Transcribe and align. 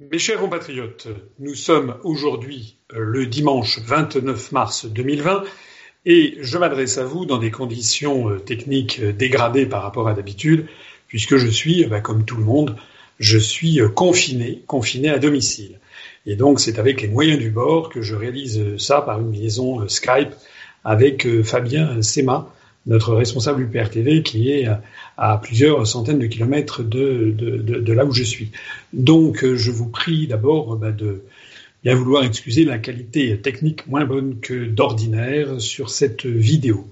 Mes 0.00 0.18
chers 0.18 0.40
compatriotes, 0.40 1.06
nous 1.38 1.54
sommes 1.54 1.94
aujourd'hui 2.02 2.78
euh, 2.92 2.98
le 2.98 3.26
dimanche 3.26 3.78
29 3.78 4.50
mars 4.50 4.86
2020 4.86 5.44
et 6.04 6.36
je 6.40 6.58
m'adresse 6.58 6.98
à 6.98 7.04
vous 7.04 7.26
dans 7.26 7.38
des 7.38 7.52
conditions 7.52 8.28
euh, 8.28 8.40
techniques 8.40 8.98
euh, 8.98 9.12
dégradées 9.12 9.66
par 9.66 9.84
rapport 9.84 10.08
à 10.08 10.14
d'habitude 10.14 10.66
puisque 11.06 11.36
je 11.36 11.46
suis, 11.46 11.84
bah, 11.84 12.00
comme 12.00 12.24
tout 12.24 12.36
le 12.36 12.42
monde, 12.42 12.74
je 13.20 13.38
suis 13.38 13.78
confiné, 13.94 14.64
confiné 14.66 15.10
à 15.10 15.20
domicile. 15.20 15.78
Et 16.26 16.34
donc 16.34 16.58
c'est 16.58 16.80
avec 16.80 17.00
les 17.00 17.08
moyens 17.08 17.38
du 17.38 17.50
bord 17.50 17.88
que 17.88 18.02
je 18.02 18.16
réalise 18.16 18.76
ça 18.78 19.00
par 19.00 19.20
une 19.20 19.30
liaison 19.30 19.86
Skype 19.86 20.30
avec 20.82 21.24
Fabien 21.44 22.02
Sema, 22.02 22.52
notre 22.86 23.14
responsable 23.14 23.62
UPR 23.62 23.88
TV 23.90 24.22
qui 24.22 24.50
est 24.50 24.68
à 25.16 25.38
plusieurs 25.38 25.86
centaines 25.86 26.18
de 26.18 26.26
kilomètres 26.26 26.82
de, 26.82 27.92
là 27.92 28.04
où 28.04 28.12
je 28.12 28.22
suis. 28.22 28.50
Donc 28.92 29.44
je 29.44 29.70
vous 29.70 29.88
prie 29.88 30.26
d'abord 30.26 30.76
bah, 30.76 30.92
de 30.92 31.22
bien 31.82 31.94
vouloir 31.94 32.24
excuser 32.24 32.64
la 32.64 32.78
qualité 32.78 33.38
technique 33.38 33.86
moins 33.86 34.04
bonne 34.04 34.40
que 34.40 34.66
d'ordinaire 34.66 35.60
sur 35.60 35.90
cette 35.90 36.26
vidéo. 36.26 36.86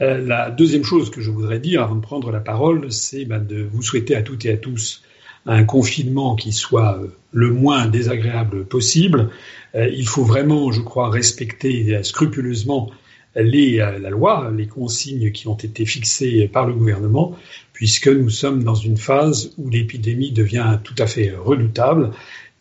Euh, 0.00 0.18
la 0.18 0.50
deuxième 0.50 0.84
chose 0.84 1.10
que 1.10 1.20
je 1.20 1.30
voudrais 1.30 1.58
dire 1.58 1.82
avant 1.82 1.96
de 1.96 2.00
prendre 2.00 2.30
la 2.30 2.40
parole, 2.40 2.92
c'est 2.92 3.24
bah, 3.24 3.38
de 3.38 3.62
vous 3.62 3.82
souhaiter 3.82 4.14
à 4.14 4.22
toutes 4.22 4.44
et 4.44 4.52
à 4.52 4.56
tous 4.56 5.02
un 5.46 5.64
confinement 5.64 6.36
qui 6.36 6.52
soit 6.52 6.98
euh, 6.98 7.08
le 7.32 7.50
moins 7.50 7.86
désagréable 7.86 8.66
possible. 8.66 9.30
Euh, 9.74 9.88
il 9.88 10.06
faut 10.06 10.24
vraiment, 10.24 10.70
je 10.70 10.82
crois, 10.82 11.08
respecter 11.08 12.02
scrupuleusement 12.02 12.90
les, 13.42 13.80
euh, 13.80 13.98
la 13.98 14.10
loi, 14.10 14.50
les 14.56 14.66
consignes 14.66 15.30
qui 15.32 15.48
ont 15.48 15.56
été 15.56 15.84
fixées 15.84 16.48
par 16.48 16.66
le 16.66 16.72
gouvernement, 16.72 17.36
puisque 17.72 18.08
nous 18.08 18.30
sommes 18.30 18.64
dans 18.64 18.74
une 18.74 18.96
phase 18.96 19.52
où 19.58 19.68
l'épidémie 19.68 20.32
devient 20.32 20.78
tout 20.82 20.94
à 20.98 21.06
fait 21.06 21.34
redoutable. 21.36 22.10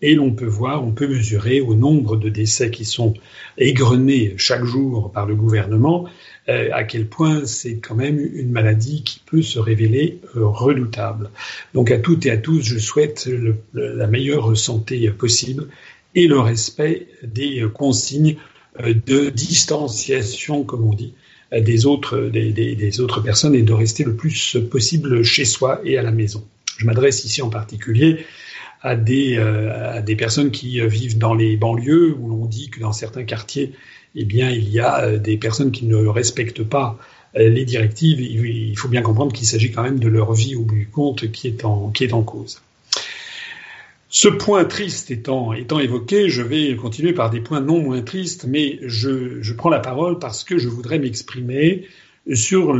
Et 0.01 0.13
l'on 0.13 0.31
peut 0.31 0.45
voir, 0.45 0.83
on 0.83 0.91
peut 0.91 1.07
mesurer 1.07 1.61
au 1.61 1.73
nombre 1.73 2.17
de 2.17 2.27
décès 2.27 2.69
qui 2.69 2.83
sont 2.83 3.13
égrenés 3.57 4.33
chaque 4.37 4.65
jour 4.65 5.11
par 5.11 5.25
le 5.25 5.35
gouvernement, 5.35 6.05
euh, 6.49 6.69
à 6.73 6.83
quel 6.83 7.07
point 7.07 7.45
c'est 7.45 7.77
quand 7.77 7.95
même 7.95 8.19
une 8.19 8.51
maladie 8.51 9.03
qui 9.03 9.21
peut 9.25 9.41
se 9.41 9.57
révéler 9.57 10.19
euh, 10.35 10.45
redoutable. 10.45 11.29
Donc 11.73 11.91
à 11.91 11.97
toutes 11.97 12.25
et 12.25 12.31
à 12.31 12.37
tous, 12.37 12.61
je 12.61 12.77
souhaite 12.77 13.27
la 13.73 14.07
meilleure 14.07 14.55
santé 14.57 15.09
possible 15.11 15.69
et 16.13 16.27
le 16.27 16.39
respect 16.39 17.07
des 17.23 17.65
consignes 17.73 18.35
de 18.79 19.29
distanciation, 19.29 20.63
comme 20.63 20.85
on 20.85 20.93
dit, 20.93 21.13
euh, 21.53 21.61
des 21.61 21.85
autres, 21.85 22.19
des, 22.19 22.51
des, 22.51 23.01
autres 23.01 23.21
personnes 23.21 23.55
et 23.55 23.61
de 23.61 23.73
rester 23.73 24.03
le 24.03 24.15
plus 24.15 24.57
possible 24.69 25.23
chez 25.23 25.45
soi 25.45 25.81
et 25.83 25.97
à 25.97 26.01
la 26.01 26.11
maison. 26.11 26.43
Je 26.77 26.85
m'adresse 26.85 27.23
ici 27.25 27.41
en 27.41 27.49
particulier 27.49 28.25
à 28.81 28.95
des, 28.95 29.37
euh, 29.37 29.97
à 29.97 30.01
des 30.01 30.15
personnes 30.15 30.51
qui 30.51 30.79
vivent 30.87 31.17
dans 31.17 31.33
les 31.33 31.55
banlieues 31.57 32.15
où 32.19 32.29
l'on 32.29 32.45
dit 32.45 32.69
que 32.69 32.79
dans 32.79 32.91
certains 32.91 33.23
quartiers, 33.23 33.71
eh 34.15 34.25
bien, 34.25 34.49
il 34.49 34.69
y 34.69 34.79
a 34.79 35.17
des 35.17 35.37
personnes 35.37 35.71
qui 35.71 35.85
ne 35.85 36.05
respectent 36.05 36.63
pas 36.63 36.97
les 37.35 37.65
directives. 37.65 38.21
Il 38.21 38.77
faut 38.77 38.87
bien 38.87 39.01
comprendre 39.01 39.33
qu'il 39.33 39.45
s'agit 39.45 39.69
quand 39.69 39.83
même 39.83 39.99
de 39.99 40.07
leur 40.07 40.31
vie 40.31 40.55
au 40.55 40.61
bout 40.61 40.75
du 40.75 40.87
compte 40.87 41.29
qui 41.33 41.47
est 41.47 41.65
en, 41.65 41.89
qui 41.89 42.05
est 42.05 42.13
en 42.13 42.23
cause. 42.23 42.61
Ce 44.17 44.29
point 44.29 44.63
triste 44.63 45.11
étant, 45.11 45.51
évoqué, 45.51 46.29
je 46.29 46.41
vais 46.41 46.73
continuer 46.77 47.11
par 47.11 47.29
des 47.29 47.41
points 47.41 47.59
non 47.59 47.81
moins 47.81 48.01
tristes, 48.01 48.45
mais 48.47 48.79
je, 48.81 49.51
prends 49.51 49.67
la 49.69 49.81
parole 49.81 50.19
parce 50.19 50.45
que 50.45 50.57
je 50.57 50.69
voudrais 50.69 50.99
m'exprimer 50.99 51.85
sur, 52.33 52.73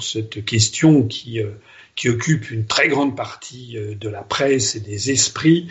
cette 0.00 0.44
question 0.44 1.06
qui, 1.06 1.38
euh, 1.38 1.50
qui 1.94 2.08
occupe 2.08 2.50
une 2.50 2.66
très 2.66 2.88
grande 2.88 3.16
partie 3.16 3.78
euh, 3.78 3.94
de 3.94 4.08
la 4.08 4.22
presse 4.22 4.74
et 4.74 4.80
des 4.80 5.12
esprits, 5.12 5.68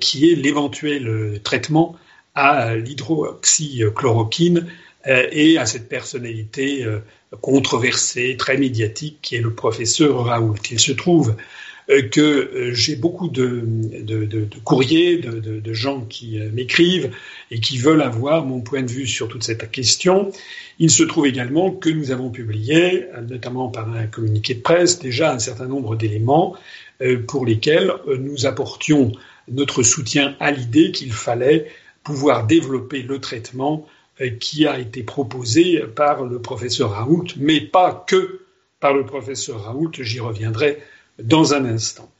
qui 0.00 0.30
est 0.30 0.36
l'éventuel 0.36 1.40
traitement 1.42 1.96
à 2.36 2.76
l'hydroxychloroquine 2.76 4.68
et 5.06 5.58
à 5.58 5.66
cette 5.66 5.88
personnalité 5.88 6.86
controversée, 7.40 8.36
très 8.38 8.58
médiatique, 8.58 9.18
qui 9.22 9.34
est 9.34 9.40
le 9.40 9.52
professeur 9.52 10.24
Raoult. 10.24 10.54
Il 10.70 10.78
se 10.78 10.92
trouve 10.92 11.30
euh, 11.30 11.42
que 11.88 12.20
euh, 12.20 12.74
j'ai 12.74 12.96
beaucoup 12.96 13.28
de 13.28 13.62
courriers, 14.64 15.18
de, 15.18 15.72
gens 15.72 16.00
qui 16.00 16.38
euh, 16.38 16.50
m'écrivent 16.52 17.12
et 17.50 17.60
qui 17.60 17.78
veulent 17.78 18.02
avoir 18.02 18.44
mon 18.44 18.60
point 18.60 18.82
de 18.82 18.90
vue 18.90 19.06
sur 19.06 19.28
toute 19.28 19.44
cette 19.44 19.70
question. 19.70 20.32
Il 20.78 20.90
se 20.90 21.04
trouve 21.04 21.26
également 21.26 21.70
que 21.70 21.88
nous 21.88 22.10
avons 22.10 22.30
publié, 22.30 23.06
notamment 23.28 23.68
par 23.68 23.92
un 23.92 24.06
communiqué 24.06 24.54
de 24.54 24.60
presse, 24.60 24.98
déjà 24.98 25.32
un 25.32 25.38
certain 25.38 25.66
nombre 25.66 25.96
d'éléments 25.96 26.56
pour 27.28 27.46
lesquels 27.46 27.92
nous 28.18 28.46
apportions 28.46 29.12
notre 29.48 29.82
soutien 29.82 30.34
à 30.40 30.50
l'idée 30.50 30.92
qu'il 30.92 31.12
fallait 31.12 31.70
pouvoir 32.02 32.46
développer 32.46 33.02
le 33.02 33.20
traitement 33.20 33.86
qui 34.40 34.66
a 34.66 34.78
été 34.78 35.02
proposé 35.02 35.82
par 35.94 36.24
le 36.24 36.40
professeur 36.40 36.90
Raoult, 36.90 37.26
mais 37.38 37.60
pas 37.60 38.04
que 38.06 38.40
par 38.80 38.92
le 38.92 39.06
professeur 39.06 39.62
Raoult, 39.64 39.92
j'y 40.00 40.20
reviendrai 40.20 40.78
dans 41.18 41.54
un 41.54 41.64
instant. 41.64 42.10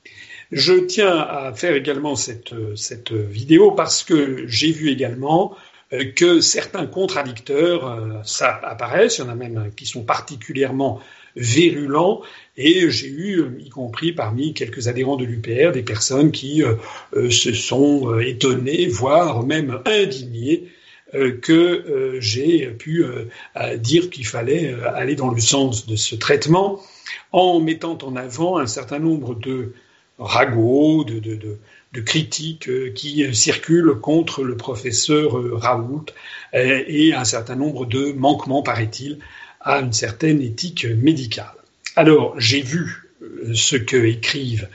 Je 0.53 0.75
tiens 0.75 1.17
à 1.17 1.53
faire 1.55 1.75
également 1.75 2.15
cette, 2.15 2.55
cette 2.77 3.13
vidéo 3.13 3.73
parce 3.73 4.05
que 4.05 4.47
j'ai 4.47 4.71
vu 4.71 4.91
également 4.91 5.57
euh, 5.93 6.05
que 6.17 6.41
certains 6.41 6.87
contradicteurs 6.87 7.87
euh, 7.87 8.21
ça 8.25 8.61
apparaissent, 8.65 9.19
il 9.19 9.21
y 9.21 9.25
en 9.25 9.29
a 9.29 9.37
même 9.37 9.71
qui 9.77 9.87
sont 9.87 10.03
particulièrement 10.03 11.01
virulents, 11.37 12.23
et 12.57 12.91
j'ai 12.91 13.09
eu, 13.09 13.45
y 13.61 13.69
compris 13.69 14.13
parmi 14.13 14.53
quelques 14.53 14.89
adhérents 14.89 15.17
de 15.17 15.25
l'UPR, 15.25 15.71
des 15.73 15.83
personnes 15.83 16.33
qui 16.33 16.65
euh, 16.65 17.31
se 17.31 17.53
sont 17.53 18.19
étonnées, 18.19 18.89
voire 18.89 19.45
même 19.45 19.81
indignées 19.85 20.69
que 21.41 22.17
j'ai 22.19 22.67
pu 22.67 23.05
dire 23.77 24.11
qu'il 24.11 24.27
fallait 24.27 24.75
aller 24.95 25.15
dans 25.15 25.31
le 25.31 25.41
sens 25.41 25.87
de 25.87 25.95
ce 25.95 26.17
traitement 26.17 26.81
en 27.33 27.61
mettant 27.61 27.99
en 28.03 28.17
avant 28.17 28.59
un 28.59 28.67
certain 28.67 28.99
nombre 28.99 29.35
de 29.35 29.73
ragots, 30.19 31.05
de, 31.05 31.59
critiques 32.03 32.69
euh, 32.69 32.93
qui 32.95 33.25
euh, 33.25 33.33
circulent 33.33 33.95
contre 34.01 34.45
le 34.45 34.57
professeur 34.57 35.39
euh, 35.39 35.55
Raoult 35.55 36.05
et 36.53 37.15
un 37.15 37.25
certain 37.25 37.57
nombre 37.57 37.87
de 37.87 38.13
manquements, 38.13 38.63
paraît-il, 38.63 39.19
à 39.61 39.81
une 39.81 39.93
certaine 39.93 40.41
éthique 40.41 40.85
médicale. 40.85 41.55
Alors, 41.97 42.39
j'ai 42.39 42.61
vu 42.61 43.11
ce 43.55 43.77
que 43.77 43.97
écrivent 43.97 44.69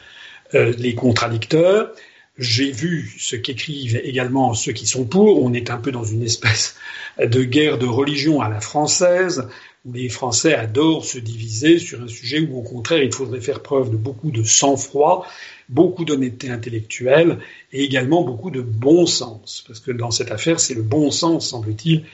les 0.53 0.95
contradicteurs, 0.95 1.91
j'ai 2.37 2.71
vu 2.71 3.11
ce 3.17 3.35
qu'écrivent 3.35 4.01
également 4.03 4.53
ceux 4.53 4.73
qui 4.73 4.85
sont 4.85 5.05
pour. 5.05 5.43
On 5.43 5.53
est 5.53 5.69
un 5.69 5.77
peu 5.77 5.91
dans 5.91 6.03
une 6.03 6.23
espèce 6.23 6.75
de 7.19 7.43
guerre 7.43 7.77
de 7.77 7.85
religion 7.85 8.41
à 8.41 8.49
la 8.49 8.59
française 8.59 9.47
où 9.85 9.93
les 9.93 10.09
Français 10.09 10.53
adorent 10.53 11.05
se 11.05 11.17
diviser 11.17 11.79
sur 11.79 12.01
un 12.01 12.07
sujet 12.07 12.39
où, 12.39 12.57
au 12.57 12.61
contraire, 12.61 13.01
il 13.01 13.13
faudrait 13.13 13.41
faire 13.41 13.61
preuve 13.61 13.89
de 13.89 13.97
beaucoup 13.97 14.31
de 14.31 14.43
sang-froid, 14.43 15.25
beaucoup 15.69 16.05
d'honnêteté 16.05 16.49
intellectuelle 16.49 17.39
et 17.71 17.83
également 17.83 18.23
beaucoup 18.23 18.51
de 18.51 18.61
bon 18.61 19.05
sens. 19.05 19.63
Parce 19.67 19.79
que 19.79 19.91
dans 19.91 20.11
cette 20.11 20.31
affaire, 20.31 20.59
c'est 20.59 20.75
le 20.75 20.83
bon 20.83 21.09
sens, 21.09 21.49
semble-t-il, 21.49 22.05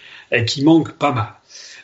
qui 0.46 0.64
manque 0.64 0.94
pas 0.94 1.12
mal. 1.12 1.34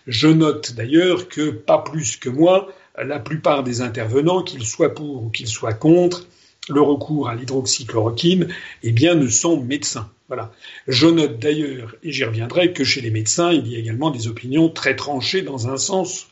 Je 0.08 0.28
note 0.28 0.74
d'ailleurs 0.74 1.28
que, 1.28 1.50
pas 1.50 1.80
plus 1.80 2.18
que 2.18 2.30
moi, 2.30 2.70
la 2.98 3.20
plupart 3.20 3.64
des 3.64 3.82
intervenants, 3.82 4.44
qu'ils 4.44 4.66
soient 4.66 4.94
pour 4.94 5.24
ou 5.24 5.30
qu'ils 5.30 5.48
soient 5.48 5.74
contre, 5.74 6.28
le 6.70 6.82
recours 6.82 7.30
à 7.30 7.36
l'hydroxychloroquine, 7.36 8.48
eh 8.84 8.92
bien, 8.92 9.16
ne 9.16 9.28
sont 9.28 9.60
médecins. 9.62 10.10
Voilà. 10.28 10.52
Je 10.88 11.08
note 11.08 11.40
d'ailleurs, 11.40 11.96
et 12.04 12.12
j'y 12.12 12.24
reviendrai, 12.24 12.74
que 12.74 12.84
chez 12.84 13.02
les 13.02 13.12
médecins, 13.12 13.52
il 13.52 13.68
y 13.68 13.76
a 13.76 13.80
également 13.80 14.12
des 14.12 14.28
opinions 14.28 14.70
très 14.70 14.96
tranchées 14.96 15.42
dans 15.42 15.68
un 15.68 15.78
sens 15.78 16.28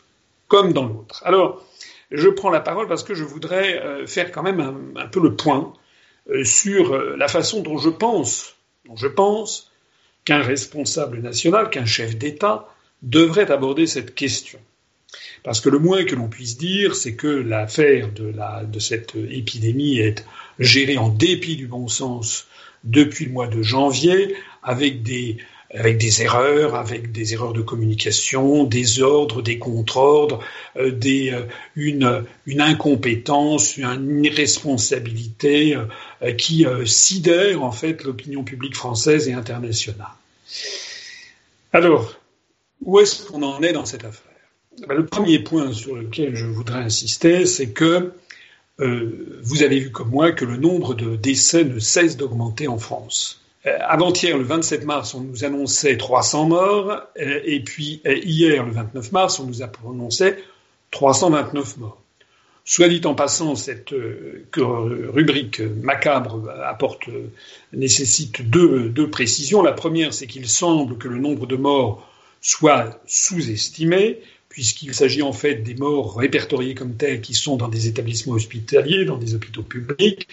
comme 0.48 0.74
dans 0.74 0.86
l'autre. 0.86 1.22
Alors, 1.26 1.64
je 2.12 2.28
prends 2.28 2.50
la 2.50 2.60
parole 2.60 2.88
parce 2.88 3.04
que 3.04 3.14
je 3.14 3.24
voudrais 3.24 3.82
euh, 3.82 4.06
faire 4.06 4.32
quand 4.32 4.44
même 4.44 4.94
un, 4.96 5.08
peu 5.08 5.22
le 5.22 5.36
point 5.36 5.74
euh, 6.30 6.44
sur 6.44 6.94
euh, 6.94 7.16
la 7.18 7.28
façon 7.28 7.62
dont 7.62 7.78
je 7.78 7.90
pense, 7.90 8.56
dont 8.86 8.98
je 8.98 9.08
pense 9.08 9.72
qu'un 10.26 10.42
responsable 10.42 11.20
national, 11.20 11.70
qu'un 11.70 11.86
chef 11.86 12.18
d'État 12.18 12.68
devrait 13.02 13.50
aborder 13.50 13.88
cette 13.88 14.14
question. 14.14 14.60
Parce 15.44 15.60
que 15.60 15.70
le 15.70 15.80
moins 15.80 16.06
que 16.06 16.16
l'on 16.16 16.30
puisse 16.30 16.58
dire, 16.58 16.96
c'est 16.96 17.16
que 17.16 17.28
l'affaire 17.28 18.10
de, 18.12 18.80
cette 18.80 19.16
épidémie 19.16 20.00
est 20.00 20.26
gérée 20.60 20.98
en 20.98 21.10
dépit 21.10 21.56
du 21.56 21.68
bon 21.68 21.88
sens 21.88 22.48
depuis 22.84 23.26
le 23.26 23.32
mois 23.32 23.48
de 23.48 23.62
janvier, 23.62 24.36
avec 24.64 25.04
des, 25.04 25.38
erreurs, 26.22 26.76
avec 26.76 27.12
des 27.12 27.34
erreurs 27.34 27.54
de 27.54 27.62
communication, 27.62 28.64
des 28.64 29.02
ordres, 29.02 29.42
des 29.42 29.58
contre-ordres, 29.60 30.40
euh, 30.78 30.92
euh, 31.06 32.22
une, 32.46 32.62
incompétence, 32.62 33.78
une 33.78 34.24
irresponsabilité 34.24 35.76
euh, 35.76 36.34
qui 36.34 36.66
sidère 36.86 37.64
en 37.64 37.72
fait 37.72 38.04
l'opinion 38.04 38.44
publique 38.44 38.76
française 38.76 39.28
et 39.28 39.34
internationale. 39.34 40.08
Alors, 41.74 42.14
où 42.82 43.00
est-ce 43.00 43.26
qu'on 43.26 43.44
en 43.44 43.62
est 43.62 43.74
dans 43.74 43.86
cette 43.86 44.06
affaire? 44.06 44.31
Le 44.88 45.06
premier 45.06 45.40
point 45.40 45.74
sur 45.74 45.96
lequel 45.96 46.36
je 46.36 46.46
voudrais 46.46 46.80
insister, 46.80 47.46
c'est 47.46 47.72
que 47.72 48.14
vous 48.80 49.62
avez 49.62 49.80
vu 49.80 49.92
comme 49.92 50.10
moi 50.10 50.32
que 50.32 50.44
le 50.44 50.58
nombre 50.58 50.96
de 50.96 51.16
décès 51.16 51.64
ne 51.64 51.78
cesse 51.78 52.18
d'augmenter 52.18 52.68
en 52.68 52.80
France. 52.80 53.42
Avant-hier, 53.64 54.38
le 54.38 54.44
27 54.44 54.86
mars, 54.86 55.14
on 55.14 55.22
nous 55.22 55.44
annonçait 55.44 55.98
300 55.98 56.48
morts, 56.48 57.02
et 57.16 57.60
puis 57.60 58.02
hier, 58.06 58.66
le 58.66 58.72
29 58.72 59.12
mars, 59.12 59.40
on 59.40 59.46
nous 59.46 59.62
annonçait 59.62 60.40
329 60.90 61.78
morts. 61.78 62.02
Soit 62.64 62.90
dit 62.90 63.02
en 63.06 63.16
passant, 63.16 63.56
cette 63.56 63.92
euh, 63.92 64.46
rubrique 65.12 65.60
macabre 65.60 66.48
apporte, 66.64 67.10
euh, 67.10 67.32
nécessite 67.74 68.48
deux 68.50 69.10
précisions. 69.10 69.64
La 69.64 69.72
première, 69.74 70.14
c'est 70.14 70.28
qu'il 70.28 70.48
semble 70.48 70.98
que 70.98 71.08
le 71.08 71.18
nombre 71.18 71.48
de 71.48 71.56
morts 71.56 72.08
soit 72.40 73.02
sous-estimé, 73.08 74.22
puisqu'il 74.52 74.94
s'agit 74.94 75.24
en 75.24 75.34
fait 75.34 75.56
des 75.64 75.74
morts 75.74 76.18
répertoriés 76.18 76.76
comme 76.76 76.96
tels 76.96 77.22
qui 77.22 77.34
sont 77.34 77.58
dans 77.58 77.70
des 77.70 77.88
établissements 77.88 78.34
hospitaliers, 78.34 79.06
dans 79.06 79.18
des 79.18 79.34
hôpitaux 79.34 79.64
publics. 79.64 80.28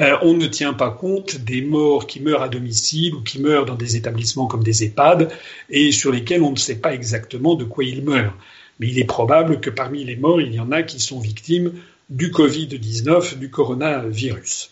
Euh, 0.00 0.16
on 0.22 0.34
ne 0.34 0.46
tient 0.46 0.74
pas 0.74 0.90
compte 0.90 1.36
des 1.36 1.62
morts 1.62 2.06
qui 2.06 2.20
meurent 2.20 2.42
à 2.42 2.48
domicile 2.48 3.14
ou 3.14 3.22
qui 3.22 3.40
meurent 3.40 3.66
dans 3.66 3.76
des 3.76 3.94
établissements 3.94 4.46
comme 4.46 4.64
des 4.64 4.84
EHPAD 4.84 5.30
et 5.70 5.92
sur 5.92 6.10
lesquels 6.10 6.42
on 6.42 6.50
ne 6.50 6.56
sait 6.56 6.80
pas 6.80 6.92
exactement 6.92 7.54
de 7.54 7.64
quoi 7.64 7.84
ils 7.84 8.02
meurent 8.02 8.36
mais 8.78 8.88
il 8.88 8.98
est 8.98 9.04
probable 9.04 9.60
que 9.60 9.70
parmi 9.70 10.04
les 10.04 10.16
morts, 10.16 10.40
il 10.40 10.54
y 10.54 10.60
en 10.60 10.72
a 10.72 10.82
qui 10.82 11.00
sont 11.00 11.20
victimes 11.20 11.72
du 12.10 12.30
Covid-19, 12.30 13.38
du 13.38 13.50
coronavirus. 13.50 14.70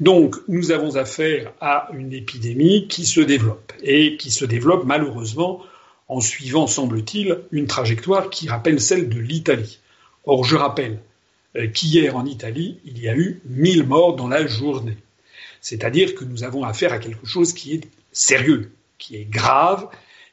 Donc, 0.00 0.36
nous 0.48 0.70
avons 0.70 0.96
affaire 0.96 1.52
à 1.60 1.88
une 1.96 2.12
épidémie 2.12 2.86
qui 2.88 3.06
se 3.06 3.20
développe 3.20 3.72
et 3.82 4.16
qui 4.16 4.30
se 4.30 4.44
développe 4.44 4.84
malheureusement 4.84 5.62
en 6.08 6.20
suivant, 6.20 6.66
semble-t-il, 6.66 7.40
une 7.50 7.66
trajectoire 7.66 8.30
qui 8.30 8.48
rappelle 8.48 8.80
celle 8.80 9.08
de 9.08 9.18
l'Italie. 9.18 9.80
Or, 10.24 10.44
je 10.44 10.56
rappelle 10.56 11.00
euh, 11.56 11.66
qu'hier 11.68 12.16
en 12.16 12.24
Italie, 12.24 12.78
il 12.84 13.00
y 13.00 13.08
a 13.08 13.16
eu 13.16 13.40
1000 13.46 13.84
morts 13.84 14.16
dans 14.16 14.28
la 14.28 14.46
journée. 14.46 14.96
C'est-à-dire 15.60 16.14
que 16.14 16.24
nous 16.24 16.44
avons 16.44 16.64
affaire 16.64 16.92
à 16.92 16.98
quelque 16.98 17.26
chose 17.26 17.52
qui 17.52 17.74
est 17.74 17.88
sérieux, 18.12 18.72
qui 18.98 19.16
est 19.16 19.28
grave 19.28 19.88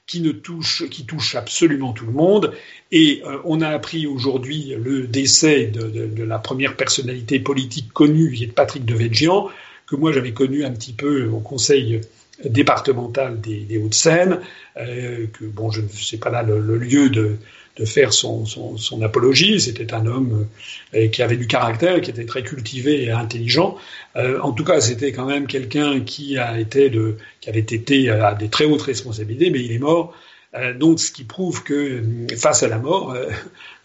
qui 0.05 0.21
ne 0.21 0.31
touche, 0.31 0.87
qui 0.89 1.05
touche 1.05 1.35
absolument 1.35 1.93
tout 1.93 2.05
le 2.05 2.11
monde. 2.11 2.53
Et 2.91 3.21
euh, 3.25 3.37
on 3.45 3.61
a 3.61 3.69
appris 3.69 4.05
aujourd'hui 4.05 4.75
le 4.77 5.07
décès 5.07 5.67
de, 5.67 6.23
la 6.23 6.39
première 6.39 6.75
personnalité 6.75 7.39
politique 7.39 7.91
connue, 7.93 8.33
qui 8.33 8.43
est 8.43 8.47
Patrick 8.47 8.85
de 8.85 8.93
Devedjian, 8.93 9.49
que 9.87 9.95
moi 9.95 10.11
j'avais 10.11 10.33
connu 10.33 10.65
un 10.65 10.71
petit 10.71 10.93
peu 10.93 11.27
au 11.27 11.39
Conseil 11.39 12.01
départemental 12.44 13.39
des, 13.39 13.59
des 13.59 13.77
Hauts-de-Seine, 13.77 14.39
euh, 14.77 15.27
que 15.27 15.45
bon, 15.45 15.69
je 15.71 15.81
ne 15.81 15.88
sais 15.88 16.18
pas 16.18 16.30
là 16.30 16.44
le, 16.44 16.59
le 16.59 16.77
lieu 16.77 17.09
de, 17.09 17.38
de 17.77 17.85
faire 17.85 18.12
son, 18.12 18.45
son, 18.45 18.77
son 18.77 19.01
apologie. 19.01 19.62
C'était 19.62 19.94
un 19.94 20.06
homme 20.06 20.47
euh, 20.95 21.07
qui 21.09 21.21
avait 21.21 21.38
du 21.38 21.47
caractère, 21.47 22.01
qui 22.01 22.09
était 22.09 22.25
très 22.25 22.44
cultivé 22.44 23.03
et 23.03 23.12
intelligent. 23.12 23.77
Euh, 24.15 24.39
en 24.41 24.51
tout 24.51 24.63
cas, 24.63 24.81
c'était 24.81 25.12
quand 25.12 25.25
même 25.25 25.47
quelqu'un 25.47 26.01
qui 26.01 26.38
a 26.38 26.59
été 26.59 26.89
de, 26.89 27.18
qui 27.39 27.50
avait 27.50 27.59
été 27.59 28.09
à 28.09 28.33
des 28.33 28.50
très 28.50 28.65
hautes 28.65 28.81
responsabilités, 28.81 29.50
mais 29.51 29.63
il 29.63 29.71
est 29.71 29.80
mort. 29.80 30.13
Euh, 30.56 30.74
donc, 30.74 31.00
ce 31.00 31.12
qui 31.12 31.24
prouve 31.24 31.63
que 31.63 32.01
face 32.35 32.63
à 32.63 32.68
la 32.68 32.80
mort, 32.80 33.15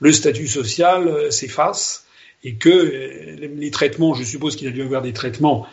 le 0.00 0.12
statut 0.12 0.48
social 0.48 1.30
s'efface 1.30 2.06
et 2.44 2.54
que 2.54 2.70
les 3.56 3.70
traitements, 3.70 4.14
je 4.14 4.22
suppose 4.22 4.56
qu'il 4.56 4.68
a 4.68 4.70
dû 4.70 4.82
avoir 4.82 5.02
des 5.02 5.12
traitements 5.12 5.66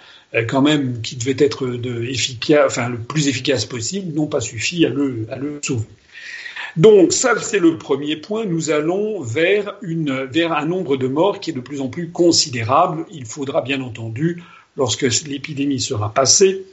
quand 0.44 0.62
même 0.62 1.02
qui 1.02 1.16
devaient 1.16 1.36
être 1.40 1.80
efficace, 2.08 2.66
enfin 2.68 2.90
le 2.90 2.98
plus 2.98 3.28
efficace 3.28 3.66
possible, 3.66 4.14
n'ont 4.14 4.28
pas 4.28 4.42
suffi 4.42 4.86
à 4.86 4.90
le, 4.90 5.28
sauver. 5.62 5.86
Donc 6.76 7.14
ça, 7.14 7.40
c'est 7.40 7.60
le 7.60 7.78
premier 7.78 8.18
point. 8.18 8.46
Nous 8.46 8.70
allons 8.70 9.22
vers 9.22 9.76
un 9.82 10.66
nombre 10.66 10.98
de 10.98 11.08
morts 11.08 11.40
qui 11.40 11.52
est 11.52 11.54
de 11.54 11.62
plus 11.62 11.80
en 11.80 11.88
plus 11.88 12.10
considérable. 12.10 13.06
Il 13.12 13.26
faudra 13.26 13.62
bien 13.62 13.82
entendu, 13.82 14.44
lorsque 14.76 15.04
l'épidémie 15.26 15.80
sera 15.80 16.14
passée, 16.14 16.66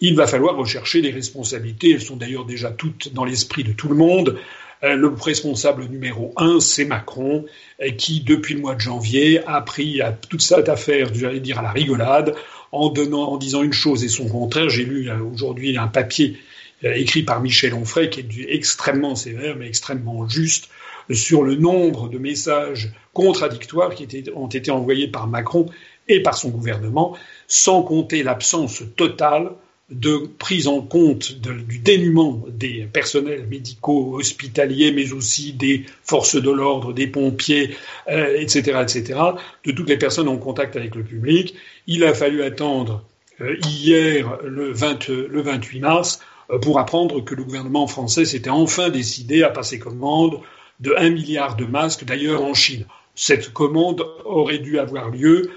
il 0.00 0.14
va 0.14 0.26
falloir 0.26 0.56
rechercher 0.56 1.00
les 1.00 1.10
responsabilités. 1.10 1.92
Elles 1.92 2.02
sont 2.02 2.16
d'ailleurs 2.16 2.44
déjà 2.44 2.70
toutes 2.70 3.14
dans 3.14 3.24
l'esprit 3.24 3.64
de 3.64 3.72
tout 3.72 3.88
le 3.88 3.94
monde. 3.94 4.38
Euh, 4.84 4.94
le 4.94 5.08
responsable 5.08 5.84
numéro 5.86 6.32
un, 6.36 6.60
c'est 6.60 6.84
Macron, 6.84 7.46
euh, 7.82 7.90
qui, 7.90 8.20
depuis 8.20 8.54
le 8.54 8.60
mois 8.60 8.74
de 8.74 8.80
janvier, 8.80 9.40
a 9.46 9.60
pris 9.62 10.00
toute 10.28 10.42
cette 10.42 10.68
affaire, 10.68 11.12
j'allais 11.14 11.40
dire 11.40 11.58
à 11.58 11.62
la 11.62 11.70
rigolade, 11.70 12.34
en, 12.72 12.90
disant 13.38 13.62
une 13.62 13.72
chose 13.72 14.04
et 14.04 14.08
son 14.08 14.28
contraire. 14.28 14.68
J'ai 14.68 14.84
lu 14.84 15.08
euh, 15.08 15.18
aujourd'hui 15.22 15.78
un 15.78 15.88
papier 15.88 16.38
écrit 16.82 17.22
par 17.22 17.40
Michel 17.40 17.72
Onfray, 17.72 18.10
qui 18.10 18.20
est 18.20 18.54
extrêmement 18.54 19.14
sévère, 19.14 19.56
mais 19.56 19.66
extrêmement 19.66 20.28
juste, 20.28 20.68
sur 21.10 21.42
le 21.42 21.54
nombre 21.54 22.10
de 22.10 22.18
messages 22.18 22.92
contradictoires 23.14 23.94
qui 23.94 24.06
ont 24.34 24.48
été 24.48 24.70
envoyés 24.70 25.08
par 25.08 25.26
Macron 25.26 25.66
et 26.06 26.22
par 26.22 26.36
son 26.36 26.50
gouvernement, 26.50 27.16
sans 27.48 27.82
compter 27.82 28.22
l'absence 28.22 28.82
totale 28.94 29.52
de 29.90 30.28
prise 30.38 30.66
en 30.66 30.80
compte 30.80 31.32
du 31.40 31.78
dénuement 31.78 32.44
des 32.48 32.88
personnels 32.92 33.46
médicaux, 33.46 34.16
hospitaliers, 34.16 34.90
mais 34.90 35.12
aussi 35.12 35.52
des 35.52 35.84
forces 36.02 36.34
de 36.34 36.50
l'ordre, 36.50 36.92
des 36.92 37.06
pompiers, 37.06 37.76
etc., 38.08 38.72
euh, 38.74 38.82
etc., 38.82 39.20
de 39.64 39.72
toutes 39.72 39.88
les 39.88 39.96
personnes 39.96 40.28
en 40.28 40.38
contact 40.38 40.74
avec 40.74 40.96
le 40.96 41.04
public. 41.04 41.54
Il 41.86 42.02
a 42.04 42.14
fallu 42.14 42.42
attendre 42.42 43.04
euh, 43.40 43.56
hier, 43.64 44.38
le, 44.42 44.72
20, 44.72 45.08
le 45.08 45.40
28 45.40 45.80
mars, 45.80 46.20
euh, 46.50 46.58
pour 46.58 46.80
apprendre 46.80 47.24
que 47.24 47.36
le 47.36 47.44
gouvernement 47.44 47.86
français 47.86 48.24
s'était 48.24 48.50
enfin 48.50 48.90
décidé 48.90 49.44
à 49.44 49.50
passer 49.50 49.78
commande 49.78 50.40
de 50.80 50.94
1 50.96 51.10
milliard 51.10 51.54
de 51.54 51.64
masques, 51.64 52.04
d'ailleurs 52.04 52.42
en 52.42 52.54
Chine. 52.54 52.86
Cette 53.14 53.52
commande 53.52 54.04
aurait 54.24 54.58
dû 54.58 54.80
avoir 54.80 55.10
lieu 55.10 55.50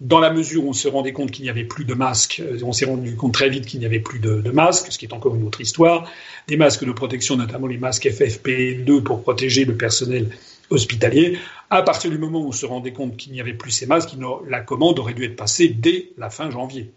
dans 0.00 0.18
la 0.18 0.30
mesure 0.30 0.64
où 0.64 0.68
on 0.70 0.72
se 0.72 0.88
rendait 0.88 1.12
compte 1.12 1.30
qu'il 1.30 1.44
n'y 1.44 1.50
avait 1.50 1.64
plus 1.64 1.84
de 1.84 1.94
masques, 1.94 2.42
euh, 2.44 2.58
on 2.62 2.72
s'est 2.72 2.84
rendu 2.84 3.16
compte 3.16 3.32
très 3.32 3.48
vite 3.48 3.66
qu'il 3.66 3.80
n'y 3.80 3.86
avait 3.86 4.00
plus 4.00 4.18
de, 4.18 4.50
masques, 4.50 4.92
ce 4.92 4.98
qui 4.98 5.06
est 5.06 5.12
encore 5.12 5.34
une 5.34 5.44
autre 5.44 5.60
histoire, 5.60 6.10
des 6.48 6.56
masques 6.56 6.84
de 6.84 6.92
protection, 6.92 7.36
notamment 7.36 7.66
les 7.66 7.78
masques 7.78 8.06
FFP2 8.06 9.02
pour 9.02 9.22
protéger 9.22 9.64
le 9.64 9.76
personnel 9.76 10.30
hospitalier. 10.70 11.38
À 11.70 11.82
partir 11.82 12.10
du 12.10 12.18
moment 12.18 12.40
où 12.40 12.48
on 12.48 12.52
se 12.52 12.66
rendait 12.66 12.92
compte 12.92 13.16
qu'il 13.16 13.32
n'y 13.32 13.40
avait 13.40 13.54
plus 13.54 13.70
ces 13.70 13.86
masques, 13.86 14.10
la 14.48 14.60
commande 14.60 14.98
aurait 14.98 15.14
dû 15.14 15.24
être 15.24 15.36
passée 15.36 15.68
dès 15.68 16.10
la 16.18 16.30
fin 16.30 16.50
janvier 16.50 16.90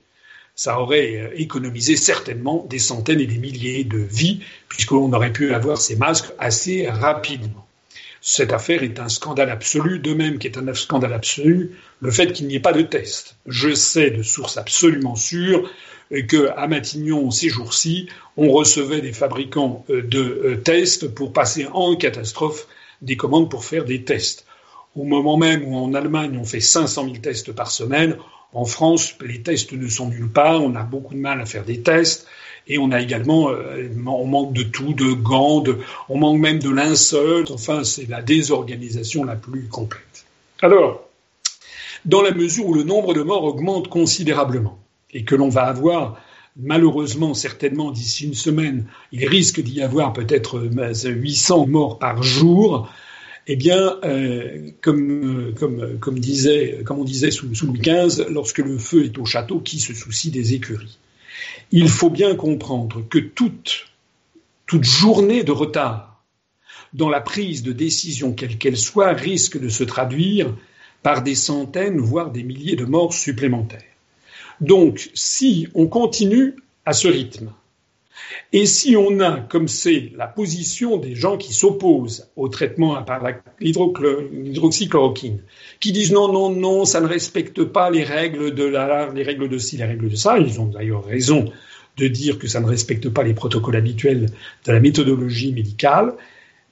ça 0.59 0.81
aurait 0.81 1.15
euh, 1.15 1.29
économisé 1.35 1.95
certainement 1.95 2.65
des 2.69 2.79
centaines 2.79 3.21
et 3.21 3.25
des 3.25 3.37
milliers 3.37 3.85
de 3.85 3.97
vies, 3.97 4.41
puisqu'on 4.67 5.13
aurait 5.13 5.31
pu 5.31 5.53
avoir 5.53 5.77
ces 5.77 5.95
masques 5.95 6.33
assez 6.37 6.85
rapidement. 6.89 7.68
Cette 8.21 8.53
affaire 8.53 8.83
est 8.83 8.99
un 8.99 9.09
scandale 9.09 9.49
absolu, 9.49 9.99
de 9.99 10.13
même 10.13 10.39
qu'est 10.39 10.57
un 10.57 10.73
scandale 10.73 11.13
absolu 11.13 11.77
le 12.01 12.11
fait 12.11 12.33
qu'il 12.33 12.47
n'y 12.47 12.55
ait 12.55 12.59
pas 12.59 12.73
de 12.73 12.81
test. 12.81 13.37
Je 13.45 13.73
sais 13.73 14.11
de 14.11 14.23
sources 14.23 14.57
absolument 14.57 15.15
sûres 15.15 15.69
qu'à 16.27 16.67
Matignon, 16.67 17.31
ces 17.31 17.49
jours-ci, 17.49 18.09
on 18.35 18.51
recevait 18.51 19.01
des 19.01 19.13
fabricants 19.13 19.85
euh, 19.89 20.01
de 20.01 20.19
euh, 20.19 20.55
tests 20.57 21.07
pour 21.07 21.33
passer 21.33 21.67
en 21.71 21.95
catastrophe 21.95 22.67
des 23.01 23.15
commandes 23.15 23.49
pour 23.49 23.63
faire 23.63 23.85
des 23.85 24.03
tests. 24.03 24.45
Au 24.95 25.03
moment 25.03 25.37
même 25.37 25.63
où 25.65 25.77
en 25.77 25.93
Allemagne 25.93 26.37
on 26.39 26.43
fait 26.43 26.59
500 26.59 27.05
000 27.05 27.17
tests 27.17 27.51
par 27.51 27.71
semaine, 27.71 28.17
en 28.51 28.65
France, 28.65 29.15
les 29.21 29.43
tests 29.43 29.73
ne 29.73 29.87
sont 29.87 30.09
nulle 30.09 30.31
part, 30.31 30.63
on 30.63 30.75
a 30.75 30.81
beaucoup 30.81 31.13
de 31.13 31.19
mal 31.19 31.39
à 31.39 31.45
faire 31.45 31.63
des 31.63 31.81
tests, 31.81 32.27
et 32.69 32.77
on 32.77 32.91
a 32.91 33.01
également, 33.01 33.49
euh, 33.49 33.89
on 34.05 34.25
manque 34.25 34.53
de 34.53 34.63
tout, 34.63 34.93
de 34.93 35.11
gants, 35.11 35.63
on 36.07 36.17
manque 36.17 36.39
même 36.39 36.59
de 36.59 36.69
linceul, 36.69 37.45
enfin 37.51 37.83
c'est 37.83 38.07
la 38.07 38.21
désorganisation 38.21 39.23
la 39.23 39.35
plus 39.35 39.67
complète. 39.67 40.25
Alors, 40.61 41.09
dans 42.05 42.21
la 42.21 42.31
mesure 42.31 42.67
où 42.67 42.73
le 42.73 42.83
nombre 42.83 43.13
de 43.13 43.23
morts 43.23 43.43
augmente 43.43 43.89
considérablement, 43.89 44.77
et 45.11 45.23
que 45.23 45.35
l'on 45.35 45.49
va 45.49 45.63
avoir 45.63 46.21
malheureusement, 46.61 47.33
certainement 47.33 47.91
d'ici 47.91 48.25
une 48.25 48.33
semaine, 48.33 48.85
il 49.11 49.27
risque 49.27 49.61
d'y 49.61 49.81
avoir 49.81 50.13
peut-être 50.13 50.61
800 50.61 51.67
morts 51.67 51.99
par 51.99 52.21
jour, 52.21 52.89
eh 53.47 53.55
bien, 53.55 53.97
euh, 54.03 54.69
comme 54.81 55.55
on 56.05 57.03
disait 57.03 57.31
sous, 57.31 57.55
sous 57.55 57.65
Louis 57.65 57.79
XV, 57.79 58.25
lorsque 58.29 58.59
le 58.59 58.77
feu 58.77 59.05
est 59.05 59.17
au 59.17 59.25
château, 59.25 59.59
qui 59.59 59.79
se 59.79 59.93
soucie 59.93 60.31
des 60.31 60.53
écuries 60.53 60.97
Il 61.71 61.89
faut 61.89 62.09
bien 62.09 62.35
comprendre 62.35 63.03
que 63.09 63.19
toute, 63.19 63.85
journée 64.81 65.43
de 65.43 65.51
retard 65.51 66.23
dans 66.93 67.09
la 67.09 67.21
prise 67.21 67.63
de 67.63 67.71
décision, 67.71 68.33
quelle 68.33 68.57
qu'elle 68.57 68.77
soit, 68.77 69.13
risque 69.13 69.59
de 69.59 69.69
se 69.69 69.83
traduire 69.83 70.55
par 71.03 71.23
des 71.23 71.35
centaines, 71.35 71.99
voire 71.99 72.31
des 72.31 72.43
milliers 72.43 72.75
de 72.75 72.85
morts 72.85 73.13
supplémentaires. 73.13 73.83
Donc, 74.61 75.09
si 75.13 75.67
on 75.73 75.87
continue 75.87 76.55
à 76.85 76.93
ce 76.93 77.07
rythme, 77.07 77.53
et 78.51 78.65
si 78.65 78.95
on 78.95 79.19
a, 79.19 79.41
comme 79.41 79.67
c'est 79.67 80.11
la 80.15 80.25
position 80.27 80.97
des 80.97 81.13
gens 81.13 81.37
qui 81.37 81.53
s'opposent 81.53 82.29
au 82.35 82.47
traitement 82.47 83.01
par 83.03 83.23
l'hydroxychloroquine, 83.59 85.41
qui 85.79 85.91
disent 85.91 86.11
non, 86.11 86.31
non, 86.31 86.49
non, 86.49 86.85
ça 86.85 86.99
ne 86.99 87.07
respecte 87.07 87.63
pas 87.63 87.91
les 87.91 88.03
règles 88.03 88.55
de 88.55 88.63
la, 88.63 89.11
les 89.13 89.23
règles 89.23 89.49
de 89.49 89.57
ci, 89.57 89.77
les 89.77 89.85
règles 89.85 90.09
de 90.09 90.15
ça, 90.15 90.39
ils 90.39 90.59
ont 90.59 90.65
d'ailleurs 90.65 91.05
raison 91.05 91.51
de 91.97 92.07
dire 92.07 92.39
que 92.39 92.47
ça 92.47 92.59
ne 92.59 92.65
respecte 92.65 93.09
pas 93.09 93.23
les 93.23 93.33
protocoles 93.33 93.75
habituels 93.75 94.27
de 94.65 94.71
la 94.71 94.79
méthodologie 94.79 95.51
médicale, 95.51 96.13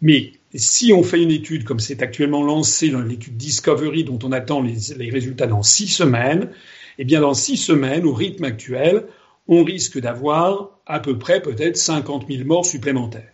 mais 0.02 0.32
si 0.56 0.94
on 0.94 1.04
fait 1.04 1.22
une 1.22 1.32
étude 1.32 1.64
comme 1.64 1.80
c'est 1.80 2.02
actuellement 2.02 2.44
lancé 2.44 2.90
dans 2.90 3.02
l'étude 3.02 3.38
Discovery 3.38 4.04
dont 4.04 4.20
on 4.24 4.32
attend 4.32 4.62
les, 4.62 4.96
les, 4.98 5.10
résultats 5.10 5.48
dans 5.48 5.64
six 5.64 5.88
semaines, 5.88 6.50
eh 6.98 7.04
bien 7.04 7.22
dans 7.22 7.34
six 7.34 7.58
semaines, 7.58 8.06
au 8.06 8.14
rythme 8.14 8.46
actuel, 8.46 9.06
on 9.48 9.64
risque 9.64 10.00
d'avoir 10.00 10.72
à 10.86 11.00
peu 11.00 11.18
près 11.18 11.42
peut-être 11.42 11.78
50 11.78 12.28
000 12.30 12.44
morts 12.46 12.66
supplémentaires. 12.66 13.32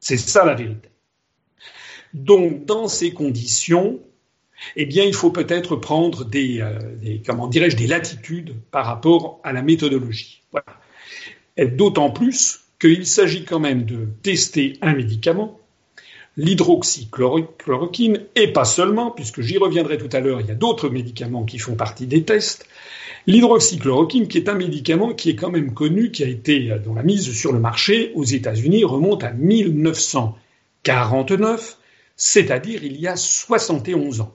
C'est 0.00 0.16
ça 0.16 0.44
la 0.44 0.54
vérité. 0.54 0.88
Donc 2.14 2.64
dans 2.64 2.88
ces 2.88 3.12
conditions, 3.12 4.00
eh 4.76 4.86
bien 4.86 5.04
il 5.04 5.14
faut 5.14 5.30
peut-être 5.30 5.76
prendre 5.76 6.24
des, 6.24 6.60
euh, 6.60 6.78
dirais-je 7.48 7.76
des 7.76 7.86
latitudes 7.86 8.54
par 8.70 8.86
rapport 8.86 9.40
à 9.44 9.52
la 9.52 9.62
méthodologie. 9.62 10.42
D'autant 11.56 12.10
plus 12.10 12.60
qu'il 12.80 13.06
s'agit 13.06 13.44
quand 13.44 13.60
même 13.60 13.84
de 13.84 14.08
tester 14.22 14.78
un 14.80 14.94
médicament 14.94 15.60
l'hydroxychloroquine, 16.36 18.20
et 18.34 18.52
pas 18.52 18.64
seulement, 18.64 19.10
puisque 19.10 19.40
j'y 19.42 19.58
reviendrai 19.58 19.98
tout 19.98 20.08
à 20.12 20.20
l'heure, 20.20 20.40
il 20.40 20.46
y 20.46 20.50
a 20.50 20.54
d'autres 20.54 20.88
médicaments 20.88 21.44
qui 21.44 21.58
font 21.58 21.74
partie 21.74 22.06
des 22.06 22.22
tests. 22.22 22.66
L'hydroxychloroquine, 23.26 24.28
qui 24.28 24.38
est 24.38 24.48
un 24.48 24.54
médicament 24.54 25.12
qui 25.14 25.28
est 25.30 25.36
quand 25.36 25.50
même 25.50 25.74
connu, 25.74 26.10
qui 26.10 26.24
a 26.24 26.28
été, 26.28 26.74
dont 26.84 26.94
la 26.94 27.02
mise 27.02 27.30
sur 27.32 27.52
le 27.52 27.60
marché 27.60 28.12
aux 28.14 28.24
États-Unis 28.24 28.84
remonte 28.84 29.24
à 29.24 29.32
1949, 29.32 31.76
c'est-à-dire 32.16 32.82
il 32.84 32.98
y 33.00 33.06
a 33.06 33.16
71 33.16 34.22
ans. 34.22 34.34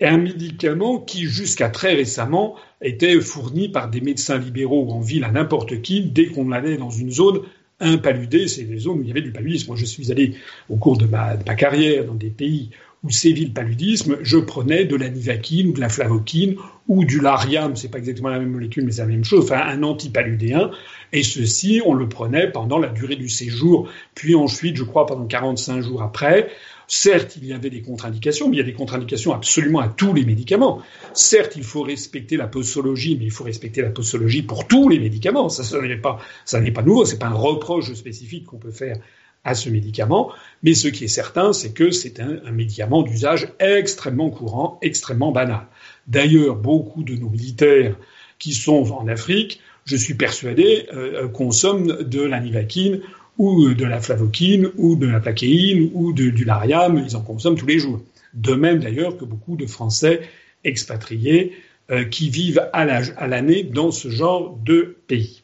Un 0.00 0.18
médicament 0.18 1.00
qui, 1.00 1.24
jusqu'à 1.24 1.70
très 1.70 1.94
récemment, 1.94 2.56
était 2.82 3.18
fourni 3.20 3.70
par 3.70 3.88
des 3.88 4.02
médecins 4.02 4.38
libéraux 4.38 4.90
en 4.90 5.00
ville 5.00 5.24
à 5.24 5.30
n'importe 5.30 5.80
qui 5.80 6.02
dès 6.02 6.26
qu'on 6.26 6.52
allait 6.52 6.76
dans 6.76 6.90
une 6.90 7.10
zone 7.10 7.40
un 7.80 7.98
paludé, 7.98 8.48
c'est 8.48 8.64
des 8.64 8.78
zones 8.78 9.00
où 9.00 9.02
il 9.02 9.08
y 9.08 9.10
avait 9.10 9.22
du 9.22 9.32
paludisme. 9.32 9.68
Moi, 9.68 9.76
je 9.76 9.84
suis 9.84 10.10
allé 10.10 10.34
au 10.70 10.76
cours 10.76 10.96
de 10.96 11.06
ma, 11.06 11.36
carrière 11.36 12.04
dans 12.04 12.14
des 12.14 12.30
pays 12.30 12.70
où 13.02 13.10
sévit 13.10 13.46
le 13.46 13.52
paludisme, 13.52 14.18
je 14.22 14.38
prenais 14.38 14.84
de 14.84 14.96
la 14.96 15.08
nivaquine 15.08 15.68
ou 15.68 15.72
de 15.72 15.80
la 15.80 15.88
flavoquine 15.88 16.56
ou 16.88 17.04
du 17.04 17.20
lariam, 17.20 17.76
c'est 17.76 17.90
pas 17.90 17.98
exactement 17.98 18.28
la 18.28 18.38
même 18.38 18.50
molécule, 18.50 18.84
mais 18.84 18.92
c'est 18.92 19.02
la 19.02 19.08
même 19.08 19.24
chose, 19.24 19.44
enfin 19.44 19.60
un 19.60 19.82
antipaludéen, 19.82 20.70
et 21.12 21.22
ceci, 21.22 21.82
on 21.84 21.94
le 21.94 22.08
prenait 22.08 22.50
pendant 22.50 22.78
la 22.78 22.88
durée 22.88 23.16
du 23.16 23.28
séjour, 23.28 23.88
puis 24.14 24.34
ensuite, 24.34 24.76
je 24.76 24.84
crois, 24.84 25.06
pendant 25.06 25.26
45 25.26 25.82
jours 25.82 26.02
après, 26.02 26.48
Certes, 26.88 27.36
il 27.36 27.46
y 27.46 27.52
avait 27.52 27.70
des 27.70 27.82
contre-indications, 27.82 28.48
mais 28.48 28.56
il 28.56 28.58
y 28.58 28.62
a 28.62 28.64
des 28.64 28.72
contre-indications 28.72 29.34
absolument 29.34 29.80
à 29.80 29.88
tous 29.88 30.12
les 30.14 30.24
médicaments. 30.24 30.82
Certes, 31.14 31.54
il 31.56 31.64
faut 31.64 31.82
respecter 31.82 32.36
la 32.36 32.46
posologie, 32.46 33.16
mais 33.18 33.24
il 33.24 33.32
faut 33.32 33.42
respecter 33.42 33.82
la 33.82 33.90
posologie 33.90 34.42
pour 34.42 34.68
tous 34.68 34.88
les 34.88 35.00
médicaments. 35.00 35.48
Ça, 35.48 35.64
ça 35.64 35.80
n'est 35.82 35.96
pas, 35.96 36.20
ça 36.44 36.60
n'est 36.60 36.70
pas 36.70 36.82
nouveau. 36.82 37.04
C'est 37.04 37.18
pas 37.18 37.26
un 37.26 37.34
reproche 37.34 37.92
spécifique 37.92 38.44
qu'on 38.46 38.58
peut 38.58 38.70
faire 38.70 38.98
à 39.46 39.54
ce 39.54 39.70
médicament. 39.70 40.30
Mais 40.62 40.74
ce 40.74 40.88
qui 40.88 41.04
est 41.04 41.08
certain, 41.08 41.52
c'est 41.52 41.72
que 41.72 41.90
c'est 41.90 42.20
un, 42.20 42.50
médicament 42.50 43.02
d'usage 43.02 43.48
extrêmement 43.60 44.28
courant, 44.28 44.78
extrêmement 44.82 45.32
banal. 45.32 45.66
D'ailleurs, 46.08 46.56
beaucoup 46.56 47.04
de 47.04 47.14
nos 47.14 47.30
militaires 47.30 47.96
qui 48.38 48.52
sont 48.52 48.92
en 48.92 49.06
Afrique, 49.08 49.60
je 49.86 49.96
suis 49.96 50.14
persuadé, 50.14 50.86
euh, 50.92 51.28
consomment 51.28 52.02
de 52.02 52.20
la 52.20 52.40
nivaquine 52.40 53.00
ou 53.38 53.72
de 53.74 53.84
la 53.84 54.00
flavoquine, 54.00 54.70
ou 54.76 54.96
de 54.96 55.06
la 55.06 55.20
plaquéine, 55.20 55.90
ou 55.94 56.12
de, 56.12 56.30
du 56.30 56.44
lariam, 56.44 57.02
ils 57.06 57.16
en 57.16 57.20
consomment 57.20 57.56
tous 57.56 57.66
les 57.66 57.78
jours. 57.78 58.00
De 58.34 58.54
même 58.54 58.80
d'ailleurs 58.80 59.16
que 59.16 59.24
beaucoup 59.24 59.56
de 59.56 59.66
Français 59.66 60.22
expatriés 60.64 61.52
euh, 61.90 62.04
qui 62.04 62.30
vivent 62.30 62.68
à 62.72 62.84
l'année 63.26 63.62
dans 63.62 63.92
ce 63.92 64.08
genre 64.08 64.58
de 64.64 64.96
pays. 65.06 65.42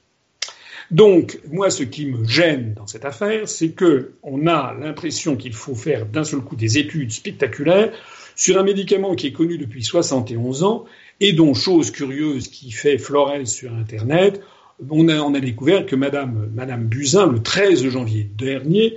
Donc, 0.92 1.40
moi, 1.50 1.70
ce 1.70 1.84
qui 1.84 2.04
me 2.04 2.22
gêne 2.28 2.74
dans 2.74 2.86
cette 2.86 3.06
affaire, 3.06 3.48
c'est 3.48 3.70
que 3.70 4.12
on 4.22 4.46
a 4.46 4.74
l'impression 4.78 5.36
qu'il 5.36 5.54
faut 5.54 5.74
faire 5.74 6.04
d'un 6.04 6.22
seul 6.22 6.40
coup 6.40 6.54
des 6.54 6.76
études 6.76 7.10
spectaculaires 7.10 7.92
sur 8.36 8.58
un 8.58 8.62
médicament 8.62 9.14
qui 9.14 9.28
est 9.28 9.32
connu 9.32 9.56
depuis 9.56 9.82
71 9.82 10.62
ans 10.64 10.84
et 11.20 11.32
dont, 11.32 11.54
chose 11.54 11.90
curieuse 11.90 12.48
qui 12.48 12.70
fait 12.72 12.98
florès 12.98 13.46
sur 13.46 13.72
Internet, 13.72 14.42
on 14.90 15.08
a, 15.08 15.40
découvert 15.40 15.86
que 15.86 15.96
Madame, 15.96 16.50
Madame 16.54 16.84
Buzyn, 16.84 17.26
le 17.26 17.42
13 17.42 17.88
janvier 17.88 18.28
dernier, 18.36 18.96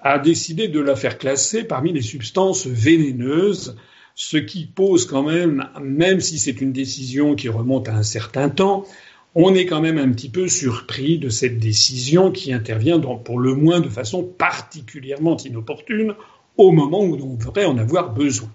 a 0.00 0.18
décidé 0.18 0.68
de 0.68 0.80
la 0.80 0.96
faire 0.96 1.18
classer 1.18 1.64
parmi 1.64 1.92
les 1.92 2.02
substances 2.02 2.66
vénéneuses, 2.66 3.76
ce 4.14 4.38
qui 4.38 4.64
pose 4.64 5.04
quand 5.04 5.24
même, 5.24 5.68
même 5.82 6.20
si 6.20 6.38
c'est 6.38 6.62
une 6.62 6.72
décision 6.72 7.34
qui 7.34 7.50
remonte 7.50 7.88
à 7.90 7.94
un 7.94 8.02
certain 8.02 8.48
temps, 8.48 8.86
on 9.38 9.54
est 9.54 9.66
quand 9.66 9.82
même 9.82 9.98
un 9.98 10.10
petit 10.12 10.30
peu 10.30 10.48
surpris 10.48 11.18
de 11.18 11.28
cette 11.28 11.58
décision 11.58 12.32
qui 12.32 12.54
intervient 12.54 12.98
pour 12.98 13.38
le 13.38 13.54
moins 13.54 13.80
de 13.80 13.90
façon 13.90 14.22
particulièrement 14.24 15.36
inopportune 15.36 16.14
au 16.56 16.72
moment 16.72 17.02
où 17.02 17.16
on 17.22 17.34
devrait 17.34 17.66
en 17.66 17.76
avoir 17.76 18.14
besoin. 18.14 18.48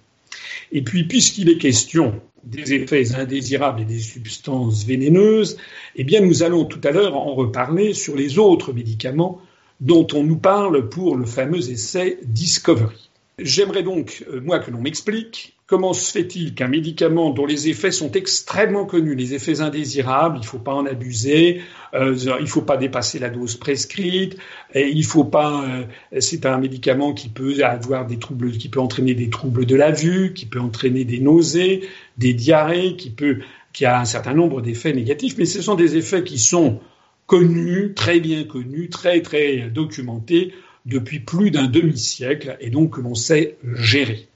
Et 0.71 0.81
puis, 0.81 1.03
puisqu'il 1.03 1.49
est 1.49 1.59
question 1.59 2.19
des 2.43 2.73
effets 2.73 3.13
indésirables 3.13 3.81
et 3.81 3.85
des 3.85 3.99
substances 3.99 4.83
vénéneuses, 4.83 5.57
eh 5.95 6.03
bien, 6.03 6.19
nous 6.19 6.41
allons 6.41 6.65
tout 6.65 6.81
à 6.83 6.89
l'heure 6.89 7.15
en 7.15 7.35
reparler 7.35 7.93
sur 7.93 8.15
les 8.15 8.39
autres 8.39 8.73
médicaments 8.73 9.39
dont 9.81 10.07
on 10.13 10.23
nous 10.23 10.39
parle 10.39 10.89
pour 10.89 11.15
le 11.15 11.27
fameux 11.27 11.69
essai 11.69 12.17
Discovery. 12.23 13.10
J'aimerais 13.43 13.83
donc, 13.83 14.23
euh, 14.29 14.41
moi, 14.41 14.59
que 14.59 14.71
l'on 14.71 14.81
m'explique 14.81 15.55
comment 15.71 15.93
se 15.93 16.11
fait-il 16.11 16.53
qu'un 16.53 16.67
médicament 16.67 17.29
dont 17.29 17.45
les 17.45 17.69
effets 17.69 17.91
sont 17.91 18.11
extrêmement 18.11 18.85
connus, 18.85 19.15
les 19.15 19.33
effets 19.33 19.61
indésirables, 19.61 20.35
il 20.35 20.41
ne 20.41 20.45
faut 20.45 20.59
pas 20.59 20.73
en 20.73 20.85
abuser, 20.85 21.61
euh, 21.93 22.13
il 22.39 22.43
ne 22.43 22.49
faut 22.49 22.61
pas 22.61 22.75
dépasser 22.75 23.19
la 23.19 23.29
dose 23.29 23.55
prescrite, 23.55 24.35
et 24.73 24.89
il 24.89 25.05
faut 25.05 25.23
pas. 25.23 25.63
Euh, 25.63 26.19
c'est 26.19 26.45
un 26.45 26.57
médicament 26.57 27.13
qui 27.13 27.29
peut 27.29 27.63
avoir 27.63 28.05
des 28.05 28.19
troubles, 28.19 28.51
qui 28.51 28.67
peut 28.67 28.81
entraîner 28.81 29.13
des 29.13 29.29
troubles 29.29 29.65
de 29.65 29.77
la 29.77 29.91
vue, 29.91 30.33
qui 30.33 30.45
peut 30.45 30.59
entraîner 30.59 31.05
des 31.05 31.21
nausées, 31.21 31.87
des 32.17 32.33
diarrhées, 32.33 32.97
qui 32.97 33.09
peut, 33.09 33.37
qui 33.71 33.85
a 33.85 33.97
un 33.97 34.05
certain 34.05 34.33
nombre 34.33 34.61
d'effets 34.61 34.91
négatifs, 34.91 35.35
mais 35.37 35.45
ce 35.45 35.61
sont 35.61 35.75
des 35.75 35.95
effets 35.95 36.25
qui 36.25 36.37
sont 36.37 36.81
connus, 37.27 37.93
très 37.95 38.19
bien 38.19 38.43
connus, 38.43 38.89
très 38.89 39.21
très 39.21 39.69
documentés 39.69 40.53
depuis 40.85 41.19
plus 41.19 41.51
d'un 41.51 41.67
demi-siècle 41.67 42.57
et 42.59 42.69
donc 42.69 42.95
que 42.95 43.01
l'on 43.01 43.15
sait 43.15 43.57
gérer. 43.75 44.27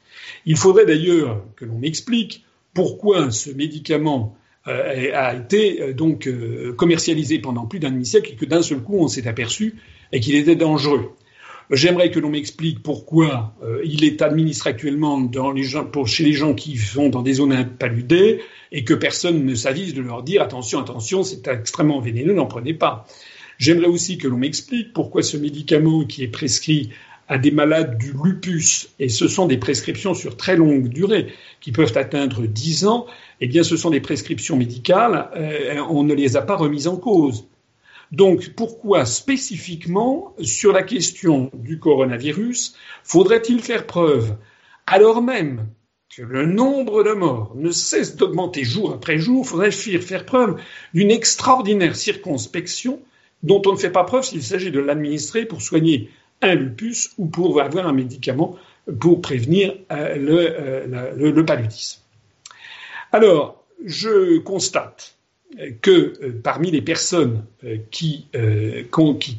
Il 0.45 0.57
faudrait 0.57 0.85
d'ailleurs 0.85 1.43
que 1.55 1.65
l'on 1.65 1.79
m'explique 1.79 2.45
pourquoi 2.73 3.31
ce 3.31 3.49
médicament 3.49 4.37
euh, 4.67 5.11
a 5.13 5.35
été 5.35 5.81
euh, 5.81 5.93
donc 5.93 6.27
euh, 6.27 6.73
commercialisé 6.73 7.37
pendant 7.37 7.67
plus 7.67 7.79
d'un 7.79 7.91
demi-siècle 7.91 8.31
et 8.33 8.35
que 8.35 8.45
d'un 8.45 8.63
seul 8.63 8.79
coup 8.79 8.97
on 8.97 9.07
s'est 9.07 9.27
aperçu 9.27 9.75
et 10.11 10.19
qu'il 10.19 10.35
était 10.35 10.55
dangereux. 10.55 11.11
J'aimerais 11.71 12.11
que 12.11 12.19
l'on 12.19 12.29
m'explique 12.29 12.83
pourquoi 12.83 13.55
il 13.83 14.03
est 14.03 14.21
administré 14.21 14.69
actuellement 14.69 15.19
chez 16.05 16.23
les 16.23 16.33
gens 16.33 16.53
qui 16.53 16.77
sont 16.77 17.09
dans 17.09 17.23
des 17.23 17.33
zones 17.33 17.53
impaludées 17.53 18.41
et 18.71 18.83
que 18.83 18.93
personne 18.93 19.43
ne 19.43 19.55
s'avise 19.55 19.95
de 19.95 20.03
leur 20.03 20.21
dire 20.21 20.43
attention, 20.43 20.79
attention, 20.79 21.23
c'est 21.23 21.47
extrêmement 21.47 21.99
vénéneux, 21.99 22.33
n'en 22.33 22.45
prenez 22.45 22.75
pas. 22.75 23.07
J'aimerais 23.57 23.87
aussi 23.87 24.17
que 24.17 24.27
l'on 24.27 24.37
m'explique 24.37 24.93
pourquoi 24.93 25.23
ce 25.23 25.37
médicament 25.37 26.05
qui 26.05 26.23
est 26.23 26.27
prescrit 26.27 26.91
à 27.27 27.37
des 27.37 27.51
malades 27.51 27.97
du 27.97 28.13
lupus, 28.23 28.89
et 28.99 29.09
ce 29.09 29.27
sont 29.27 29.47
des 29.47 29.57
prescriptions 29.57 30.13
sur 30.13 30.37
très 30.37 30.55
longue 30.55 30.89
durée, 30.89 31.33
qui 31.59 31.71
peuvent 31.71 31.97
atteindre 31.97 32.45
10 32.45 32.85
ans, 32.85 33.07
eh 33.41 33.47
bien 33.47 33.63
ce 33.63 33.77
sont 33.77 33.89
des 33.89 34.01
prescriptions 34.01 34.57
médicales, 34.57 35.29
euh, 35.35 35.81
on 35.89 36.03
ne 36.03 36.13
les 36.13 36.37
a 36.37 36.43
pas 36.43 36.55
remises 36.55 36.87
en 36.87 36.97
cause. 36.97 37.47
Donc 38.11 38.49
pourquoi 38.55 39.05
spécifiquement 39.05 40.35
sur 40.39 40.71
la 40.71 40.83
question 40.83 41.49
du 41.55 41.79
coronavirus 41.79 42.75
faudrait-il 43.03 43.61
faire 43.61 43.87
preuve, 43.87 44.35
alors 44.85 45.23
même 45.23 45.67
que 46.15 46.21
le 46.21 46.45
nombre 46.45 47.03
de 47.03 47.13
morts 47.13 47.53
ne 47.55 47.71
cesse 47.71 48.15
d'augmenter 48.15 48.63
jour 48.63 48.93
après 48.93 49.17
jour, 49.17 49.47
faudrait-il 49.47 49.99
faire 50.01 50.25
preuve 50.25 50.61
d'une 50.93 51.09
extraordinaire 51.09 51.95
circonspection 51.95 53.01
dont 53.45 53.61
on 53.65 53.73
ne 53.73 53.77
fait 53.77 53.91
pas 53.91 54.03
preuve 54.03 54.23
s'il 54.23 54.43
s'agit 54.43 54.71
de 54.71 54.79
l'administrer 54.79 55.45
pour 55.45 55.61
soigner 55.61 56.09
un 56.41 56.55
lupus 56.55 57.11
ou 57.17 57.27
pour 57.27 57.61
avoir 57.61 57.87
un 57.87 57.93
médicament 57.93 58.57
pour 58.99 59.21
prévenir 59.21 59.75
euh, 59.91 60.85
euh, 60.89 61.13
le, 61.15 61.45
paludisme. 61.45 62.01
Alors, 63.11 63.63
je 63.83 64.39
constate 64.39 65.15
que 65.81 65.91
euh, 65.91 66.41
parmi 66.43 66.71
les 66.71 66.81
personnes 66.81 67.45
qui, 67.91 68.27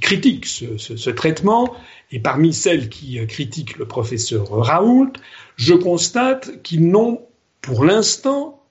critiquent 0.01 0.47
ce, 0.47 1.11
traitement, 1.11 1.75
et 2.13 2.21
parmi 2.21 2.53
celles 2.53 2.89
qui 2.89 3.25
critiquent 3.27 3.77
le 3.77 3.87
professeur 3.87 4.49
Raoult, 4.51 5.13
je 5.57 5.75
constate 5.75 6.63
qu'ils 6.63 6.89
n'ont 6.89 7.23
pour 7.61 7.85
l'instant 7.85 8.63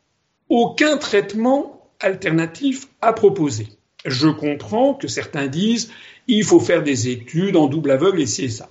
aucun 0.49 0.97
traitement 0.97 1.89
alternatif 1.99 2.87
à 3.01 3.13
proposer. 3.13 3.67
Je 4.05 4.27
comprends 4.27 4.93
que 4.93 5.07
certains 5.07 5.47
disent 5.47 5.91
il 6.27 6.43
faut 6.43 6.59
faire 6.59 6.83
des 6.83 7.09
études 7.09 7.55
en 7.55 7.67
double 7.67 7.91
aveugle 7.91 8.21
et 8.21 8.25
c'est 8.25 8.49
ça. 8.49 8.69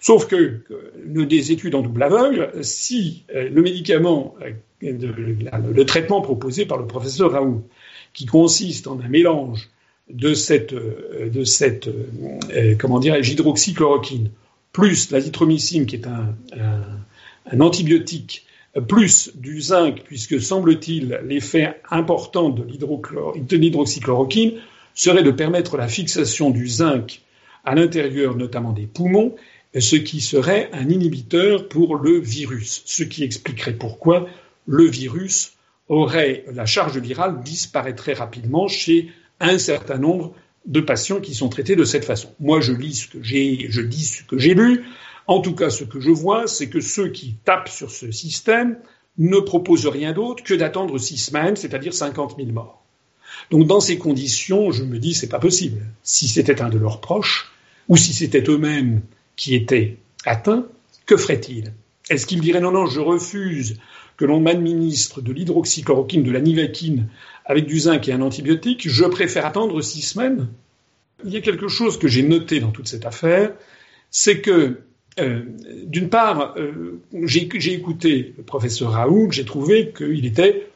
Sauf 0.00 0.26
que, 0.26 0.62
des 1.04 1.52
études 1.52 1.74
en 1.74 1.82
double 1.82 2.02
aveugle, 2.02 2.50
si 2.62 3.24
euh, 3.34 3.50
le 3.50 3.62
médicament, 3.62 4.34
euh, 4.40 4.52
le, 4.82 5.84
traitement 5.84 6.22
proposé 6.22 6.64
par 6.64 6.78
le 6.78 6.86
professeur 6.86 7.32
Raoult, 7.32 7.68
qui 8.14 8.24
consiste 8.24 8.86
en 8.86 8.98
un 9.00 9.08
mélange 9.08 9.68
de 10.08 10.32
cette, 10.32 10.72
euh, 10.72 11.28
de 11.28 11.44
cette 11.44 11.90
comment 12.78 12.98
dirais-je, 12.98 13.32
hydroxychloroquine 13.32 14.30
plus 14.72 15.10
l'azithromycine, 15.10 15.84
qui 15.84 15.96
est 15.96 16.06
un, 16.06 16.34
un, 17.50 17.60
antibiotique, 17.60 18.46
plus 18.86 19.32
du 19.34 19.60
zinc, 19.60 20.02
puisque 20.04 20.40
semble-t-il 20.40 21.20
l'effet 21.24 21.80
important 21.90 22.50
de 22.50 22.62
l'hydroxychloroquine 22.62 24.52
serait 24.94 25.22
de 25.22 25.30
permettre 25.30 25.76
la 25.76 25.88
fixation 25.88 26.50
du 26.50 26.68
zinc 26.68 27.22
à 27.64 27.74
l'intérieur 27.74 28.36
notamment 28.36 28.72
des 28.72 28.86
poumons, 28.86 29.34
ce 29.78 29.96
qui 29.96 30.20
serait 30.20 30.68
un 30.72 30.88
inhibiteur 30.88 31.68
pour 31.68 31.96
le 31.96 32.18
virus, 32.18 32.82
ce 32.86 33.02
qui 33.02 33.24
expliquerait 33.24 33.74
pourquoi 33.74 34.28
le 34.66 34.84
virus 34.84 35.54
aurait 35.88 36.44
la 36.52 36.66
charge 36.66 36.98
virale 36.98 37.42
disparaîtrait 37.42 38.14
rapidement 38.14 38.68
chez 38.68 39.10
un 39.40 39.58
certain 39.58 39.98
nombre 39.98 40.34
de 40.66 40.80
patients 40.80 41.20
qui 41.20 41.34
sont 41.34 41.48
traités 41.48 41.76
de 41.76 41.84
cette 41.84 42.04
façon. 42.04 42.32
Moi, 42.38 42.60
je 42.60 42.72
lis 42.72 42.94
ce 42.94 43.08
que 43.08 43.22
j'ai, 43.22 43.68
ce 43.70 44.22
que 44.22 44.38
j'ai 44.38 44.54
lu. 44.54 44.84
En 45.30 45.40
tout 45.40 45.54
cas, 45.54 45.70
ce 45.70 45.84
que 45.84 46.00
je 46.00 46.10
vois, 46.10 46.48
c'est 46.48 46.68
que 46.68 46.80
ceux 46.80 47.06
qui 47.06 47.36
tapent 47.44 47.68
sur 47.68 47.92
ce 47.92 48.10
système 48.10 48.76
ne 49.16 49.38
proposent 49.38 49.86
rien 49.86 50.12
d'autre 50.12 50.42
que 50.42 50.54
d'attendre 50.54 50.98
six 50.98 51.18
semaines, 51.18 51.54
c'est-à-dire 51.54 51.94
50 51.94 52.34
000 52.36 52.50
morts. 52.50 52.82
Donc, 53.52 53.68
dans 53.68 53.78
ces 53.78 53.96
conditions, 53.96 54.72
je 54.72 54.82
me 54.82 54.98
dis, 54.98 55.14
c'est 55.14 55.28
pas 55.28 55.38
possible. 55.38 55.86
Si 56.02 56.26
c'était 56.26 56.60
un 56.60 56.68
de 56.68 56.78
leurs 56.78 57.00
proches, 57.00 57.52
ou 57.86 57.96
si 57.96 58.12
c'était 58.12 58.42
eux-mêmes 58.50 59.02
qui 59.36 59.54
étaient 59.54 59.98
atteints, 60.24 60.66
que 61.06 61.16
feraient-ils 61.16 61.74
Est-ce 62.08 62.26
qu'ils 62.26 62.40
diraient 62.40 62.60
non, 62.60 62.72
non, 62.72 62.86
je 62.86 62.98
refuse 62.98 63.78
que 64.16 64.24
l'on 64.24 64.40
m'administre 64.40 65.20
de 65.20 65.32
l'hydroxychloroquine, 65.32 66.24
de 66.24 66.32
la 66.32 66.40
nivaquine 66.40 67.06
avec 67.44 67.66
du 67.66 67.78
zinc 67.78 68.08
et 68.08 68.12
un 68.12 68.20
antibiotique, 68.20 68.88
je 68.88 69.04
préfère 69.04 69.46
attendre 69.46 69.80
six 69.80 70.02
semaines? 70.02 70.48
Il 71.24 71.30
y 71.30 71.36
a 71.36 71.40
quelque 71.40 71.68
chose 71.68 72.00
que 72.00 72.08
j'ai 72.08 72.24
noté 72.24 72.58
dans 72.58 72.72
toute 72.72 72.88
cette 72.88 73.06
affaire, 73.06 73.52
c'est 74.10 74.40
que, 74.40 74.80
euh, 75.18 75.42
d'une 75.84 76.08
part, 76.08 76.54
euh, 76.56 77.02
j'ai 77.24 77.72
écouté 77.72 78.34
le 78.36 78.42
professeur 78.44 78.92
Raoult, 78.92 79.32
j'ai 79.32 79.44
trouvé 79.44 79.92
qu'il 79.96 80.24
était 80.24 80.68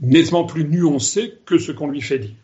nettement 0.00 0.44
plus 0.44 0.64
nuancé 0.64 1.34
que 1.46 1.58
ce 1.58 1.72
qu'on 1.72 1.88
lui 1.88 2.00
fait 2.00 2.18
dire. 2.18 2.34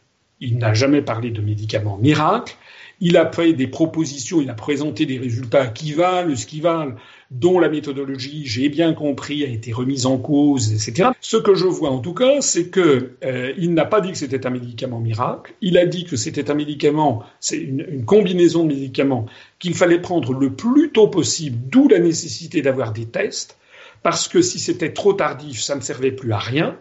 Il 0.41 0.59
n'a 0.59 0.75
jamais 0.75 1.03
parlé 1.03 1.31
de 1.31 1.41
médicaments 1.41 1.99
miracles, 1.99 2.57
il 3.00 3.17
a 3.17 3.31
fait 3.31 3.53
des 3.53 3.67
propositions, 3.67 4.41
il 4.41 4.50
a 4.50 4.55
présenté 4.55 5.07
des 5.07 5.19
résultats 5.19 5.67
qui 5.67 5.93
valent 5.93 6.35
ce 6.37 6.47
qui 6.47 6.61
valent, 6.61 6.95
dont 7.35 7.59
la 7.59 7.69
méthodologie, 7.69 8.47
j'ai 8.47 8.69
bien 8.69 8.95
compris, 8.95 9.45
a 9.45 9.49
été 9.49 9.73
remise 9.73 10.07
en 10.07 10.19
cause, 10.19 10.73
etc. 10.73 11.11
Ce 11.21 11.37
que 11.37 11.55
je 11.55 11.67
vois 11.67 11.91
en 11.91 11.99
tout 11.99 12.14
cas, 12.14 12.41
c'est 12.41 12.69
que 12.69 13.17
euh, 13.25 13.53
il 13.59 13.75
n'a 13.75 13.85
pas 13.85 14.00
dit 14.00 14.12
que 14.12 14.19
c'était 14.19 14.47
un 14.47 14.50
médicament 14.50 15.00
miracle. 15.00 15.53
Il 15.61 15.76
a 15.76 15.85
dit 15.85 16.05
que 16.05 16.17
c'était 16.17 16.50
un 16.50 16.55
médicament, 16.55 17.25
c'est 17.41 17.59
une, 17.59 17.85
une, 17.88 18.05
combinaison 18.05 18.62
de 18.62 18.69
médicaments 18.69 19.26
qu'il 19.59 19.75
fallait 19.75 20.00
prendre 20.00 20.33
le 20.33 20.55
plus 20.55 20.91
tôt 20.91 21.09
possible, 21.09 21.59
d'où 21.71 21.88
la 21.88 21.99
nécessité 21.99 22.62
d'avoir 22.62 22.93
des 22.93 23.07
tests, 23.07 23.59
parce 24.05 24.29
que 24.29 24.41
si 24.41 24.61
c'était 24.61 24.93
trop 24.93 25.12
tardif, 25.12 25.61
ça 25.61 25.75
ne 25.75 25.81
servait 25.81 26.12
plus 26.12 26.33
à 26.33 26.38
rien. 26.38 26.79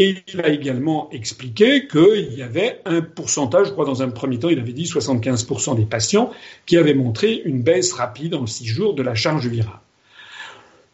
Et 0.00 0.22
il 0.32 0.40
a 0.40 0.48
également 0.48 1.10
expliqué 1.10 1.88
qu'il 1.88 2.32
y 2.32 2.42
avait 2.42 2.80
un 2.84 3.02
pourcentage, 3.02 3.66
je 3.66 3.72
crois 3.72 3.84
dans 3.84 4.00
un 4.00 4.10
premier 4.10 4.38
temps, 4.38 4.48
il 4.48 4.60
avait 4.60 4.72
dit 4.72 4.84
75% 4.84 5.76
des 5.76 5.84
patients 5.84 6.30
qui 6.66 6.76
avaient 6.76 6.94
montré 6.94 7.42
une 7.44 7.62
baisse 7.62 7.92
rapide 7.92 8.36
en 8.36 8.46
six 8.46 8.66
jours 8.66 8.94
de 8.94 9.02
la 9.02 9.16
charge 9.16 9.48
virale. 9.48 9.80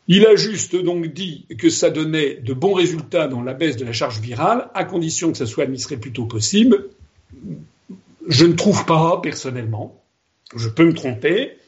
Il 0.08 0.26
a 0.26 0.36
juste 0.36 0.74
donc 0.76 1.06
dit 1.12 1.46
que 1.58 1.68
ça 1.68 1.90
donnait 1.90 2.36
de 2.36 2.54
bons 2.54 2.72
résultats 2.72 3.28
dans 3.28 3.42
la 3.42 3.52
baisse 3.52 3.76
de 3.76 3.84
la 3.84 3.92
charge 3.92 4.20
virale, 4.20 4.70
à 4.74 4.84
condition 4.84 5.32
que 5.32 5.38
ça 5.38 5.46
soit 5.46 5.64
administré 5.64 5.98
plus 5.98 6.12
tôt 6.12 6.24
possible. 6.24 6.88
Je 8.26 8.46
ne 8.46 8.54
trouve 8.54 8.86
pas, 8.86 9.20
personnellement, 9.22 10.02
je 10.56 10.68
peux 10.70 10.84
me 10.84 10.94
tromper, 10.94 11.58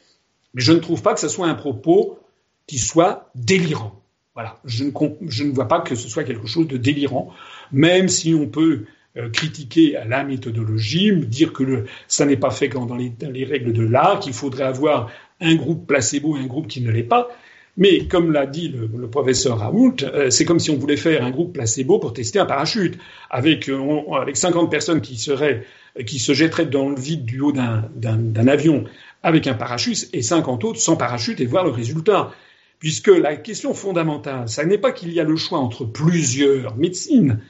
mais 0.55 0.63
je 0.63 0.73
ne 0.73 0.79
trouve 0.79 1.03
pas 1.03 1.13
que 1.13 1.21
ce 1.21 1.29
soit 1.29 1.49
un 1.49 1.55
propos 1.55 2.19
qui 2.67 2.79
soit 2.79 3.31
délirant. 3.35 4.01
Voilà, 4.37 4.59
je 4.67 4.85
ne, 4.85 4.91
je 5.29 5.45
ne, 5.45 5.53
vois 5.53 5.67
pas 5.67 5.81
que 5.81 5.95
ce 5.95 6.11
soit 6.11 6.23
quelque 6.23 6.47
chose 6.47 6.69
de 6.69 6.77
délirant, 6.77 7.33
même 7.73 8.07
si 8.07 8.35
on 8.35 8.47
peut 8.47 8.85
euh, 9.17 9.31
critiquer 9.31 9.97
la 10.07 10.25
méthodologie, 10.25 11.11
dire 11.17 11.55
que 11.55 11.87
ça 12.07 12.27
n'est 12.27 12.37
pas 12.37 12.51
fait 12.51 12.69
dans 12.69 12.97
les, 12.97 13.09
dans 13.09 13.31
les 13.31 13.47
règles 13.47 13.73
de 13.73 13.83
l'art, 13.83 14.21
qu'il 14.21 14.35
faudrait 14.35 14.65
avoir 14.65 15.11
un 15.41 15.55
groupe 15.55 15.87
placebo 15.87 16.37
et 16.37 16.41
un 16.41 16.47
groupe 16.47 16.69
qui 16.69 16.83
ne 16.83 16.91
l'est 16.91 17.03
pas. 17.03 17.31
Mais 17.79 18.07
comme 18.09 18.31
l'a 18.31 18.45
dit 18.45 18.69
le, 18.69 18.91
le, 18.95 19.09
professeur 19.09 19.59
Raoult, 19.59 19.97
euh, 20.03 20.29
c'est 20.29 20.45
comme 20.45 20.61
si 20.61 20.71
on 20.71 20.77
voulait 20.77 20.99
faire 20.99 21.25
un 21.25 21.31
groupe 21.31 21.55
placebo 21.55 21.99
pour 21.99 22.13
tester 22.13 22.39
un 22.39 22.45
parachute, 22.45 22.99
avec, 23.31 23.71
euh, 23.71 23.79
on, 23.79 24.13
avec 24.17 24.37
50 24.37 24.71
personnes 24.71 25.01
qui, 25.01 25.17
seraient, 25.17 25.65
qui 26.05 26.19
se 26.19 26.35
jetteraient 26.35 26.67
dans 26.67 26.91
le 26.91 26.97
vide 27.01 27.25
du 27.25 27.41
haut 27.41 27.53
d'un 27.53 28.49
avion 28.49 28.85
avec 29.23 29.47
un 29.47 29.55
parachute 29.55 30.11
et 30.13 30.21
50 30.21 30.63
autres 30.65 30.79
sans 30.79 30.97
parachute 30.97 31.41
et 31.41 31.47
voir 31.47 31.65
le 31.65 31.71
résultat 31.71 32.33
puisque 32.79 33.09
la 33.09 33.37
question 33.37 33.75
fondamentale, 33.75 34.49
ça 34.49 34.65
n'est 34.65 34.79
pas 34.79 34.93
qu'il 34.93 35.13
y 35.13 35.21
a 35.21 35.25
le 35.25 35.37
choix 35.37 35.59
entre 35.59 35.85
plusieurs 35.85 36.77
médecines. 36.77 37.41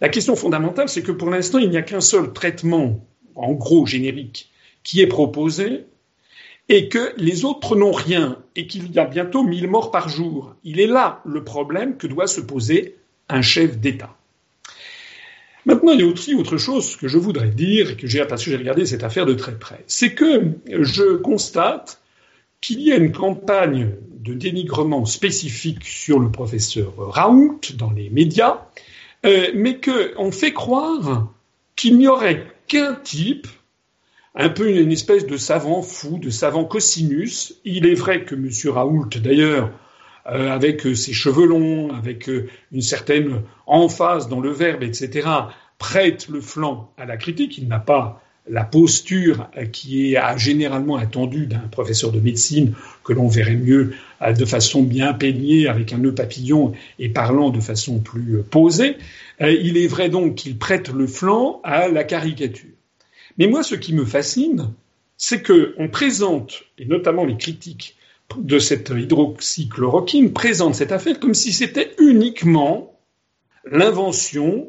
La 0.00 0.08
question 0.08 0.36
fondamentale, 0.36 0.88
c'est 0.88 1.02
que 1.02 1.12
pour 1.12 1.30
l'instant, 1.30 1.58
il 1.58 1.70
n'y 1.70 1.76
a 1.76 1.82
qu'un 1.82 2.00
seul 2.00 2.32
traitement, 2.32 3.06
en 3.34 3.52
gros 3.52 3.86
générique, 3.86 4.50
qui 4.82 5.00
est 5.00 5.06
proposé, 5.06 5.86
et 6.68 6.88
que 6.88 7.12
les 7.16 7.44
autres 7.44 7.76
n'ont 7.76 7.92
rien, 7.92 8.38
et 8.56 8.66
qu'il 8.66 8.90
y 8.92 8.98
a 8.98 9.04
bientôt 9.04 9.42
1000 9.42 9.68
morts 9.68 9.90
par 9.90 10.08
jour. 10.08 10.54
Il 10.64 10.80
est 10.80 10.86
là 10.86 11.20
le 11.24 11.44
problème 11.44 11.96
que 11.96 12.06
doit 12.06 12.26
se 12.26 12.40
poser 12.40 12.96
un 13.28 13.42
chef 13.42 13.78
d'État. 13.78 14.16
Maintenant, 15.64 15.92
il 15.92 16.00
y 16.00 16.02
a 16.02 16.06
aussi 16.06 16.34
autre 16.34 16.56
chose 16.56 16.96
que 16.96 17.06
je 17.06 17.18
voudrais 17.18 17.50
dire, 17.50 17.90
et 17.90 17.96
que 17.96 18.06
j'ai, 18.08 18.24
parce 18.24 18.44
que 18.44 18.50
j'ai 18.50 18.56
regardé 18.56 18.84
cette 18.84 19.04
affaire 19.04 19.26
de 19.26 19.34
très 19.34 19.56
près, 19.56 19.84
c'est 19.86 20.14
que 20.14 20.52
je 20.66 21.16
constate 21.16 22.01
qu'il 22.62 22.80
y 22.80 22.92
a 22.92 22.96
une 22.96 23.12
campagne 23.12 23.90
de 24.22 24.34
dénigrement 24.34 25.04
spécifique 25.04 25.84
sur 25.84 26.18
le 26.20 26.30
professeur 26.30 26.94
Raoult 26.96 27.60
dans 27.76 27.90
les 27.90 28.08
médias, 28.08 28.62
euh, 29.26 29.48
mais 29.54 29.80
qu'on 29.80 30.30
fait 30.30 30.52
croire 30.52 31.28
qu'il 31.76 31.98
n'y 31.98 32.06
aurait 32.06 32.46
qu'un 32.68 32.94
type, 32.94 33.48
un 34.34 34.48
peu 34.48 34.70
une, 34.70 34.92
espèce 34.92 35.26
de 35.26 35.36
savant 35.36 35.82
fou, 35.82 36.18
de 36.18 36.30
savant 36.30 36.64
cosinus. 36.64 37.60
Il 37.64 37.84
est 37.84 37.94
vrai 37.94 38.24
que 38.24 38.34
M. 38.34 38.48
Raoult, 38.72 39.10
d'ailleurs, 39.20 39.70
euh, 40.26 40.48
avec 40.48 40.82
ses 40.82 41.12
cheveux 41.12 41.46
longs, 41.46 41.92
avec 41.92 42.28
euh, 42.30 42.48
une 42.70 42.80
certaine 42.80 43.42
emphase 43.66 44.28
dans 44.28 44.40
le 44.40 44.50
verbe, 44.50 44.84
etc., 44.84 45.28
prête 45.78 46.28
le 46.28 46.40
flanc 46.40 46.92
à 46.96 47.04
la 47.06 47.16
critique. 47.16 47.58
Il 47.58 47.66
n'a 47.66 47.80
pas 47.80 48.22
la 48.48 48.64
posture 48.64 49.48
qui 49.72 50.14
est 50.14 50.38
généralement 50.38 50.96
attendue 50.96 51.46
d'un 51.46 51.68
professeur 51.70 52.10
de 52.10 52.20
médecine 52.20 52.74
que 53.04 53.12
l'on 53.12 53.28
verrait 53.28 53.56
mieux 53.56 53.94
euh, 54.22 54.32
de 54.32 54.44
façon 54.44 54.82
bien 54.82 55.12
peignée 55.14 55.68
avec 55.68 55.92
un 55.92 55.98
nœud 55.98 56.14
papillon 56.14 56.72
et 56.98 57.08
parlant 57.08 57.50
de 57.50 57.60
façon 57.60 58.00
plus 58.00 58.38
euh, 58.38 58.42
posée. 58.42 58.96
Euh, 59.40 59.52
il 59.52 59.76
est 59.76 59.86
vrai 59.86 60.08
donc 60.08 60.36
qu'il 60.36 60.58
prête 60.58 60.90
le 60.90 61.06
flanc 61.06 61.60
à 61.64 61.88
la 61.88 62.04
caricature. 62.04 62.70
Mais 63.38 63.46
moi, 63.46 63.62
ce 63.62 63.74
qui 63.74 63.94
me 63.94 64.04
fascine, 64.04 64.72
c'est 65.16 65.42
qu'on 65.42 65.88
présente, 65.88 66.64
et 66.78 66.84
notamment 66.84 67.24
les 67.24 67.36
critiques 67.36 67.96
de 68.36 68.58
cette 68.58 68.90
hydroxychloroquine, 68.90 70.32
présentent 70.32 70.74
cette 70.74 70.92
affaire 70.92 71.18
comme 71.20 71.34
si 71.34 71.52
c'était 71.52 71.94
uniquement 71.98 72.98
l'invention 73.64 74.68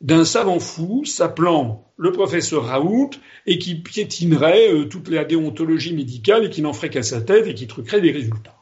d'un 0.00 0.24
savant 0.24 0.60
fou 0.60 1.04
s'appelant 1.04 1.84
le 1.96 2.12
professeur 2.12 2.64
Raoult 2.64 3.10
et 3.46 3.58
qui 3.58 3.74
piétinerait 3.74 4.72
euh, 4.72 4.84
toute 4.86 5.08
la 5.08 5.24
déontologie 5.24 5.94
médicale 5.94 6.46
et 6.46 6.50
qui 6.50 6.62
n'en 6.62 6.72
ferait 6.72 6.88
qu'à 6.88 7.02
sa 7.02 7.20
tête 7.20 7.46
et 7.46 7.54
qui 7.54 7.66
truquerait 7.66 8.00
des 8.00 8.10
résultats. 8.10 8.56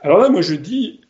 Alors 0.00 0.18
là, 0.18 0.28
moi 0.28 0.42
je 0.42 0.54
dis, 0.54 1.00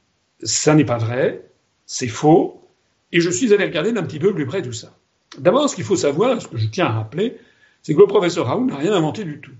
ça 0.42 0.74
n'est 0.74 0.84
pas 0.84 0.98
vrai, 0.98 1.50
c'est 1.86 2.08
faux, 2.08 2.68
et 3.12 3.20
je 3.20 3.30
suis 3.30 3.52
allé 3.54 3.64
regarder 3.64 3.92
d'un 3.92 4.02
petit 4.02 4.18
peu 4.18 4.34
plus 4.34 4.46
près 4.46 4.62
tout 4.62 4.72
ça. 4.72 4.94
D'abord, 5.38 5.68
ce 5.68 5.74
qu'il 5.74 5.84
faut 5.84 5.96
savoir, 5.96 6.40
ce 6.40 6.48
que 6.48 6.58
je 6.58 6.66
tiens 6.66 6.86
à 6.86 6.92
rappeler, 6.92 7.38
c'est 7.82 7.94
que 7.94 8.00
le 8.00 8.06
professeur 8.06 8.46
Raoult 8.46 8.66
n'a 8.66 8.76
rien 8.76 8.92
inventé 8.92 9.24
du 9.24 9.40
tout. 9.40 9.52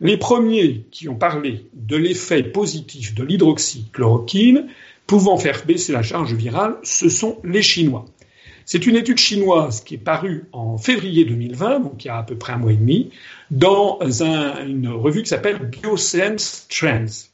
Les 0.00 0.16
premiers 0.16 0.86
qui 0.90 1.08
ont 1.08 1.16
parlé 1.16 1.68
de 1.74 1.96
l'effet 1.96 2.42
positif 2.42 3.14
de 3.14 3.22
l'hydroxychloroquine 3.22 4.68
pouvant 5.06 5.36
faire 5.36 5.64
baisser 5.66 5.92
la 5.92 6.02
charge 6.02 6.32
virale, 6.32 6.76
ce 6.82 7.08
sont 7.08 7.40
les 7.44 7.62
Chinois. 7.62 8.06
C'est 8.72 8.86
une 8.86 8.94
étude 8.94 9.18
chinoise 9.18 9.80
qui 9.80 9.94
est 9.94 9.98
parue 9.98 10.44
en 10.52 10.78
février 10.78 11.24
2020, 11.24 11.80
donc 11.80 12.04
il 12.04 12.06
y 12.06 12.10
a 12.12 12.18
à 12.18 12.22
peu 12.22 12.36
près 12.36 12.52
un 12.52 12.58
mois 12.58 12.70
et 12.70 12.76
demi, 12.76 13.10
dans 13.50 13.98
une 14.00 14.86
revue 14.86 15.24
qui 15.24 15.28
s'appelle 15.28 15.58
Biosense 15.58 16.68
Trends. 16.68 17.26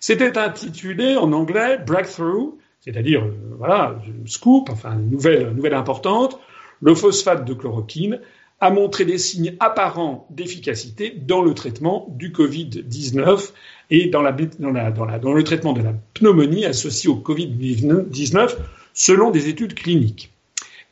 C'était 0.00 0.38
intitulé 0.38 1.14
en 1.16 1.34
anglais 1.34 1.76
Breakthrough, 1.86 2.54
c'est-à-dire 2.80 3.22
euh, 3.22 3.34
voilà, 3.58 4.00
scoop, 4.24 4.70
enfin 4.70 4.94
nouvelle, 4.94 5.50
nouvelle 5.50 5.74
importante. 5.74 6.38
Le 6.80 6.94
phosphate 6.94 7.44
de 7.44 7.52
chloroquine 7.52 8.20
a 8.62 8.70
montré 8.70 9.04
des 9.04 9.18
signes 9.18 9.56
apparents 9.60 10.26
d'efficacité 10.30 11.10
dans 11.10 11.42
le 11.42 11.52
traitement 11.52 12.06
du 12.16 12.30
Covid-19 12.30 13.50
et 13.90 14.08
dans 14.08 14.22
le 14.22 15.42
traitement 15.42 15.74
de 15.74 15.82
la 15.82 15.92
pneumonie 16.14 16.64
associée 16.64 17.10
au 17.10 17.16
Covid-19 17.16 18.56
selon 18.94 19.30
des 19.30 19.50
études 19.50 19.74
cliniques. 19.74 20.32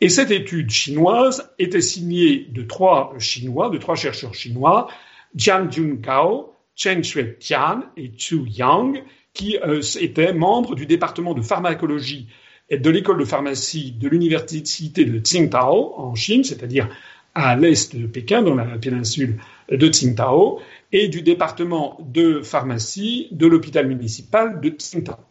Et 0.01 0.11
cette 0.11 0.31
étude 0.31 0.71
chinoise 0.71 1.51
était 1.59 1.81
signée 1.81 2.47
de 2.51 2.63
trois 2.63 3.15
Chinois, 3.19 3.71
de 3.71 3.79
trois 3.79 3.95
chercheurs 3.95 4.35
chinois, 4.35 4.89
Jiang 5.35 5.71
Junkao, 5.71 6.53
Chen 6.75 7.03
Shui-tian 7.03 7.83
et 7.97 8.13
Chu 8.17 8.43
Yang, 8.47 9.03
qui 9.33 9.59
euh, 9.59 9.81
étaient 10.01 10.35
membres 10.35 10.75
du 10.75 10.85
département 10.85 11.33
de 11.33 11.41
pharmacologie 11.41 12.29
et 12.69 12.79
de 12.79 12.91
l'école 12.91 13.19
de 13.19 13.25
pharmacie 13.25 13.93
de 13.93 14.09
l'université 14.09 15.05
de 15.05 15.19
Tsingtao 15.19 15.95
en 15.97 16.15
Chine, 16.15 16.45
c'est-à-dire 16.45 16.89
à 17.35 17.57
l'est 17.57 17.95
de 17.97 18.07
Pékin, 18.07 18.43
dans 18.43 18.55
la 18.55 18.65
péninsule 18.79 19.39
de 19.71 19.89
Tsingtao, 19.89 20.61
et 20.93 21.09
du 21.09 21.23
département 21.23 21.99
de 22.01 22.41
pharmacie 22.43 23.29
de 23.31 23.47
l'hôpital 23.47 23.87
municipal 23.87 24.61
de 24.61 24.71
Tsingtao. 24.71 25.26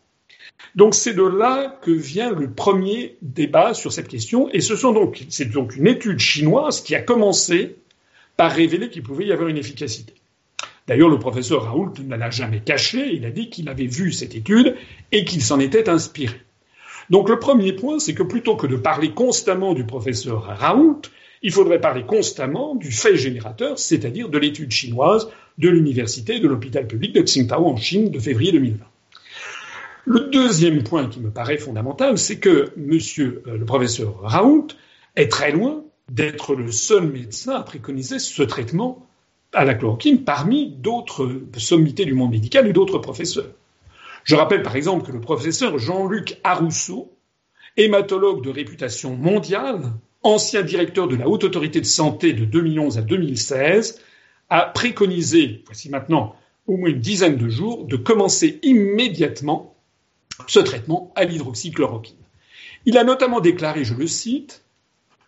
Donc 0.76 0.94
c'est 0.94 1.14
de 1.14 1.24
là 1.24 1.80
que 1.82 1.92
vient 1.92 2.32
le 2.32 2.50
premier 2.50 3.18
débat 3.22 3.74
sur 3.74 3.94
cette 3.94 4.08
question, 4.08 4.50
et 4.52 4.62
ce 4.62 4.76
sont 4.76 4.92
donc 4.92 5.26
c'est 5.30 5.52
donc 5.52 5.76
une 5.76 5.88
étude 5.88 6.20
chinoise 6.20 6.82
qui 6.82 6.96
a 6.96 7.02
commencé 7.02 7.78
par 8.36 8.52
révéler 8.52 8.90
qu'il 8.90 9.04
pouvait 9.04 9.26
y 9.26 9.32
avoir 9.32 9.48
une 9.48 9.58
efficacité. 9.58 10.14
D'ailleurs, 10.88 11.10
le 11.10 11.18
professeur 11.18 11.64
Raoult 11.64 11.94
ne 12.04 12.16
l'a 12.16 12.30
jamais 12.30 12.60
caché, 12.60 13.12
il 13.14 13.26
a 13.26 13.32
dit 13.32 13.50
qu'il 13.50 13.70
avait 13.70 13.88
vu 13.88 14.12
cette 14.12 14.36
étude 14.36 14.76
et 15.12 15.26
qu'il 15.26 15.42
s'en 15.42 15.60
était 15.60 15.90
inspiré. 15.90 16.40
Donc 17.10 17.30
le 17.30 17.40
premier 17.40 17.74
point, 17.74 18.00
c'est 18.00 18.14
que 18.14 18.24
plutôt 18.24 18.56
que 18.56 18.68
de 18.68 18.76
parler 18.76 19.12
constamment 19.12 19.74
du 19.74 19.86
professeur 19.86 20.44
Raoult, 20.44 21.02
il 21.42 21.52
faudrait 21.52 21.82
parler 21.82 22.04
constamment 22.04 22.76
du 22.76 22.92
fait 22.92 23.16
générateur, 23.16 23.78
c'est-à-dire 23.80 24.30
de 24.30 24.38
l'étude 24.38 24.72
chinoise 24.72 25.30
de 25.58 25.70
l'université 25.70 26.40
de 26.40 26.48
l'hôpital 26.48 26.88
public 26.88 27.14
de 27.14 27.22
Tsingtao 27.22 27.66
en 27.66 27.78
Chine 27.78 28.10
de 28.10 28.20
février 28.20 28.52
2020. 28.52 28.86
Le 30.08 30.30
deuxième 30.30 30.84
point 30.84 31.08
qui 31.08 31.20
me 31.20 31.32
paraît 31.32 31.58
fondamental, 31.58 32.20
c'est 32.20 32.38
que 32.38 32.72
monsieur 32.78 33.42
euh, 33.48 33.58
le 33.58 33.66
professeur 33.66 34.20
Raoult 34.22 34.68
est 35.16 35.32
très 35.32 35.52
loin 35.52 35.84
d'être 36.12 36.54
le 36.54 36.72
seul 36.72 37.08
médecin 37.08 37.56
à 37.56 37.64
préconiser 37.64 38.20
ce 38.20 38.44
traitement 38.44 39.08
à 39.52 39.66
la 39.66 39.74
chloroquine 39.74 40.24
parmi 40.24 40.70
d'autres 40.70 41.42
sommités 41.58 42.06
du 42.06 42.14
monde 42.14 42.32
médical 42.32 42.68
et 42.68 42.74
d'autres 42.74 43.00
professeurs. 43.00 43.50
Je 44.24 44.36
rappelle 44.36 44.62
par 44.62 44.76
exemple 44.76 45.08
que 45.08 45.12
le 45.12 45.22
professeur 45.22 45.80
Jean-Luc 45.80 46.40
Arousseau, 46.44 47.12
hématologue 47.76 48.44
de 48.44 48.52
réputation 48.52 49.16
mondiale, 49.16 49.92
ancien 50.22 50.62
directeur 50.62 51.08
de 51.08 51.16
la 51.16 51.28
Haute 51.28 51.46
Autorité 51.46 51.82
de 51.82 51.86
Santé 51.86 52.34
de 52.34 52.46
2011 52.46 53.00
à 53.00 53.02
2016, 53.02 54.02
a 54.52 54.68
préconisé, 54.68 55.64
voici 55.66 55.90
maintenant 55.90 56.36
au 56.68 56.78
moins 56.78 56.90
une 56.90 57.00
dizaine 57.00 57.38
de 57.38 57.50
jours, 57.50 57.86
de 57.86 57.96
commencer 57.96 58.60
immédiatement 58.62 59.75
ce 60.48 60.60
traitement 60.60 61.12
à 61.16 61.24
l'hydroxychloroquine. 61.26 62.16
Il 62.86 62.98
a 62.98 63.04
notamment 63.04 63.42
déclaré, 63.42 63.84
je 63.84 63.94
le 63.94 64.08
cite, 64.08 64.64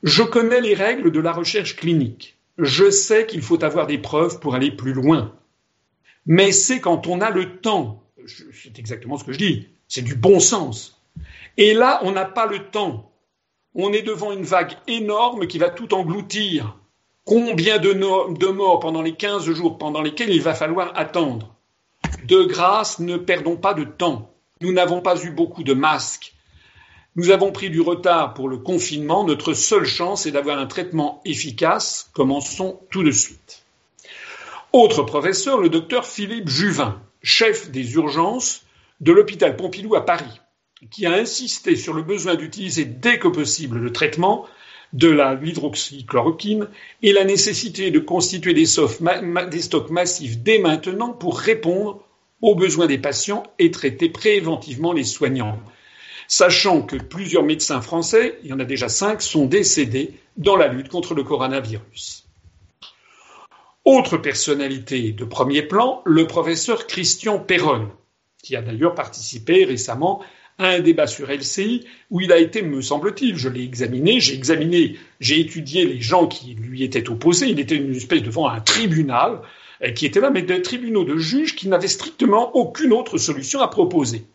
Je 0.04 0.24
connais 0.24 0.62
les 0.62 0.76
règles 0.76 1.12
de 1.12 1.20
la 1.20 1.34
recherche 1.34 1.76
clinique. 1.76 2.38
Je 2.58 2.90
sais 2.90 3.26
qu'il 3.26 3.42
faut 3.42 3.64
avoir 3.64 3.88
des 3.88 3.98
preuves 3.98 4.40
pour 4.40 4.56
aller 4.56 4.72
plus 4.72 4.94
loin. 4.94 5.34
Mais 6.26 6.52
c'est 6.52 6.80
quand 6.80 7.08
on 7.08 7.22
a 7.22 7.30
le 7.30 7.60
temps. 7.60 8.04
C'est 8.26 8.78
exactement 8.78 9.18
ce 9.18 9.24
que 9.24 9.32
je 9.32 9.38
dis. 9.38 9.68
C'est 9.88 10.02
du 10.02 10.16
bon 10.16 10.40
sens. 10.40 11.02
Et 11.58 11.74
là, 11.74 12.00
on 12.04 12.12
n'a 12.12 12.26
pas 12.26 12.46
le 12.46 12.70
temps. 12.70 13.12
On 13.74 13.92
est 13.94 14.02
devant 14.02 14.32
une 14.32 14.44
vague 14.44 14.74
énorme 14.88 15.48
qui 15.48 15.58
va 15.58 15.70
tout 15.70 15.94
engloutir. 15.94 16.78
Combien 17.26 17.78
de, 17.78 17.94
de 17.94 18.48
morts 18.48 18.80
pendant 18.80 19.02
les 19.02 19.14
15 19.14 19.52
jours 19.52 19.78
pendant 19.78 20.02
lesquels 20.02 20.30
il 20.30 20.42
va 20.42 20.54
falloir 20.54 20.92
attendre? 20.96 21.56
De 22.26 22.44
grâce, 22.44 23.00
ne 23.00 23.18
perdons 23.18 23.58
pas 23.58 23.74
de 23.74 23.84
temps. 23.84 24.34
Nous 24.62 24.72
n'avons 24.72 25.02
pas 25.02 25.24
eu 25.24 25.30
beaucoup 25.30 25.64
de 25.64 25.74
masques. 25.74 26.34
Nous 27.16 27.32
avons 27.32 27.52
pris 27.52 27.70
du 27.70 27.82
retard 27.82 28.34
pour 28.34 28.50
le 28.50 28.58
confinement. 28.58 29.24
Notre 29.24 29.54
seule 29.54 29.86
chance 29.86 30.26
est 30.26 30.32
d'avoir 30.32 30.60
un 30.60 30.68
traitement 30.68 31.22
efficace. 31.26 32.10
Commençons 32.14 32.80
tout 32.90 33.04
de 33.04 33.12
suite. 33.12 33.64
Autre 34.74 35.04
professeur, 35.04 35.60
le 35.60 35.70
docteur 35.70 36.06
Philippe 36.06 36.50
Juvin, 36.50 37.02
chef 37.24 37.72
des 37.72 37.94
urgences 37.94 38.64
de 39.00 39.12
l'hôpital 39.12 39.56
Pompidou 39.56 39.96
à 39.96 40.06
Paris, 40.06 40.42
qui 40.92 41.06
a 41.06 41.14
insisté 41.14 41.76
sur 41.76 41.94
le 41.94 42.02
besoin 42.04 42.36
d'utiliser 42.36 42.86
dès 42.86 43.20
que 43.20 43.28
possible 43.28 43.80
le 43.80 43.92
traitement 43.92 44.46
de 44.94 45.10
l'hydroxychloroquine 45.10 46.68
et 47.04 47.14
la 47.14 47.26
nécessité 47.26 47.92
de 47.92 48.00
constituer 48.00 48.54
des 48.54 48.66
stocks 48.66 49.90
massifs 49.90 50.40
dès 50.40 50.60
maintenant 50.60 51.14
pour 51.14 51.40
répondre 51.40 52.07
aux 52.42 52.56
besoins 52.56 52.88
des 52.88 52.98
patients 52.98 53.44
et 53.60 53.72
traiter 53.72 54.10
préventivement 54.10 54.94
les 54.94 55.04
soignants. 55.04 55.60
Sachant 56.28 56.82
que 56.82 56.98
plusieurs 56.98 57.44
médecins 57.44 57.82
français, 57.82 58.38
il 58.44 58.50
y 58.50 58.54
en 58.54 58.60
a 58.60 58.66
déjà 58.66 58.90
cinq, 58.90 59.22
sont 59.22 59.46
décédés 59.46 60.14
dans 60.36 60.58
la 60.58 60.68
lutte 60.68 60.90
contre 60.90 61.14
le 61.14 61.24
coronavirus. 61.24 62.26
Autre 63.86 64.18
personnalité 64.18 65.14
de 65.14 65.24
premier 65.24 65.62
plan, 65.62 66.02
le 66.06 66.28
professeur 66.28 66.88
Christian 66.88 67.40
Perron, 67.40 67.90
qui 68.44 68.56
a 68.58 68.62
d'ailleurs 68.62 68.96
participé 68.96 69.64
récemment 69.64 70.22
à 70.58 70.68
un 70.68 70.80
débat 70.80 71.08
sur 71.08 71.32
LCI 71.32 71.86
où 72.10 72.20
il 72.20 72.32
a 72.34 72.38
été, 72.38 72.62
me 72.62 72.82
semble-t-il, 72.82 73.38
je 73.38 73.48
l'ai 73.48 73.64
examiné, 73.64 74.20
j'ai 74.20 74.34
examiné, 74.34 74.98
j'ai 75.22 75.40
étudié 75.40 75.86
les 75.86 76.02
gens 76.02 76.28
qui 76.28 76.56
lui 76.56 76.84
étaient 76.84 77.10
opposés. 77.10 77.48
Il 77.48 77.60
était 77.60 77.76
une 77.76 77.96
espèce 77.96 78.24
devant 78.24 78.50
un 78.50 78.60
tribunal 78.60 79.42
qui 79.96 80.06
étaient 80.06 80.20
là, 80.20 80.30
mais 80.30 80.42
des 80.42 80.62
tribunaux 80.62 81.04
de 81.04 81.18
juges 81.18 81.56
qui 81.56 81.68
n'avaient 81.68 81.88
strictement 81.88 82.56
aucune 82.56 82.94
autre 82.94 83.18
solution 83.18 83.62
à 83.62 83.68
proposer. 83.68 84.26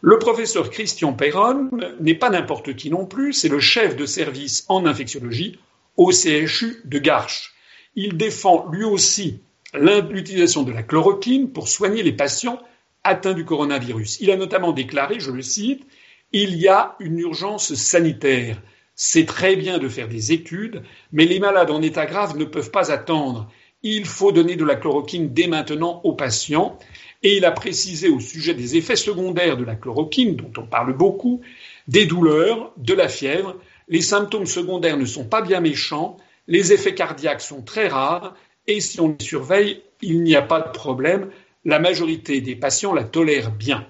Le 0.00 0.18
professeur 0.18 0.70
Christian 0.70 1.12
Perron 1.12 1.70
n'est 2.00 2.16
pas 2.16 2.30
n'importe 2.30 2.74
qui 2.74 2.90
non 2.90 3.06
plus, 3.06 3.32
c'est 3.32 3.48
le 3.48 3.60
chef 3.60 3.94
de 3.94 4.04
service 4.04 4.64
en 4.68 4.84
infectiologie 4.84 5.60
au 5.96 6.10
CHU 6.10 6.82
de 6.84 6.98
Garches. 6.98 7.52
Il 7.94 8.16
défend 8.16 8.68
lui 8.72 8.82
aussi 8.82 9.40
l'utilisation 9.74 10.64
de 10.64 10.72
la 10.72 10.82
chloroquine 10.82 11.52
pour 11.52 11.68
soigner 11.68 12.02
les 12.02 12.12
patients 12.12 12.60
atteints 13.04 13.34
du 13.34 13.44
coronavirus. 13.44 14.20
Il 14.20 14.30
a 14.30 14.36
notamment 14.36 14.72
déclaré, 14.72 15.20
je 15.20 15.30
le 15.30 15.42
cite, 15.42 15.86
il 16.32 16.56
y 16.56 16.66
a 16.66 16.96
une 16.98 17.18
urgence 17.18 17.74
sanitaire. 17.74 18.60
C'est 18.94 19.26
très 19.26 19.56
bien 19.56 19.78
de 19.78 19.88
faire 19.88 20.08
des 20.08 20.32
études, 20.32 20.82
mais 21.12 21.26
les 21.26 21.38
malades 21.38 21.70
en 21.70 21.80
état 21.80 22.06
grave 22.06 22.36
ne 22.36 22.44
peuvent 22.44 22.70
pas 22.70 22.90
attendre 22.90 23.50
il 23.82 24.06
faut 24.06 24.32
donner 24.32 24.56
de 24.56 24.64
la 24.64 24.76
chloroquine 24.76 25.32
dès 25.32 25.46
maintenant 25.46 26.00
aux 26.04 26.14
patients. 26.14 26.78
Et 27.22 27.36
il 27.36 27.44
a 27.44 27.52
précisé 27.52 28.08
au 28.08 28.20
sujet 28.20 28.54
des 28.54 28.76
effets 28.76 28.96
secondaires 28.96 29.56
de 29.56 29.64
la 29.64 29.76
chloroquine, 29.76 30.36
dont 30.36 30.52
on 30.58 30.66
parle 30.66 30.96
beaucoup, 30.96 31.40
des 31.86 32.06
douleurs, 32.06 32.72
de 32.76 32.94
la 32.94 33.08
fièvre. 33.08 33.56
Les 33.88 34.00
symptômes 34.00 34.46
secondaires 34.46 34.96
ne 34.96 35.04
sont 35.04 35.24
pas 35.24 35.42
bien 35.42 35.60
méchants, 35.60 36.16
les 36.48 36.72
effets 36.72 36.94
cardiaques 36.94 37.40
sont 37.40 37.62
très 37.62 37.88
rares, 37.88 38.34
et 38.66 38.80
si 38.80 39.00
on 39.00 39.14
les 39.18 39.24
surveille, 39.24 39.82
il 40.00 40.22
n'y 40.22 40.34
a 40.34 40.42
pas 40.42 40.60
de 40.60 40.70
problème. 40.70 41.30
La 41.64 41.78
majorité 41.78 42.40
des 42.40 42.56
patients 42.56 42.92
la 42.92 43.04
tolèrent 43.04 43.52
bien. 43.52 43.86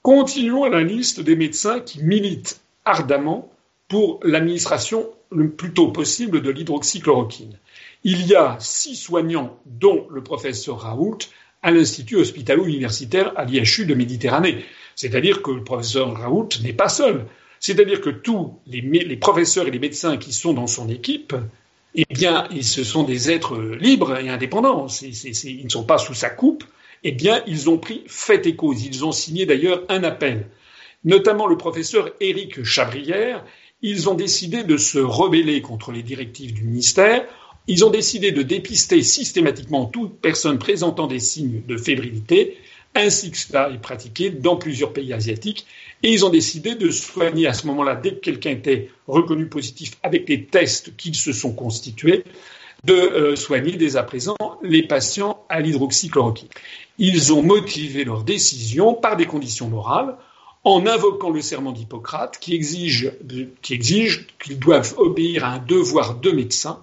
Continuons 0.00 0.64
à 0.64 0.70
la 0.70 0.82
liste 0.82 1.20
des 1.20 1.36
médecins 1.36 1.80
qui 1.80 2.02
militent 2.02 2.60
ardemment 2.84 3.50
pour 3.88 4.20
l'administration 4.22 5.06
le 5.30 5.50
plus 5.50 5.72
tôt 5.72 5.88
possible 5.88 6.40
de 6.40 6.50
l'hydroxychloroquine 6.50 7.58
il 8.04 8.26
y 8.26 8.34
a 8.34 8.56
six 8.60 8.96
soignants, 8.96 9.58
dont 9.64 10.06
le 10.10 10.22
professeur 10.22 10.80
Raoult, 10.80 11.18
à 11.62 11.70
l'Institut 11.70 12.16
hospitalo-universitaire 12.16 13.32
à 13.36 13.46
l'IHU 13.46 13.86
de 13.86 13.94
Méditerranée. 13.94 14.64
C'est-à-dire 14.94 15.42
que 15.42 15.50
le 15.50 15.64
professeur 15.64 16.14
Raoult 16.14 16.50
n'est 16.62 16.74
pas 16.74 16.90
seul. 16.90 17.24
C'est-à-dire 17.58 18.02
que 18.02 18.10
tous 18.10 18.58
les, 18.66 19.16
professeurs 19.16 19.66
et 19.66 19.70
les 19.70 19.78
médecins 19.78 20.18
qui 20.18 20.34
sont 20.34 20.52
dans 20.52 20.66
son 20.66 20.90
équipe, 20.90 21.34
eh 21.94 22.04
bien, 22.10 22.46
ce 22.60 22.84
sont 22.84 23.04
des 23.04 23.30
êtres 23.30 23.58
libres 23.58 24.18
et 24.18 24.28
indépendants. 24.28 24.86
ils 25.00 25.64
ne 25.64 25.70
sont 25.70 25.84
pas 25.84 25.96
sous 25.96 26.12
sa 26.12 26.28
coupe. 26.28 26.64
Eh 27.02 27.12
bien, 27.12 27.42
ils 27.46 27.70
ont 27.70 27.78
pris 27.78 28.02
fait 28.06 28.46
et 28.46 28.54
cause. 28.54 28.84
Ils 28.84 29.06
ont 29.06 29.12
signé 29.12 29.46
d'ailleurs 29.46 29.82
un 29.88 30.04
appel. 30.04 30.48
Notamment 31.04 31.46
le 31.46 31.56
professeur 31.56 32.10
Éric 32.20 32.64
Chabrière. 32.64 33.42
Ils 33.80 34.10
ont 34.10 34.14
décidé 34.14 34.64
de 34.64 34.76
se 34.76 34.98
rebeller 34.98 35.62
contre 35.62 35.92
les 35.92 36.02
directives 36.02 36.52
du 36.52 36.64
ministère 36.64 37.24
ils 37.66 37.84
ont 37.84 37.90
décidé 37.90 38.32
de 38.32 38.42
dépister 38.42 39.02
systématiquement 39.02 39.86
toute 39.86 40.20
personne 40.20 40.58
présentant 40.58 41.06
des 41.06 41.18
signes 41.18 41.62
de 41.66 41.76
fébrilité, 41.76 42.58
ainsi 42.94 43.30
que 43.30 43.38
cela 43.38 43.70
est 43.70 43.80
pratiqué 43.80 44.30
dans 44.30 44.56
plusieurs 44.56 44.92
pays 44.92 45.12
asiatiques. 45.12 45.66
Et 46.02 46.12
ils 46.12 46.24
ont 46.24 46.30
décidé 46.30 46.74
de 46.74 46.90
soigner 46.90 47.46
à 47.46 47.54
ce 47.54 47.66
moment-là, 47.66 47.96
dès 47.96 48.10
que 48.10 48.20
quelqu'un 48.20 48.50
était 48.50 48.90
reconnu 49.08 49.46
positif 49.46 49.92
avec 50.02 50.28
les 50.28 50.44
tests 50.44 50.94
qu'ils 50.96 51.14
se 51.14 51.32
sont 51.32 51.52
constitués, 51.52 52.24
de 52.84 52.92
euh, 52.92 53.36
soigner 53.36 53.72
dès 53.72 53.96
à 53.96 54.02
présent 54.02 54.36
les 54.62 54.86
patients 54.86 55.44
à 55.48 55.60
l'hydroxychloroquine. 55.60 56.48
Ils 56.98 57.32
ont 57.32 57.42
motivé 57.42 58.04
leur 58.04 58.24
décision 58.24 58.92
par 58.92 59.16
des 59.16 59.24
conditions 59.24 59.68
morales 59.68 60.16
en 60.64 60.86
invoquant 60.86 61.30
le 61.30 61.40
serment 61.40 61.72
d'Hippocrate 61.72 62.38
qui 62.38 62.54
exige 62.54 63.12
qu'ils 63.62 64.58
doivent 64.58 64.94
obéir 64.98 65.44
à 65.44 65.54
un 65.54 65.58
devoir 65.58 66.16
de 66.16 66.30
médecin 66.30 66.80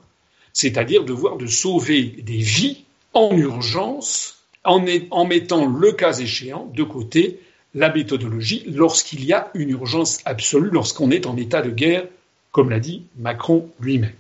c'est-à-dire 0.53 1.03
devoir 1.03 1.37
de 1.37 1.47
sauver 1.47 2.03
des 2.03 2.37
vies 2.37 2.83
en 3.13 3.35
urgence, 3.35 4.45
en, 4.63 4.79
mettant 5.25 5.65
le 5.65 5.91
cas 5.91 6.13
échéant 6.13 6.71
de 6.73 6.83
côté 6.83 7.39
la 7.73 7.91
méthodologie 7.91 8.63
lorsqu'il 8.67 9.23
y 9.25 9.33
a 9.33 9.49
une 9.53 9.69
urgence 9.69 10.19
absolue, 10.25 10.69
lorsqu'on 10.71 11.11
est 11.11 11.25
en 11.25 11.37
état 11.37 11.61
de 11.61 11.69
guerre, 11.69 12.05
comme 12.51 12.69
l'a 12.69 12.79
dit 12.79 13.03
Macron 13.17 13.69
lui-même. 13.79 14.13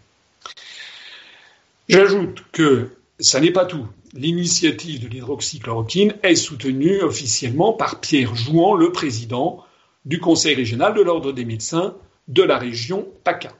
J'ajoute 1.89 2.43
que 2.51 2.89
ça 3.19 3.39
n'est 3.39 3.51
pas 3.51 3.65
tout. 3.65 3.85
l'initiative 4.13 5.01
de 5.01 5.07
l'hydroxychloroquine 5.07 6.15
est 6.23 6.35
soutenue 6.35 7.01
officiellement 7.01 7.73
par 7.73 8.01
Pierre 8.01 8.35
Jouan, 8.35 8.75
le 8.75 8.91
président 8.91 9.63
du 10.05 10.19
Conseil 10.19 10.55
régional 10.55 10.93
de 10.93 11.01
l'Ordre 11.01 11.31
des 11.31 11.45
médecins 11.45 11.95
de 12.27 12.43
la 12.43 12.57
région 12.57 13.07
PACA. 13.23 13.53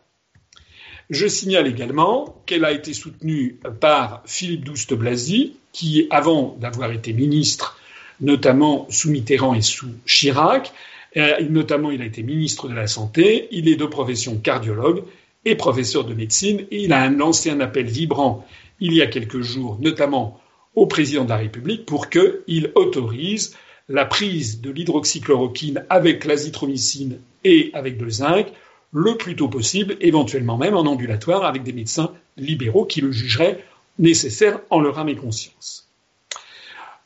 Je 1.12 1.28
signale 1.28 1.68
également 1.68 2.42
qu'elle 2.46 2.64
a 2.64 2.72
été 2.72 2.94
soutenue 2.94 3.60
par 3.82 4.24
Philippe 4.26 4.64
Douste-Blazy, 4.64 5.58
qui, 5.74 6.08
avant 6.10 6.56
d'avoir 6.58 6.94
été 6.94 7.12
ministre, 7.12 7.78
notamment 8.22 8.88
sous 8.90 9.12
Mitterrand 9.12 9.54
et 9.54 9.62
sous 9.62 9.90
Chirac, 10.06 10.72
euh, 11.18 11.42
notamment 11.50 11.92
il 11.92 12.02
a 12.02 12.06
été 12.06 12.24
ministre 12.24 12.70
de 12.70 12.74
la 12.74 12.88
Santé, 12.88 13.50
il 13.52 13.68
est 13.68 13.76
de 13.76 13.86
profession 13.86 14.38
cardiologue 14.38 15.04
et 15.44 15.56
professeur 15.56 16.06
de 16.06 16.14
médecine, 16.14 16.66
et 16.72 16.84
il 16.84 16.94
a 16.94 17.10
lancé 17.10 17.50
un 17.50 17.60
appel 17.60 17.88
vibrant 17.88 18.48
il 18.80 18.94
y 18.94 19.02
a 19.02 19.08
quelques 19.08 19.42
jours, 19.42 19.78
notamment 19.82 20.40
au 20.76 20.86
président 20.88 21.26
de 21.26 21.30
la 21.30 21.38
République, 21.38 21.86
pour 21.86 22.10
qu'il 22.10 22.72
autorise 22.76 23.58
la 23.90 24.06
prise 24.06 24.62
de 24.62 24.72
l'hydroxychloroquine 24.72 25.84
avec 25.90 26.24
l'azithromycine 26.24 27.20
et 27.44 27.70
avec 27.74 28.00
le 28.00 28.10
zinc 28.10 28.48
le 28.94 29.16
plus 29.16 29.36
tôt 29.36 29.48
possible, 29.48 29.98
éventuellement 30.02 30.58
même 30.58 30.76
en 30.76 30.82
ambulatoire 30.82 31.46
avec 31.46 31.64
des 31.64 31.74
médecins 31.74 32.14
libéraux 32.38 32.86
qui 32.86 33.02
le 33.02 33.12
jugeraient 33.12 33.64
nécessaire 34.00 34.60
en 34.70 34.80
leur 34.80 35.00
âme 35.00 35.10
et 35.10 35.16
conscience. 35.16 35.90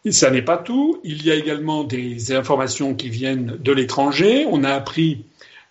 Ça 0.09 0.29
n'est 0.29 0.43
pas 0.43 0.57
tout. 0.57 0.99
Il 1.03 1.25
y 1.25 1.31
a 1.31 1.35
également 1.35 1.83
des 1.83 2.31
informations 2.31 2.93
qui 2.93 3.09
viennent 3.09 3.57
de 3.59 3.71
l'étranger. 3.71 4.45
On 4.49 4.63
a 4.63 4.69
appris 4.69 5.25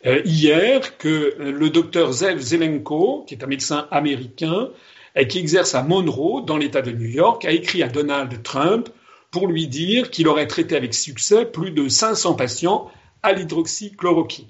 euh, 0.06 0.22
hier 0.24 0.98
que 0.98 1.36
le 1.38 1.70
docteur 1.70 2.12
Zev 2.12 2.40
Zelenko, 2.40 3.24
qui 3.26 3.34
est 3.34 3.44
un 3.44 3.46
médecin 3.46 3.86
américain 3.92 4.70
et 5.14 5.28
qui 5.28 5.38
exerce 5.38 5.76
à 5.76 5.82
Monroe, 5.82 6.42
dans 6.44 6.56
l'État 6.56 6.82
de 6.82 6.90
New 6.90 7.08
York, 7.08 7.44
a 7.44 7.52
écrit 7.52 7.84
à 7.84 7.88
Donald 7.88 8.42
Trump 8.42 8.88
pour 9.30 9.46
lui 9.46 9.68
dire 9.68 10.10
qu'il 10.10 10.26
aurait 10.26 10.48
traité 10.48 10.76
avec 10.76 10.94
succès 10.94 11.46
plus 11.46 11.70
de 11.70 11.88
500 11.88 12.34
patients 12.34 12.90
à 13.22 13.32
l'hydroxychloroquine. 13.32 14.48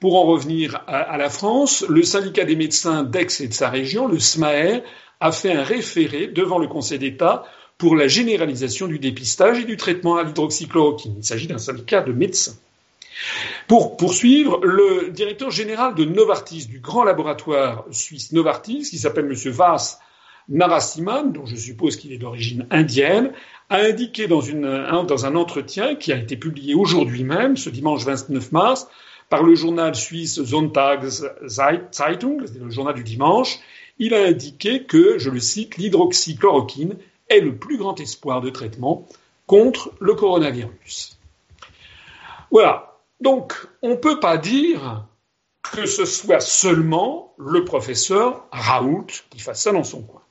Pour 0.00 0.16
en 0.16 0.24
revenir 0.24 0.82
à, 0.86 1.18
la 1.18 1.28
France, 1.28 1.84
le 1.86 2.02
syndicat 2.02 2.44
des 2.44 2.56
médecins 2.56 3.02
d'Aix 3.02 3.40
et 3.40 3.48
de 3.48 3.52
sa 3.52 3.68
région, 3.68 4.08
le 4.08 4.18
SMAER, 4.18 4.82
a 5.20 5.30
fait 5.30 5.52
un 5.52 5.62
référé 5.62 6.26
devant 6.26 6.58
le 6.58 6.66
Conseil 6.66 6.98
d'État 6.98 7.44
pour 7.76 7.94
la 7.94 8.08
généralisation 8.08 8.86
du 8.86 8.98
dépistage 8.98 9.58
et 9.58 9.64
du 9.64 9.76
traitement 9.76 10.16
à 10.16 10.22
l'hydroxychloroquine. 10.22 11.16
Il 11.18 11.24
s'agit 11.24 11.46
d'un 11.46 11.58
syndicat 11.58 12.00
de 12.00 12.12
médecins. 12.12 12.56
Pour 13.68 13.98
poursuivre, 13.98 14.60
le 14.64 15.10
directeur 15.10 15.50
général 15.50 15.94
de 15.94 16.06
Novartis, 16.06 16.66
du 16.66 16.80
grand 16.80 17.04
laboratoire 17.04 17.84
suisse 17.90 18.32
Novartis, 18.32 18.88
qui 18.88 18.96
s'appelle 18.96 19.26
M. 19.26 19.52
Vas 19.52 19.98
Narasimhan, 20.48 21.24
dont 21.24 21.44
je 21.44 21.56
suppose 21.56 21.96
qu'il 21.96 22.12
est 22.12 22.18
d'origine 22.18 22.66
indienne, 22.70 23.32
a 23.68 23.76
indiqué 23.76 24.26
dans, 24.26 24.40
dans, 25.04 25.26
un 25.26 25.36
entretien 25.36 25.94
qui 25.94 26.12
a 26.12 26.16
été 26.16 26.36
publié 26.36 26.74
aujourd'hui 26.74 27.22
même, 27.22 27.56
ce 27.56 27.70
dimanche 27.70 28.04
29 28.04 28.50
mars, 28.52 28.88
par 29.30 29.44
le 29.44 29.54
journal 29.54 29.94
suisse 29.94 30.44
Sonntagszeitung, 30.44 32.44
le 32.60 32.70
journal 32.70 32.94
du 32.94 33.04
dimanche, 33.04 33.60
il 33.98 34.12
a 34.12 34.24
indiqué 34.24 34.84
que, 34.84 35.18
je 35.18 35.30
le 35.30 35.40
cite, 35.40 35.76
l'hydroxychloroquine 35.76 36.96
est 37.28 37.40
le 37.40 37.56
plus 37.56 37.78
grand 37.78 37.98
espoir 38.00 38.40
de 38.40 38.50
traitement 38.50 39.06
contre 39.46 39.92
le 40.00 40.14
coronavirus. 40.14 41.18
Voilà. 42.50 42.98
Donc, 43.20 43.54
on 43.82 43.90
ne 43.90 43.94
peut 43.94 44.18
pas 44.18 44.36
dire 44.36 45.06
que 45.62 45.86
ce 45.86 46.04
soit 46.04 46.40
seulement 46.40 47.34
le 47.38 47.64
professeur 47.64 48.46
Raoult 48.50 49.06
qui 49.30 49.38
fasse 49.38 49.62
ça 49.62 49.72
dans 49.72 49.84
son 49.84 50.02
coin. 50.02 50.22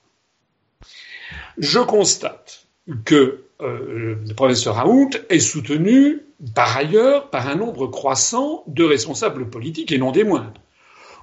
Je 1.58 1.80
constate 1.80 2.66
que 3.06 3.44
euh, 3.62 4.16
le 4.28 4.34
professeur 4.34 4.76
Raoult 4.76 5.12
est 5.30 5.40
soutenu 5.40 6.26
par 6.56 6.76
ailleurs 6.78 7.30
par 7.30 7.48
un 7.48 7.56
nombre 7.56 7.88
croissant 7.88 8.64
de 8.68 8.84
responsables 8.84 9.50
politiques 9.50 9.92
et 9.92 9.98
non 9.98 10.12
des 10.12 10.24
moindres. 10.24 10.54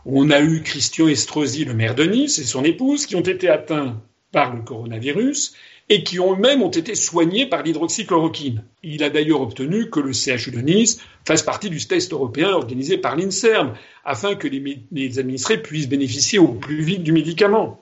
On 0.04 0.30
a 0.30 0.40
eu 0.40 0.62
Christian 0.62 1.08
Estrosi, 1.08 1.64
le 1.64 1.74
maire 1.74 1.94
de 1.94 2.04
Nice, 2.04 2.38
et 2.38 2.44
son 2.44 2.64
épouse, 2.64 3.06
qui 3.06 3.16
ont 3.16 3.22
été 3.22 3.48
atteints 3.48 4.00
par 4.30 4.54
le 4.54 4.62
coronavirus 4.62 5.54
et 5.88 6.02
qui 6.02 6.18
ont 6.18 6.36
même 6.36 6.62
ont 6.62 6.70
été 6.70 6.94
soignés 6.94 7.46
par 7.46 7.62
l'hydroxychloroquine. 7.62 8.64
Il 8.82 9.04
a 9.04 9.10
d'ailleurs 9.10 9.40
obtenu 9.40 9.88
que 9.88 10.00
le 10.00 10.12
CHU 10.12 10.50
de 10.50 10.60
Nice 10.60 11.00
fasse 11.24 11.42
partie 11.42 11.70
du 11.70 11.78
test 11.86 12.12
européen 12.12 12.50
organisé 12.50 12.98
par 12.98 13.16
l'INSERM, 13.16 13.74
afin 14.04 14.34
que 14.34 14.48
les, 14.48 14.82
les 14.90 15.18
administrés 15.18 15.62
puissent 15.62 15.88
bénéficier 15.88 16.38
au 16.38 16.48
plus 16.48 16.82
vite 16.82 17.04
du 17.04 17.12
médicament. 17.12 17.80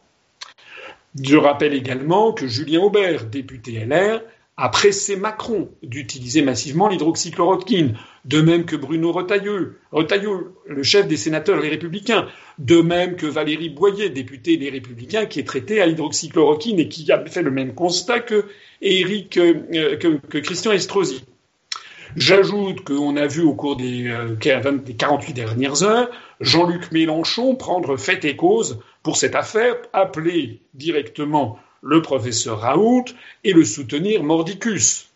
Je 1.22 1.36
rappelle 1.36 1.74
également 1.74 2.32
que 2.32 2.46
Julien 2.46 2.80
Aubert, 2.80 3.24
député 3.26 3.84
LR, 3.86 4.20
a 4.56 4.68
pressé 4.68 5.16
Macron 5.16 5.70
d'utiliser 5.82 6.42
massivement 6.42 6.88
l'hydroxychloroquine, 6.88 7.96
de 8.24 8.40
même 8.40 8.64
que 8.64 8.76
Bruno 8.76 9.10
Retailleau, 9.10 9.70
Retailleau, 9.90 10.56
le 10.66 10.82
chef 10.84 11.08
des 11.08 11.16
sénateurs 11.16 11.60
Les 11.60 11.68
Républicains, 11.68 12.28
de 12.58 12.80
même 12.80 13.16
que 13.16 13.26
Valérie 13.26 13.70
Boyer, 13.70 14.10
députée 14.10 14.56
des 14.56 14.70
Républicains, 14.70 15.26
qui 15.26 15.40
est 15.40 15.44
traitée 15.44 15.80
à 15.80 15.86
l'hydroxychloroquine 15.86 16.78
et 16.78 16.88
qui 16.88 17.10
a 17.10 17.24
fait 17.26 17.42
le 17.42 17.50
même 17.50 17.74
constat 17.74 18.20
que, 18.20 18.44
Eric, 18.80 19.38
euh, 19.38 19.96
que, 19.96 20.38
Christian 20.38 20.72
Estrosi. 20.72 21.24
J'ajoute 22.16 22.84
qu'on 22.84 23.16
a 23.16 23.26
vu 23.26 23.42
au 23.42 23.54
cours 23.54 23.74
des, 23.74 24.06
euh, 24.06 24.36
des 24.36 24.94
48 24.94 25.32
dernières 25.32 25.82
heures 25.82 26.10
Jean-Luc 26.40 26.92
Mélenchon 26.92 27.56
prendre 27.56 27.96
fait 27.96 28.24
et 28.24 28.36
cause 28.36 28.78
pour 29.02 29.16
cette 29.16 29.34
affaire, 29.34 29.76
appeler 29.92 30.60
directement 30.74 31.58
le 31.84 32.02
professeur 32.02 32.60
Raoult 32.60 33.04
et 33.44 33.52
le 33.52 33.64
soutenir 33.64 34.22
mordicus. 34.22 35.10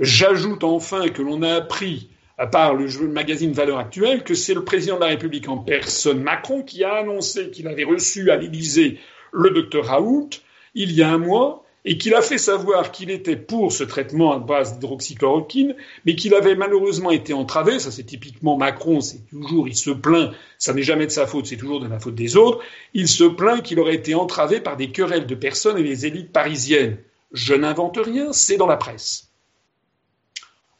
J'ajoute 0.00 0.64
enfin 0.64 1.08
que 1.08 1.22
l'on 1.22 1.42
a 1.42 1.54
appris 1.54 2.10
par 2.50 2.74
le 2.74 2.86
magazine 3.08 3.52
Valeurs 3.52 3.78
Actuelles 3.78 4.24
que 4.24 4.34
c'est 4.34 4.54
le 4.54 4.64
président 4.64 4.96
de 4.96 5.02
la 5.02 5.08
République 5.08 5.48
en 5.48 5.58
personne, 5.58 6.22
Macron, 6.22 6.62
qui 6.62 6.84
a 6.84 6.94
annoncé 6.94 7.50
qu'il 7.50 7.68
avait 7.68 7.84
reçu 7.84 8.30
à 8.30 8.36
l'Élysée 8.36 8.98
le 9.32 9.50
docteur 9.50 9.86
Raoult 9.86 10.30
il 10.74 10.92
y 10.92 11.02
a 11.02 11.10
un 11.10 11.18
mois 11.18 11.64
et 11.84 11.96
qu'il 11.96 12.14
a 12.14 12.22
fait 12.22 12.38
savoir 12.38 12.92
qu'il 12.92 13.10
était 13.10 13.36
pour 13.36 13.72
ce 13.72 13.84
traitement 13.84 14.32
à 14.32 14.38
base 14.38 14.74
d'hydroxychloroquine, 14.74 15.74
mais 16.04 16.14
qu'il 16.14 16.34
avait 16.34 16.54
malheureusement 16.54 17.10
été 17.10 17.32
entravé, 17.32 17.78
ça 17.78 17.90
c'est 17.90 18.04
typiquement 18.04 18.56
Macron, 18.56 19.00
c'est 19.00 19.26
toujours, 19.28 19.66
il 19.66 19.76
se 19.76 19.90
plaint, 19.90 20.32
ça 20.58 20.74
n'est 20.74 20.82
jamais 20.82 21.06
de 21.06 21.10
sa 21.10 21.26
faute, 21.26 21.46
c'est 21.46 21.56
toujours 21.56 21.80
de 21.80 21.88
la 21.88 21.98
faute 21.98 22.14
des 22.14 22.36
autres, 22.36 22.62
il 22.92 23.08
se 23.08 23.24
plaint 23.24 23.62
qu'il 23.62 23.80
aurait 23.80 23.94
été 23.94 24.14
entravé 24.14 24.60
par 24.60 24.76
des 24.76 24.90
querelles 24.90 25.26
de 25.26 25.34
personnes 25.34 25.78
et 25.78 25.82
des 25.82 26.06
élites 26.06 26.32
parisiennes. 26.32 26.98
Je 27.32 27.54
n'invente 27.54 27.96
rien, 27.96 28.32
c'est 28.32 28.56
dans 28.56 28.66
la 28.66 28.76
presse. 28.76 29.30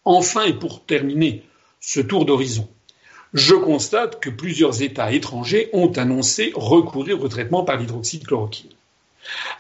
Enfin, 0.05 0.43
et 0.45 0.55
pour 0.55 0.85
terminer 0.85 1.45
ce 1.81 2.01
tour 2.01 2.25
d'horizon, 2.25 2.69
je 3.33 3.55
constate 3.55 4.21
que 4.21 4.29
plusieurs 4.29 4.83
États 4.83 5.13
étrangers 5.13 5.71
ont 5.73 5.93
annoncé 5.93 6.53
recourir 6.57 7.23
au 7.23 7.29
traitement 7.29 7.63
par 7.63 7.77
l'hydroxychloroquine 7.77 8.71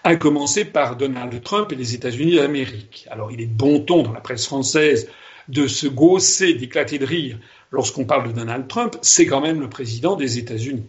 à 0.04 0.16
commencer 0.16 0.64
par 0.64 0.96
Donald 0.96 1.42
Trump 1.42 1.72
et 1.72 1.76
les 1.76 1.94
États-Unis 1.94 2.36
d'Amérique. 2.36 3.06
Alors 3.10 3.30
il 3.32 3.40
est 3.40 3.46
bon 3.46 3.80
ton 3.80 4.02
dans 4.02 4.12
la 4.12 4.20
presse 4.20 4.46
française 4.46 5.08
de 5.48 5.66
se 5.66 5.86
gausser, 5.86 6.54
d'éclater 6.54 6.98
de 6.98 7.06
rire 7.06 7.38
lorsqu'on 7.70 8.04
parle 8.04 8.28
de 8.28 8.32
Donald 8.32 8.66
Trump, 8.68 8.96
c'est 9.02 9.26
quand 9.26 9.40
même 9.40 9.60
le 9.60 9.68
président 9.68 10.16
des 10.16 10.38
États-Unis. 10.38 10.84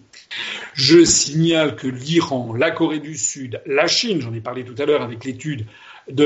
Je 0.73 1.03
signale 1.03 1.75
que 1.75 1.87
l'Iran, 1.87 2.53
la 2.53 2.71
Corée 2.71 2.99
du 2.99 3.17
Sud, 3.17 3.61
la 3.65 3.87
Chine, 3.87 4.21
j'en 4.21 4.33
ai 4.33 4.41
parlé 4.41 4.63
tout 4.63 4.75
à 4.77 4.85
l'heure 4.85 5.01
avec 5.01 5.25
l'étude 5.25 5.65
de 6.09 6.25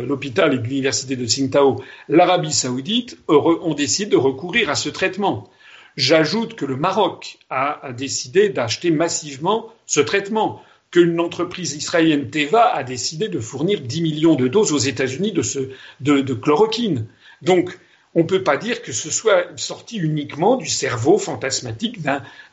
l'hôpital 0.00 0.54
et 0.54 0.58
de 0.58 0.64
l'université 0.64 1.16
de 1.16 1.26
Tsingtao, 1.26 1.82
l'Arabie 2.08 2.52
saoudite 2.52 3.18
ont 3.28 3.74
décidé 3.74 4.10
de 4.10 4.16
recourir 4.16 4.70
à 4.70 4.74
ce 4.74 4.88
traitement. 4.88 5.48
J'ajoute 5.96 6.54
que 6.54 6.64
le 6.64 6.76
Maroc 6.76 7.38
a 7.50 7.92
décidé 7.96 8.48
d'acheter 8.48 8.90
massivement 8.90 9.72
ce 9.86 10.00
traitement 10.00 10.60
qu'une 10.94 11.18
entreprise 11.18 11.74
israélienne 11.74 12.30
Teva 12.30 12.72
a 12.72 12.84
décidé 12.84 13.26
de 13.26 13.40
fournir 13.40 13.80
10 13.80 14.00
millions 14.00 14.36
de 14.36 14.46
doses 14.46 14.72
aux 14.72 14.78
États-Unis 14.78 15.32
de, 15.32 16.34
chloroquine. 16.34 17.08
Donc, 17.42 17.76
on 18.14 18.20
ne 18.20 18.26
peut 18.26 18.44
pas 18.44 18.56
dire 18.56 18.80
que 18.80 18.92
ce 18.92 19.10
soit 19.10 19.46
sorti 19.56 19.96
uniquement 19.96 20.54
du 20.56 20.68
cerveau 20.68 21.18
fantasmatique 21.18 21.98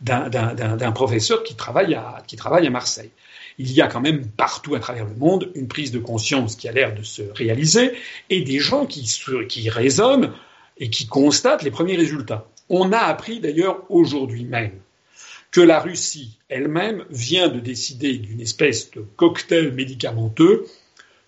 d'un 0.02 0.92
professeur 0.92 1.44
qui 1.44 1.54
travaille, 1.54 1.94
à, 1.94 2.24
qui 2.26 2.36
travaille 2.36 2.66
à 2.66 2.72
Marseille. 2.72 3.12
Il 3.60 3.72
y 3.72 3.80
a 3.80 3.86
quand 3.86 4.02
même 4.02 4.26
partout 4.26 4.74
à 4.74 4.80
travers 4.80 5.06
le 5.06 5.14
monde 5.14 5.52
une 5.54 5.68
prise 5.68 5.92
de 5.92 6.00
conscience 6.00 6.56
qui 6.56 6.68
a 6.68 6.72
l'air 6.72 6.96
de 6.96 7.04
se 7.04 7.22
réaliser 7.36 7.92
et 8.32 8.42
des 8.42 8.58
gens 8.58 8.88
qui, 8.88 9.08
qui 9.48 9.70
raisonnent 9.70 10.34
et 10.80 10.90
qui 10.90 11.06
constatent 11.06 11.62
les 11.62 11.70
premiers 11.70 11.96
résultats. 11.96 12.48
On 12.70 12.92
a 12.92 12.98
appris 12.98 13.40
d'ailleurs 13.40 13.84
aujourd'hui 13.90 14.46
même 14.46 14.72
que 15.52 15.62
la 15.62 15.80
Russie 15.80 16.40
elle-même 16.50 17.06
vient 17.10 17.50
de 17.50 17.60
décider 17.60 18.18
d'une 18.18 18.42
espèce 18.42 18.92
de 18.92 19.02
cocktail 19.18 19.74
médicamenteux 19.74 20.66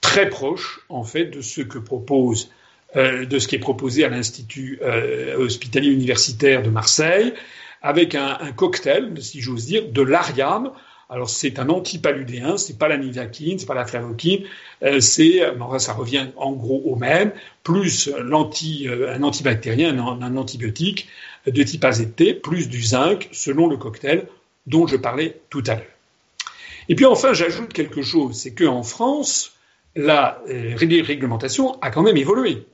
très 0.02 0.30
proche 0.30 0.82
en 0.90 1.04
fait 1.04 1.26
de 1.26 1.42
ce 1.42 1.62
que 1.62 1.78
propose 1.78 2.50
euh, 2.96 3.26
de 3.26 3.40
ce 3.40 3.48
qui 3.48 3.56
est 3.56 3.60
proposé 3.60 4.04
à 4.04 4.10
l'Institut 4.10 4.78
euh, 4.84 5.36
hospitalier 5.38 5.90
universitaire 5.90 6.62
de 6.62 6.70
Marseille, 6.70 7.34
avec 7.82 8.14
un, 8.14 8.38
cocktail, 8.56 9.12
si 9.20 9.42
j'ose 9.42 9.66
dire, 9.66 9.88
de 9.92 10.02
l'ariam, 10.04 10.72
Alors 11.10 11.28
c'est 11.28 11.58
un 11.58 11.70
antipaludéen, 11.70 12.56
c'est 12.58 12.78
pas 12.78 12.88
la 12.88 12.98
nidacine, 12.98 13.58
c'est 13.58 13.66
pas 13.66 13.74
la 13.74 13.86
flavokine, 13.86 14.44
euh, 14.84 15.00
c'est, 15.00 15.42
ça 15.80 15.94
revient 15.94 16.28
en 16.38 16.52
gros 16.52 16.84
au 16.86 16.96
même, 16.96 17.32
plus 17.64 18.12
l'anti, 18.22 18.88
un 18.88 19.24
antibactérien, 19.24 19.98
un, 19.98 20.38
antibiotique 20.38 21.08
de 21.48 21.64
type 21.64 21.84
AZT, 21.84 22.42
plus 22.42 22.70
du 22.70 22.82
zinc, 22.82 23.30
selon 23.32 23.68
le 23.68 23.78
cocktail 23.78 24.28
dont 24.66 24.88
je 24.88 24.96
parlais 24.96 25.42
tout 25.50 25.64
à 25.68 25.76
l'heure. 25.76 25.86
Et 26.90 26.96
puis 26.96 27.06
enfin, 27.06 27.34
j'ajoute 27.34 27.74
quelque 27.74 28.02
chose, 28.02 28.36
c'est 28.36 28.54
qu'en 28.54 28.84
France, 28.84 29.54
la 29.96 30.42
réglementation 30.48 31.80
a 31.82 31.92
quand 31.92 32.02
même 32.02 32.18
évolué. 32.18 32.66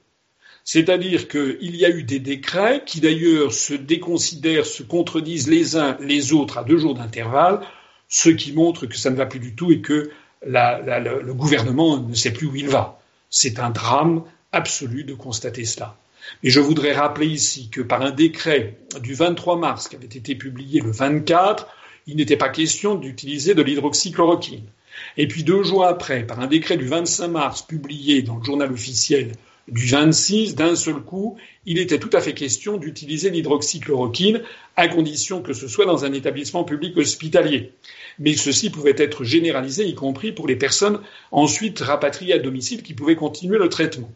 C'est-à-dire 0.64 1.28
qu'il 1.28 1.76
y 1.76 1.86
a 1.86 1.90
eu 1.90 2.04
des 2.04 2.20
décrets 2.20 2.84
qui 2.86 3.00
d'ailleurs 3.00 3.54
se 3.54 3.74
déconsidèrent, 3.74 4.66
se 4.66 4.84
contredisent 4.84 5.50
les 5.50 5.78
uns 5.78 5.98
les 6.00 6.34
autres 6.34 6.60
à 6.60 6.64
deux 6.64 6.78
jours 6.78 6.94
d'intervalle, 6.94 7.62
ce 8.08 8.30
qui 8.30 8.54
montre 8.54 8.86
que 8.86 8.98
ça 8.98 9.10
ne 9.10 9.16
va 9.16 9.26
plus 9.26 9.40
du 9.40 9.56
tout 9.56 9.72
et 9.72 9.82
que 9.82 10.12
le 10.44 11.34
gouvernement 11.34 11.98
ne 11.98 12.14
sait 12.14 12.34
plus 12.34 12.48
où 12.48 12.56
il 12.56 12.70
va. 12.70 13.00
C'est 13.32 13.60
un 13.60 13.72
drame 13.72 14.24
absolu 14.52 15.04
de 15.04 15.14
constater 15.14 15.66
cela. 15.66 15.96
Mais 16.44 16.50
je 16.50 16.60
voudrais 16.60 16.94
rappeler 16.94 17.28
ici 17.28 17.70
que 17.70 17.82
par 17.82 18.02
un 18.02 18.12
décret 18.12 18.78
du 19.02 19.14
23 19.14 19.58
mars 19.58 19.88
qui 19.88 19.96
avait 19.96 20.06
été 20.06 20.36
publié 20.36 20.82
le 20.82 20.92
24, 20.92 21.68
il 22.08 22.18
n'était 22.18 22.38
pas 22.38 22.50
question 22.50 22.96
d'utiliser 22.96 23.54
de 23.54 23.62
l'hydroxychloroquine. 23.62 24.66
Et 25.18 25.28
puis 25.28 25.44
deux 25.44 25.64
jours 25.64 25.86
après, 25.86 26.24
par 26.26 26.40
un 26.40 26.48
décret 26.48 26.78
du 26.78 26.86
25 26.86 27.28
mars 27.28 27.62
publié 27.62 28.22
dans 28.22 28.38
le 28.38 28.44
journal 28.44 28.72
officiel 28.72 29.34
du 29.68 29.86
26, 29.86 30.56
d'un 30.56 30.76
seul 30.76 30.96
coup, 30.96 31.38
il 31.66 31.78
était 31.78 32.00
tout 32.00 32.10
à 32.14 32.22
fait 32.22 32.34
question 32.34 32.78
d'utiliser 32.78 33.30
l'hydroxychloroquine 33.30 34.42
à 34.76 34.88
condition 34.88 35.42
que 35.42 35.54
ce 35.54 35.68
soit 35.68 35.86
dans 35.86 36.06
un 36.06 36.14
établissement 36.14 36.64
public 36.64 36.98
hospitalier. 36.98 37.72
Mais 38.18 38.36
ceci 38.36 38.70
pouvait 38.70 38.96
être 38.98 39.24
généralisé, 39.24 39.86
y 39.86 39.94
compris 39.94 40.32
pour 40.32 40.48
les 40.48 40.56
personnes 40.56 41.00
ensuite 41.32 41.80
rapatriées 41.80 42.34
à 42.34 42.40
domicile 42.40 42.82
qui 42.82 42.94
pouvaient 42.94 43.16
continuer 43.16 43.60
le 43.60 43.70
traitement. 43.70 44.12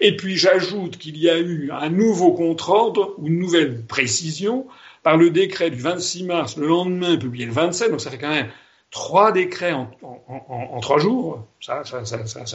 Et 0.00 0.16
puis 0.16 0.36
j'ajoute 0.36 0.98
qu'il 0.98 1.18
y 1.18 1.28
a 1.28 1.38
eu 1.38 1.70
un 1.72 1.90
nouveau 1.90 2.32
contre-ordre 2.32 3.14
ou 3.18 3.28
une 3.28 3.38
nouvelle 3.38 3.82
précision 3.84 4.66
par 5.02 5.16
le 5.16 5.30
décret 5.30 5.70
du 5.70 5.80
26 5.80 6.24
mars, 6.24 6.56
le 6.56 6.66
lendemain 6.66 7.16
publié 7.16 7.46
le 7.46 7.52
27, 7.52 7.90
donc 7.90 8.00
ça 8.00 8.10
fait 8.10 8.18
quand 8.18 8.30
même 8.30 8.48
trois 8.94 9.32
décrets 9.32 9.72
en, 9.72 10.80
trois 10.80 10.98
jours, 10.98 11.44
ça, 11.60 11.82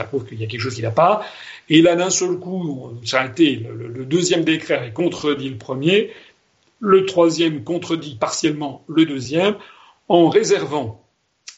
prouve 0.06 0.26
qu'il 0.26 0.40
y 0.40 0.44
a 0.46 0.48
quelque 0.48 0.62
chose 0.62 0.74
qui 0.74 0.82
n'a 0.82 0.90
pas. 0.90 1.26
Et 1.68 1.82
là, 1.82 1.98
d'un 1.98 2.10
seul 2.10 2.38
coup, 2.40 2.92
ça 3.04 3.22
a 3.22 3.26
été 3.28 3.58
le, 3.58 4.06
deuxième 4.06 4.46
décret 4.46 4.88
et 4.88 4.94
contredit 4.94 5.50
le 5.50 5.58
premier, 5.58 6.12
le 6.80 7.06
troisième 7.06 7.66
contredit 7.66 8.16
partiellement 8.16 8.84
le 8.88 9.06
deuxième, 9.06 9.56
en 10.08 10.30
réservant 10.30 11.04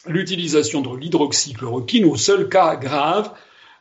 l'utilisation 0.08 0.82
de 0.82 0.98
l'hydroxychloroquine 0.98 2.06
aux 2.06 2.18
seuls 2.18 2.50
cas 2.50 2.76
graves, 2.76 3.32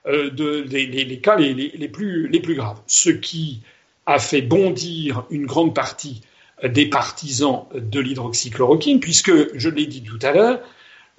euh, 0.06 0.30
de, 0.30 0.66
les, 0.70 1.20
cas 1.20 1.36
les, 1.36 1.88
plus, 1.88 2.28
les 2.28 2.40
plus 2.40 2.54
graves. 2.54 2.80
Ce 2.86 3.10
qui 3.10 3.60
a 4.06 4.18
fait 4.18 4.42
bondir 4.42 5.24
une 5.30 5.46
grande 5.46 5.74
partie 5.74 6.22
des 6.64 6.86
partisans 6.86 7.64
de 7.74 8.00
l'hydroxychloroquine, 8.00 9.00
puisque, 9.00 9.32
je 9.56 9.68
l'ai 9.68 9.86
dit 9.86 10.02
tout 10.02 10.18
à 10.22 10.32
l'heure, 10.32 10.60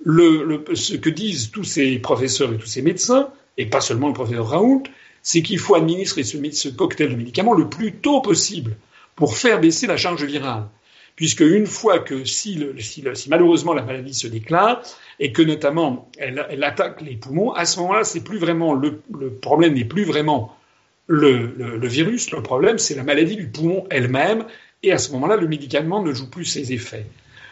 le, 0.03 0.63
ce 0.73 0.95
que 0.95 1.09
disent 1.09 1.51
tous 1.51 1.63
ces 1.63 1.99
professeurs 1.99 2.53
et 2.53 2.57
tous 2.57 2.67
ces 2.67 2.81
médecins, 2.81 3.29
et 3.57 3.65
pas 3.65 3.81
seulement 3.81 4.07
le 4.07 4.13
professeur 4.13 4.47
Raoult, 4.47 4.83
c'est 5.21 5.41
qu'il 5.41 5.59
faut 5.59 5.75
administrer 5.75 6.23
ce, 6.23 6.37
ce, 6.51 6.69
cocktail 6.69 7.09
de 7.09 7.15
médicaments 7.15 7.53
le 7.53 7.69
plus 7.69 7.93
tôt 7.93 8.21
possible 8.21 8.75
pour 9.15 9.37
faire 9.37 9.59
baisser 9.59 9.87
la 9.87 9.97
charge 9.97 10.23
virale. 10.23 10.67
Puisque 11.15 11.41
une 11.41 11.67
fois 11.67 11.99
que 11.99 12.25
si, 12.25 12.55
le, 12.55 12.79
si, 12.79 13.03
si 13.13 13.29
malheureusement 13.29 13.73
la 13.73 13.83
maladie 13.83 14.13
se 14.13 14.27
déclare 14.27 14.81
et 15.21 15.31
que 15.31 15.43
notamment 15.43 16.09
elle, 16.17 16.63
attaque 16.63 16.99
les 17.01 17.15
poumons, 17.15 17.51
à 17.51 17.65
ce 17.65 17.79
moment-là, 17.79 18.03
c'est 18.03 18.23
plus 18.23 18.39
vraiment 18.39 18.73
le, 18.73 18.99
problème 19.39 19.75
n'est 19.75 19.85
plus 19.85 20.03
vraiment 20.03 20.57
le, 21.05 21.53
le, 21.55 21.87
virus, 21.87 22.31
le 22.31 22.41
problème 22.41 22.79
c'est 22.79 22.95
la 22.95 23.03
maladie 23.03 23.35
du 23.35 23.47
poumon 23.47 23.85
elle-même, 23.91 24.45
et 24.81 24.91
à 24.91 24.97
ce 24.97 25.11
moment-là, 25.11 25.35
le 25.35 25.47
médicament 25.47 26.01
ne 26.01 26.11
joue 26.11 26.27
plus 26.27 26.45
ses 26.45 26.73
effets. 26.73 27.05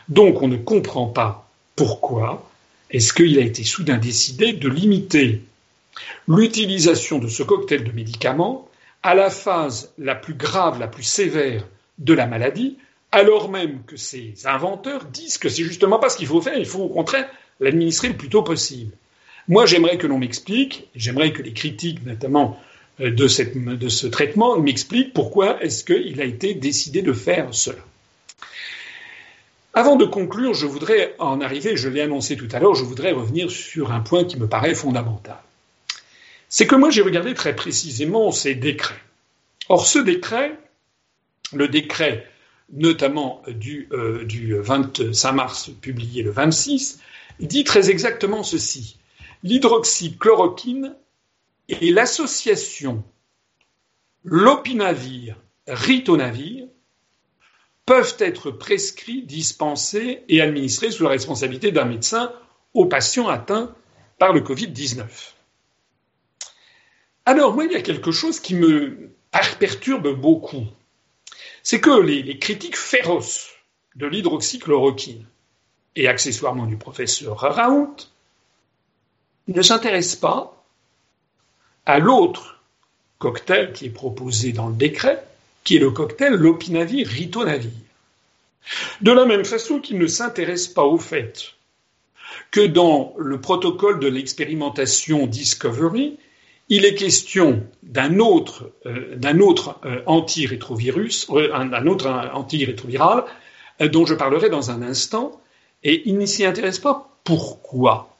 Donc 0.09 0.41
on 0.41 0.47
ne 0.47 0.57
comprend 0.57 1.05
pas 1.05 1.47
pourquoi 1.75 2.49
est-ce 2.89 3.13
qu'il 3.13 3.37
a 3.37 3.41
été 3.41 3.63
soudain 3.63 3.99
décidé 3.99 4.53
de 4.53 4.67
limiter 4.67 5.43
l'utilisation 6.27 7.19
de 7.19 7.27
ce 7.27 7.43
cocktail 7.43 7.83
de 7.83 7.91
médicaments 7.91 8.67
à 9.03 9.13
la 9.13 9.29
phase 9.29 9.93
la 9.99 10.15
plus 10.15 10.33
grave, 10.33 10.79
la 10.79 10.87
plus 10.87 11.03
sévère 11.03 11.67
de 11.99 12.15
la 12.15 12.25
maladie, 12.25 12.79
alors 13.11 13.51
même 13.51 13.83
que 13.85 13.95
ces 13.95 14.33
inventeurs 14.45 15.05
disent 15.05 15.37
que 15.37 15.49
c'est 15.49 15.63
justement 15.63 15.99
pas 15.99 16.09
ce 16.09 16.17
qu'il 16.17 16.27
faut 16.27 16.41
faire, 16.41 16.57
il 16.57 16.65
faut 16.65 16.81
au 16.81 16.89
contraire 16.89 17.29
l'administrer 17.59 18.09
le 18.09 18.17
plus 18.17 18.29
tôt 18.29 18.43
possible. 18.43 18.91
Moi, 19.47 19.65
j'aimerais 19.65 19.97
que 19.97 20.07
l'on 20.07 20.19
m'explique, 20.19 20.87
j'aimerais 20.95 21.33
que 21.33 21.41
les 21.41 21.53
critiques, 21.53 22.05
notamment 22.05 22.59
euh, 22.99 23.11
de, 23.11 23.75
de 23.75 23.89
ce 23.89 24.07
traitement, 24.07 24.59
m'expliquent 24.59 25.13
pourquoi 25.13 25.61
est-ce 25.63 25.83
qu'il 25.83 26.21
a 26.21 26.25
été 26.25 26.53
décidé 26.53 27.01
de 27.01 27.13
faire 27.13 27.53
cela. 27.53 27.79
Avant 29.73 29.95
de 29.95 30.05
conclure, 30.05 30.53
je 30.53 30.65
voudrais 30.65 31.15
en 31.19 31.41
arriver, 31.41 31.77
je 31.77 31.89
l'ai 31.89 32.01
annoncé 32.01 32.35
tout 32.35 32.47
à 32.51 32.59
l'heure, 32.59 32.75
je 32.75 32.83
voudrais 32.83 33.11
revenir 33.11 33.51
sur 33.51 33.91
un 33.91 33.99
point 33.99 34.23
qui 34.23 34.37
me 34.37 34.47
paraît 34.47 34.73
fondamental. 34.73 35.37
C'est 36.49 36.65
que 36.65 36.75
moi 36.75 36.89
j'ai 36.89 37.03
regardé 37.03 37.35
très 37.35 37.55
précisément 37.55 38.31
ces 38.31 38.55
décrets. 38.55 38.99
Or 39.69 39.85
ce 39.85 39.99
décret, 39.99 40.57
le 41.53 41.67
décret 41.67 42.27
notamment 42.73 43.43
du, 43.47 43.87
euh, 43.91 44.25
du 44.25 44.55
25 44.55 45.31
mars 45.31 45.71
publié 45.81 46.23
le 46.23 46.31
26, 46.31 46.99
dit 47.39 47.63
très 47.63 47.89
exactement 47.89 48.43
ceci. 48.43 48.99
L'hydroxychloroquine 49.43 50.95
et 51.69 51.91
l'association 51.91 53.03
lopinavir 54.23 55.37
ritonavir 55.67 56.67
peuvent 57.85 58.17
être 58.19 58.51
prescrits, 58.51 59.23
dispensés 59.23 60.23
et 60.27 60.41
administrés 60.41 60.91
sous 60.91 61.03
la 61.03 61.09
responsabilité 61.09 61.71
d'un 61.71 61.85
médecin 61.85 62.33
aux 62.73 62.85
patients 62.85 63.27
atteints 63.27 63.73
par 64.19 64.33
le 64.33 64.41
Covid-19. 64.41 65.05
Alors, 67.25 67.53
moi, 67.53 67.65
il 67.65 67.71
y 67.71 67.75
a 67.75 67.81
quelque 67.81 68.11
chose 68.11 68.39
qui 68.39 68.55
me 68.55 69.11
perturbe 69.59 70.19
beaucoup. 70.19 70.65
C'est 71.63 71.81
que 71.81 71.99
les, 72.01 72.37
critiques 72.39 72.77
féroces 72.77 73.49
de 73.95 74.05
l'hydroxychloroquine 74.07 75.25
et 75.95 76.07
accessoirement 76.07 76.65
du 76.65 76.77
professeur 76.77 77.37
Raoult 77.37 77.95
ne 79.47 79.61
s'intéressent 79.61 80.19
pas 80.19 80.63
à 81.85 81.99
l'autre 81.99 82.61
cocktail 83.17 83.73
qui 83.73 83.85
est 83.85 83.89
proposé 83.89 84.53
dans 84.53 84.67
le 84.67 84.75
décret, 84.75 85.23
qui 85.63 85.75
est 85.75 85.79
le 85.79 85.91
cocktail 85.91 86.33
lopinavir-ritonavir. 86.33 87.71
De 89.01 89.11
la 89.11 89.25
même 89.25 89.45
façon 89.45 89.79
qu'il 89.79 89.97
ne 89.97 90.07
s'intéresse 90.07 90.67
pas 90.67 90.83
au 90.83 90.97
fait 90.97 91.53
que 92.51 92.65
dans 92.65 93.13
le 93.17 93.41
protocole 93.41 93.99
de 93.99 94.07
l'expérimentation 94.07 95.27
Discovery, 95.27 96.17
il 96.69 96.85
est 96.85 96.95
question 96.95 97.63
d'un 97.81 98.19
autre, 98.19 98.71
euh, 98.85 99.15
d'un 99.15 99.39
autre 99.39 99.79
euh, 99.85 100.01
antirétrovirus, 100.05 101.27
euh, 101.31 101.51
un, 101.53 101.87
autre 101.87 102.07
antirétroviral, 102.33 103.25
dont 103.91 104.05
je 104.05 104.13
parlerai 104.13 104.49
dans 104.49 104.71
un 104.71 104.81
instant, 104.81 105.41
et 105.83 106.03
il 106.05 106.17
ne 106.17 106.25
s'y 106.25 106.45
intéresse 106.45 106.79
pas. 106.79 107.09
Pourquoi? 107.23 108.15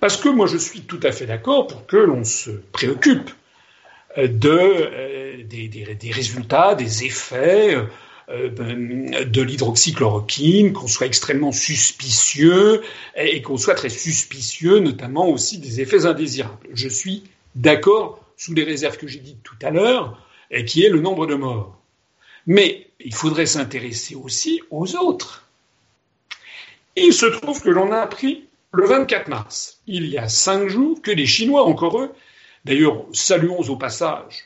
Parce 0.00 0.16
que 0.16 0.28
moi 0.28 0.46
je 0.46 0.56
suis 0.56 0.82
tout 0.82 1.00
à 1.02 1.12
fait 1.12 1.26
d'accord 1.26 1.66
pour 1.66 1.86
que 1.86 1.96
l'on 1.96 2.24
se 2.24 2.50
préoccupe 2.50 3.30
de, 4.16 5.42
des, 5.42 5.68
des, 5.68 6.10
résultats, 6.10 6.74
des 6.74 7.04
effets 7.04 7.76
euh, 8.28 8.48
de 9.24 9.42
l'hydroxychloroquine, 9.42 10.72
qu'on 10.72 10.86
soit 10.86 11.06
extrêmement 11.06 11.52
suspicieux 11.52 12.82
et 13.16 13.42
qu'on 13.42 13.56
soit 13.56 13.74
très 13.74 13.88
suspicieux 13.88 14.78
notamment 14.78 15.28
aussi 15.28 15.58
des 15.58 15.80
effets 15.80 16.06
indésirables. 16.06 16.68
Je 16.72 16.88
suis 16.88 17.24
d'accord 17.54 18.24
sous 18.36 18.54
les 18.54 18.64
réserves 18.64 18.96
que 18.96 19.06
j'ai 19.06 19.18
dites 19.18 19.42
tout 19.42 19.56
à 19.62 19.70
l'heure, 19.70 20.18
qui 20.66 20.84
est 20.84 20.88
le 20.88 21.00
nombre 21.00 21.26
de 21.26 21.34
morts. 21.34 21.78
Mais 22.46 22.88
il 23.00 23.14
faudrait 23.14 23.46
s'intéresser 23.46 24.14
aussi 24.14 24.60
aux 24.70 24.96
autres. 24.96 25.48
Il 26.96 27.12
se 27.12 27.26
trouve 27.26 27.60
que 27.60 27.70
l'on 27.70 27.92
a 27.92 27.98
appris 27.98 28.44
le 28.72 28.86
24 28.86 29.28
mars, 29.28 29.80
il 29.86 30.06
y 30.06 30.18
a 30.18 30.28
cinq 30.28 30.68
jours, 30.68 31.00
que 31.02 31.10
les 31.10 31.26
Chinois, 31.26 31.64
encore 31.64 32.00
eux, 32.00 32.10
d'ailleurs 32.64 33.04
saluons 33.12 33.60
au 33.60 33.76
passage 33.76 34.44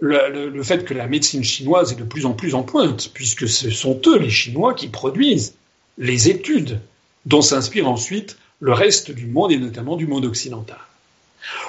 le, 0.00 0.62
fait 0.62 0.84
que 0.84 0.94
la 0.94 1.06
médecine 1.06 1.44
chinoise 1.44 1.92
est 1.92 1.96
de 1.96 2.04
plus 2.04 2.26
en 2.26 2.32
plus 2.32 2.54
en 2.54 2.62
pointe, 2.62 3.10
puisque 3.12 3.48
ce 3.48 3.70
sont 3.70 4.00
eux, 4.06 4.18
les 4.18 4.30
Chinois, 4.30 4.74
qui 4.74 4.88
produisent 4.88 5.54
les 5.98 6.30
études 6.30 6.80
dont 7.26 7.42
s'inspire 7.42 7.88
ensuite 7.88 8.38
le 8.60 8.72
reste 8.72 9.10
du 9.10 9.26
monde 9.26 9.52
et 9.52 9.58
notamment 9.58 9.96
du 9.96 10.06
monde 10.06 10.24
occidental. 10.24 10.78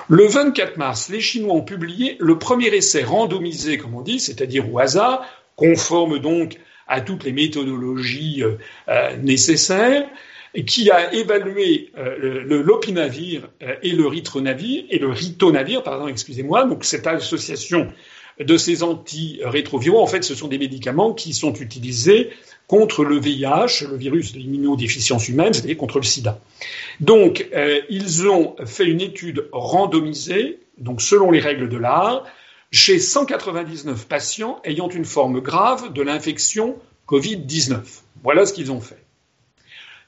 Le 0.08 0.26
24 0.28 0.78
mars, 0.78 1.10
les 1.10 1.22
Chinois 1.22 1.54
ont 1.54 1.62
publié 1.62 2.18
le 2.20 2.38
premier 2.38 2.68
essai 2.68 3.04
randomisé, 3.04 3.78
comme 3.78 3.96
on 3.96 4.02
dit, 4.02 4.20
c'est-à-dire 4.20 4.74
au 4.74 4.80
hasard, 4.80 5.26
conforme 5.56 6.20
donc 6.20 6.58
à 6.88 7.02
toutes 7.02 7.24
les 7.24 7.32
méthodologies 7.32 8.44
nécessaires, 9.22 10.08
qui 10.66 10.92
a 10.92 11.14
évalué 11.14 11.92
le 11.96 12.62
l'opinavir 12.62 13.48
et 13.82 13.92
le 13.92 14.08
ritronavir 14.08 14.84
et 14.90 15.00
le 15.00 15.10
ritonavir, 15.10 15.84
pardon, 15.84 16.08
excusez-moi, 16.08 16.66
donc 16.66 16.84
cette 16.84 17.08
association 17.08 17.88
de 18.40 18.58
ces 18.58 18.84
antirétroviraux, 18.84 20.02
en 20.02 20.08
fait, 20.08 20.24
ce 20.24 20.36
sont 20.36 20.48
des 20.48 20.58
médicaments 20.58 21.14
qui 21.14 21.34
sont 21.34 21.54
utilisés 21.54 22.32
contre 22.68 23.04
le 23.04 23.20
VIH, 23.20 23.86
le 23.90 23.98
virus 23.98 24.34
de 24.34 24.40
l'immunodéficience 24.40 25.28
humaine, 25.28 25.54
c'est-à-dire 25.54 25.78
contre 25.78 25.98
le 25.98 26.06
sida. 26.06 26.40
Donc, 27.00 27.48
euh, 27.54 27.82
ils 27.90 28.28
ont 28.28 28.56
fait 28.66 28.86
une 28.86 29.02
étude 29.02 29.50
randomisée, 29.52 30.60
donc 30.78 31.02
selon 31.02 31.32
les 31.32 31.40
règles 31.40 31.68
de 31.68 31.78
l'art, 31.78 32.24
chez 32.72 33.00
199 33.00 34.08
patients 34.08 34.62
ayant 34.64 34.90
une 34.90 35.06
forme 35.06 35.42
grave 35.42 35.92
de 35.92 36.02
l'infection 36.02 36.78
Covid-19. 37.08 37.80
Voilà 38.24 38.46
ce 38.46 38.54
qu'ils 38.54 38.72
ont 38.72 38.80
fait. 38.80 39.04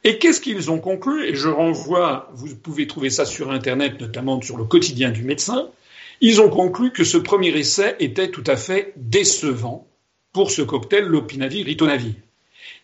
Et 0.06 0.18
qu'est-ce 0.18 0.42
qu'ils 0.42 0.72
ont 0.72 0.80
conclu? 0.80 1.26
Et 1.28 1.36
je 1.36 1.50
renvoie, 1.50 2.30
vous 2.34 2.56
pouvez 2.56 2.88
trouver 2.88 3.10
ça 3.10 3.26
sur 3.26 3.52
Internet, 3.52 4.00
notamment 4.00 4.42
sur 4.42 4.58
le 4.58 4.66
quotidien 4.66 5.12
du 5.12 5.24
médecin. 5.24 5.70
Ils 6.22 6.42
ont 6.42 6.50
conclu 6.50 6.92
que 6.92 7.04
ce 7.04 7.18
premier 7.18 7.50
essai 7.50 7.96
était 8.00 8.32
tout 8.32 8.44
à 8.48 8.56
fait 8.56 8.94
décevant 8.96 9.88
pour 10.32 10.52
ce 10.52 10.62
cocktail 10.62 11.06
lopinavir-ritonavir. 11.06 12.14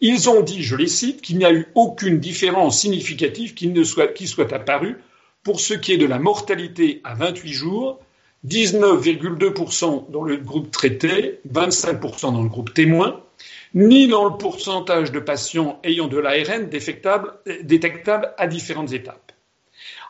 Ils 0.02 0.30
ont 0.30 0.42
dit, 0.42 0.64
je 0.64 0.76
les 0.76 0.88
cite, 0.88 1.22
qu'il 1.22 1.38
n'y 1.38 1.46
a 1.46 1.54
eu 1.54 1.68
aucune 1.76 2.20
différence 2.20 2.80
significative 2.80 3.54
qui, 3.54 3.74
qui 4.16 4.28
soit 4.28 4.54
apparue 4.54 4.98
pour 5.44 5.60
ce 5.60 5.74
qui 5.74 5.94
est 5.94 5.98
de 5.98 6.06
la 6.06 6.20
mortalité 6.20 7.02
à 7.04 7.16
28 7.16 7.54
jours, 7.54 8.00
19,2% 8.48 10.12
dans 10.12 10.24
le 10.24 10.38
groupe 10.38 10.72
traité, 10.72 11.40
25% 11.52 12.34
dans 12.34 12.44
le 12.44 12.50
groupe 12.50 12.74
témoin, 12.74 13.22
ni 13.74 14.08
dans 14.08 14.26
le 14.26 14.38
pourcentage 14.38 15.12
de 15.12 15.20
patients 15.20 15.80
ayant 15.84 16.08
de 16.08 16.18
l'ARN 16.18 16.70
détectable 16.70 18.34
à 18.38 18.48
différentes 18.48 18.94
étapes. 18.94 19.32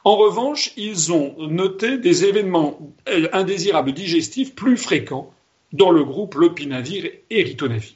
En 0.06 0.16
revanche, 0.16 0.72
ils 0.78 1.12
ont 1.12 1.36
noté 1.40 1.98
des 1.98 2.24
événements 2.24 2.80
euh, 3.10 3.28
indésirables 3.34 3.92
digestifs 3.92 4.56
plus 4.56 4.78
fréquents 4.78 5.34
dans 5.74 5.92
le 5.92 6.04
groupe 6.04 6.36
lopinavir 6.36 7.10
et 7.30 7.44
ritonavir. 7.44 7.94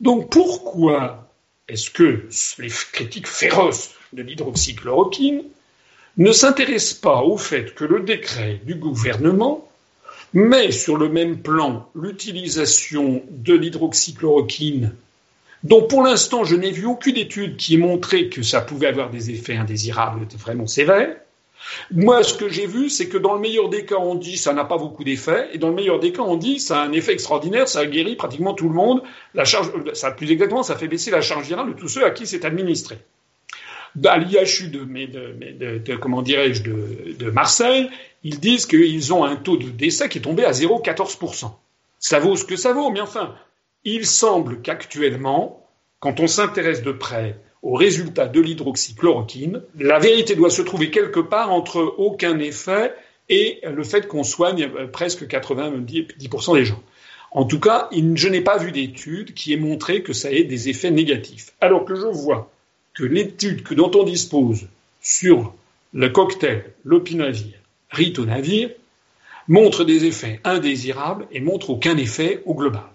Donc 0.00 0.30
pourquoi 0.30 1.30
est-ce 1.68 1.90
que 1.90 2.28
les 2.58 2.68
critiques 2.92 3.28
féroces 3.28 3.94
de 4.12 4.22
l'hydroxychloroquine 4.22 5.44
ne 6.16 6.32
s'intéressent 6.32 6.94
pas 6.94 7.22
au 7.22 7.36
fait 7.36 7.74
que 7.74 7.84
le 7.84 8.00
décret 8.00 8.60
du 8.64 8.74
gouvernement 8.74 9.68
met 10.32 10.70
sur 10.70 10.96
le 10.96 11.08
même 11.08 11.38
plan 11.38 11.88
l'utilisation 11.94 13.22
de 13.30 13.54
l'hydroxychloroquine, 13.54 14.94
dont 15.62 15.82
pour 15.82 16.02
l'instant 16.02 16.44
je 16.44 16.56
n'ai 16.56 16.70
vu 16.70 16.86
aucune 16.86 17.16
étude 17.16 17.56
qui 17.56 17.74
ait 17.74 17.78
montré 17.78 18.28
que 18.28 18.42
ça 18.42 18.60
pouvait 18.60 18.88
avoir 18.88 19.10
des 19.10 19.30
effets 19.30 19.56
indésirables 19.56 20.26
vraiment 20.38 20.66
sévères, 20.66 21.16
moi, 21.90 22.22
ce 22.22 22.34
que 22.34 22.48
j'ai 22.48 22.66
vu, 22.66 22.90
c'est 22.90 23.08
que 23.08 23.18
dans 23.18 23.34
le 23.34 23.40
meilleur 23.40 23.68
des 23.68 23.84
cas, 23.84 23.96
on 23.96 24.14
dit 24.14 24.36
ça 24.36 24.52
n'a 24.52 24.64
pas 24.64 24.78
beaucoup 24.78 25.04
d'effet, 25.04 25.48
et 25.52 25.58
dans 25.58 25.68
le 25.68 25.74
meilleur 25.74 25.98
des 25.98 26.12
cas, 26.12 26.22
on 26.22 26.36
dit 26.36 26.60
ça 26.60 26.80
a 26.80 26.84
un 26.84 26.92
effet 26.92 27.12
extraordinaire, 27.12 27.68
ça 27.68 27.80
a 27.80 27.86
guéri 27.86 28.16
pratiquement 28.16 28.54
tout 28.54 28.68
le 28.68 28.74
monde. 28.74 29.02
La 29.34 29.44
charge, 29.44 29.70
ça, 29.94 30.10
plus 30.10 30.30
exactement, 30.30 30.62
ça 30.62 30.76
fait 30.76 30.88
baisser 30.88 31.10
la 31.10 31.20
charge 31.20 31.46
virale 31.46 31.68
de 31.68 31.72
tous 31.72 31.88
ceux 31.88 32.04
à 32.04 32.10
qui 32.10 32.26
c'est 32.26 32.44
administré. 32.44 32.98
À 34.04 34.18
l'IHU 34.18 34.68
de, 34.68 35.94
comment 35.96 36.22
dirais-je, 36.22 36.62
de, 36.62 37.30
Marseille, 37.30 37.88
ils 38.24 38.40
disent 38.40 38.66
qu'ils 38.66 39.12
ont 39.12 39.24
un 39.24 39.36
taux 39.36 39.56
de 39.56 39.68
décès 39.68 40.08
qui 40.08 40.18
est 40.18 40.22
tombé 40.22 40.44
à 40.44 40.52
0,14%. 40.52 41.50
Ça 41.98 42.18
vaut 42.18 42.36
ce 42.36 42.44
que 42.44 42.56
ça 42.56 42.72
vaut, 42.72 42.90
mais 42.90 43.00
enfin, 43.00 43.34
il 43.84 44.06
semble 44.06 44.60
qu'actuellement, 44.60 45.66
quand 46.00 46.20
on 46.20 46.26
s'intéresse 46.26 46.82
de 46.82 46.92
près 46.92 47.38
au 47.62 47.74
résultat 47.74 48.26
de 48.26 48.40
l'hydroxychloroquine, 48.40 49.62
la 49.78 49.98
vérité 49.98 50.34
doit 50.34 50.50
se 50.50 50.62
trouver 50.62 50.90
quelque 50.90 51.20
part 51.20 51.52
entre 51.52 51.94
aucun 51.98 52.38
effet 52.38 52.94
et 53.28 53.60
le 53.64 53.82
fait 53.82 54.06
qu'on 54.06 54.22
soigne 54.22 54.70
euh, 54.76 54.86
presque 54.86 55.24
90% 55.26 56.54
des 56.54 56.64
gens. 56.64 56.82
En 57.32 57.44
tout 57.44 57.60
cas, 57.60 57.88
je 57.92 58.28
n'ai 58.28 58.40
pas 58.40 58.56
vu 58.56 58.72
d'étude 58.72 59.34
qui 59.34 59.52
ait 59.52 59.58
montré 59.58 60.02
que 60.02 60.12
ça 60.12 60.30
ait 60.30 60.44
des 60.44 60.68
effets 60.68 60.90
négatifs. 60.90 61.54
Alors 61.60 61.84
que 61.84 61.94
je 61.94 62.06
vois 62.06 62.50
que 62.96 63.04
l'étude 63.04 63.62
dont 63.74 63.90
on 63.94 64.04
dispose 64.04 64.66
sur 65.00 65.54
le 65.92 66.08
cocktail 66.08 66.72
l'opinavir, 66.84 67.54
ritonavir, 67.90 68.70
montre 69.48 69.84
des 69.84 70.06
effets 70.06 70.40
indésirables 70.42 71.28
et 71.30 71.40
montre 71.40 71.70
aucun 71.70 71.96
effet 71.96 72.42
au 72.46 72.54
global. 72.54 72.88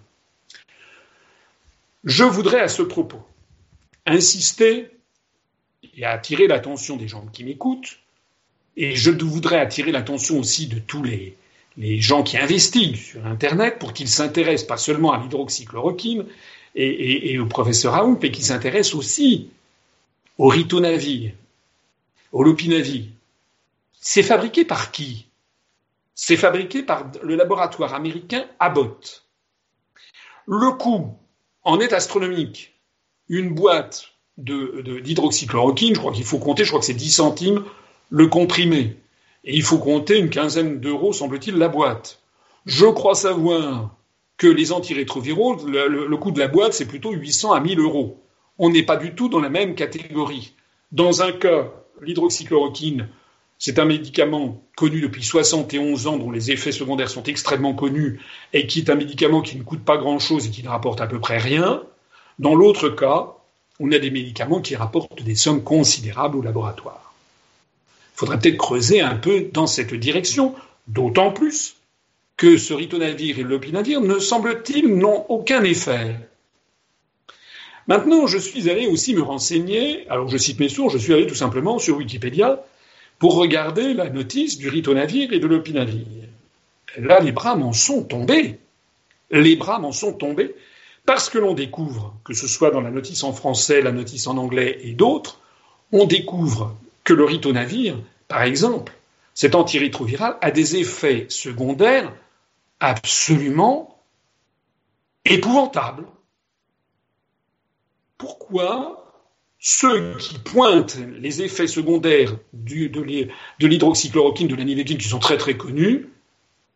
Je 2.04 2.24
voudrais 2.24 2.60
à 2.60 2.68
ce 2.68 2.82
propos 2.82 3.22
insister 4.06 4.90
et 5.96 6.04
attirer 6.04 6.48
l'attention 6.48 6.98
des 6.98 7.08
gens 7.08 7.26
qui 7.32 7.44
m'écoutent, 7.44 8.00
et 8.76 8.96
je 8.96 9.12
voudrais 9.12 9.60
attirer 9.60 9.92
l'attention 9.92 10.40
aussi 10.40 10.68
de 10.68 10.80
tous 10.80 11.04
les, 11.04 11.36
gens 12.02 12.24
qui 12.24 12.38
investiguent 12.38 12.96
sur 12.96 13.26
Internet 13.26 13.78
pour 13.80 13.94
qu'ils 13.94 14.08
s'intéressent 14.08 14.68
pas 14.68 14.78
seulement 14.78 15.12
à 15.12 15.22
l'hydroxychloroquine 15.22 16.26
et, 16.76 17.38
au 17.40 17.46
professeur 17.46 17.94
Raoult, 17.94 18.18
mais 18.22 18.32
qu'ils 18.32 18.46
s'intéressent 18.46 18.96
aussi 18.96 19.50
au 20.42 20.48
ritonavir, 20.48 21.34
au 22.32 22.42
lopinavir. 22.42 23.04
C'est 24.00 24.24
fabriqué 24.24 24.66
par 24.66 24.90
qui? 24.90 25.28
C'est 26.16 26.36
fabriqué 26.36 26.82
par 26.82 27.12
le 27.22 27.36
laboratoire 27.36 27.94
américain 27.94 28.48
Abbott. 28.60 29.24
Le 30.48 30.72
coût 30.72 31.16
en 31.62 31.80
est 31.80 31.94
astronomique 31.94 32.74
une 33.30 33.54
boîte 33.54 34.14
d'hydroxychloroquine, 34.40 35.94
je 35.94 36.00
crois 36.00 36.12
qu'il 36.12 36.26
faut 36.26 36.40
compter, 36.40 36.64
je 36.64 36.70
crois 36.70 36.80
que 36.80 36.88
c'est 36.88 36.96
10 36.96 37.12
centimes 37.12 37.64
le 38.10 38.26
comprimé. 38.26 38.98
Et 39.44 39.56
il 39.56 39.62
faut 39.62 39.78
compter 39.78 40.18
une 40.18 40.32
quinzaine 40.32 40.80
d'euros, 40.80 41.14
semble-t-il, 41.14 41.56
la 41.56 41.68
boîte. 41.68 42.20
Je 42.66 42.88
crois 42.88 43.14
savoir 43.14 43.96
que 44.38 44.48
les 44.48 44.72
antirétroviraux, 44.72 45.68
le, 45.68 46.08
le, 46.08 46.18
coût 46.18 46.32
de 46.32 46.40
la 46.40 46.48
boîte, 46.48 46.74
c'est 46.74 46.88
plutôt 46.88 47.12
800 47.12 47.52
à 47.52 47.60
1000 47.60 47.80
euros. 47.80 48.18
On 48.64 48.70
n'est 48.70 48.84
pas 48.84 48.96
du 48.96 49.16
tout 49.16 49.28
dans 49.28 49.40
la 49.40 49.50
même 49.50 49.74
catégorie. 49.74 50.54
Dans 50.92 51.24
un 51.24 51.32
cas, 51.32 51.72
l'hydroxychloroquine, 52.00 53.10
c'est 53.58 53.80
un 53.80 53.86
médicament 53.86 54.62
connu 54.78 55.02
depuis 55.02 55.24
71 55.24 56.06
ans, 56.06 56.18
dont 56.18 56.30
les 56.30 56.52
effets 56.52 56.72
secondaires 56.72 57.10
sont 57.10 57.24
extrêmement 57.24 57.74
connus, 57.74 58.20
et 58.54 58.68
qui 58.68 58.78
est 58.78 58.92
un 58.92 58.96
médicament 58.96 59.42
qui 59.42 59.58
ne 59.58 59.64
coûte 59.64 59.84
pas 59.84 59.98
grand-chose 59.98 60.46
et 60.46 60.52
qui 60.52 60.62
ne 60.62 60.70
rapporte 60.70 61.02
à 61.02 61.08
peu 61.08 61.20
près 61.20 61.40
rien. 61.40 61.82
Dans 62.38 62.54
l'autre 62.54 62.90
cas, 62.90 63.34
on 63.80 63.92
a 63.92 63.98
des 63.98 64.12
médicaments 64.12 64.62
qui 64.62 64.76
rapportent 64.76 65.24
des 65.24 65.36
sommes 65.36 65.64
considérables 65.64 66.38
au 66.38 66.44
laboratoire. 66.44 67.16
Il 68.14 68.20
faudrait 68.20 68.38
peut-être 68.38 68.58
creuser 68.58 69.02
un 69.02 69.16
peu 69.16 69.50
dans 69.52 69.66
cette 69.66 69.96
direction, 69.96 70.54
d'autant 70.88 71.32
plus 71.32 71.78
que 72.38 72.58
ce 72.58 72.76
ritonavir 72.76 73.40
et 73.40 73.44
l'opinavir 73.44 74.02
ne 74.02 74.20
semble-t-il 74.20 74.88
n'ont 74.98 75.26
aucun 75.30 75.64
effet. 75.64 76.16
Maintenant, 77.88 78.28
je 78.28 78.38
suis 78.38 78.70
allé 78.70 78.88
aussi 78.88 79.16
me 79.16 79.22
renseigner, 79.22 80.08
alors 80.10 80.28
je 80.28 80.38
cite 80.38 80.60
mes 80.60 80.70
sources, 80.70 80.94
je 80.94 81.00
suis 81.00 81.14
allé 81.14 81.28
tout 81.28 81.36
simplement 81.36 81.80
sur 81.80 81.98
Wikipédia 81.98 82.64
pour 83.20 83.36
regarder 83.36 83.94
la 83.94 84.10
notice 84.10 84.58
du 84.58 84.70
ritonavir 84.70 85.34
et 85.34 85.40
de 85.40 85.48
l'opinavir. 85.48 86.06
Là, 86.98 87.20
les 87.20 87.32
bras 87.32 87.56
m'en 87.56 87.74
sont 87.74 88.04
tombés. 88.04 88.60
Les 89.30 89.56
bras 89.56 89.80
m'en 89.80 89.92
sont 89.92 90.14
tombés 90.14 90.56
parce 91.06 91.30
que 91.30 91.38
l'on 91.38 91.54
découvre, 91.54 92.16
que 92.24 92.34
ce 92.34 92.48
soit 92.48 92.72
dans 92.72 92.82
la 92.82 92.92
notice 92.92 93.24
en 93.24 93.34
français, 93.34 93.82
la 93.82 93.92
notice 93.92 94.28
en 94.28 94.38
anglais 94.38 94.80
et 94.84 94.94
d'autres, 94.94 95.40
on 95.92 96.06
découvre 96.06 96.76
que 97.04 97.14
le 97.14 97.26
ritonavir, 97.26 97.98
par 98.28 98.44
exemple, 98.44 98.94
cet 99.34 99.56
antirétroviral, 99.56 100.38
a 100.42 100.52
des 100.52 100.78
effets 100.78 101.26
secondaires 101.30 102.14
absolument 102.80 104.00
épouvantables. 105.26 106.06
Pourquoi 108.22 109.02
ceux 109.58 110.16
qui 110.18 110.38
pointent 110.38 111.00
les 111.20 111.42
effets 111.42 111.66
secondaires 111.66 112.38
de 112.54 113.68
l'hydroxychloroquine, 113.68 114.48
de 114.48 114.56
l'anilétine, 114.56 115.00
qui 115.00 115.08
sont 115.08 115.18
très 115.18 115.38
très 115.38 115.58
connus, 115.58 116.08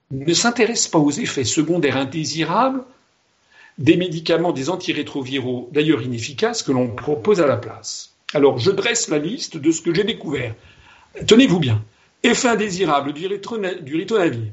ne 0.09 0.33
s'intéressent 0.33 0.87
pas 0.87 0.97
aux 0.97 1.11
effets 1.11 1.43
secondaires 1.43 1.97
indésirables 1.97 2.83
des 3.77 3.95
médicaments, 3.95 4.53
des 4.53 4.71
antirétroviraux, 4.71 5.69
d'ailleurs 5.71 6.01
inefficaces, 6.01 6.63
que 6.63 6.71
l'on 6.71 6.87
propose 6.87 7.41
à 7.41 7.47
la 7.47 7.57
place. 7.57 8.15
Alors, 8.33 8.57
je 8.57 8.71
dresse 8.71 9.09
la 9.09 9.19
liste 9.19 9.57
de 9.57 9.71
ce 9.71 9.83
que 9.83 9.93
j'ai 9.93 10.03
découvert. 10.03 10.55
Tenez-vous 11.27 11.59
bien. 11.59 11.83
Effet 12.23 12.47
indésirable 12.47 13.13
du, 13.13 13.27
ritonavir. 13.27 14.51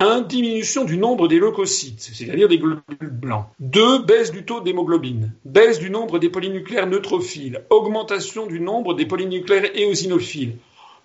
1. 0.00 0.22
Diminution 0.22 0.84
du 0.84 0.96
nombre 0.96 1.28
des 1.28 1.38
leucocytes, 1.38 2.10
c'est-à-dire 2.12 2.48
des 2.48 2.58
globules 2.58 3.10
blancs. 3.10 3.46
2. 3.60 4.04
Baisse 4.04 4.32
du 4.32 4.44
taux 4.44 4.60
d'hémoglobine. 4.60 5.32
Baisse 5.44 5.78
du 5.78 5.90
nombre 5.90 6.18
des 6.18 6.28
polynucléaires 6.28 6.86
neutrophiles. 6.86 7.64
Augmentation 7.70 8.46
du 8.46 8.60
nombre 8.60 8.94
des 8.94 9.06
polynucléaires 9.06 9.70
éosinophiles. 9.74 10.56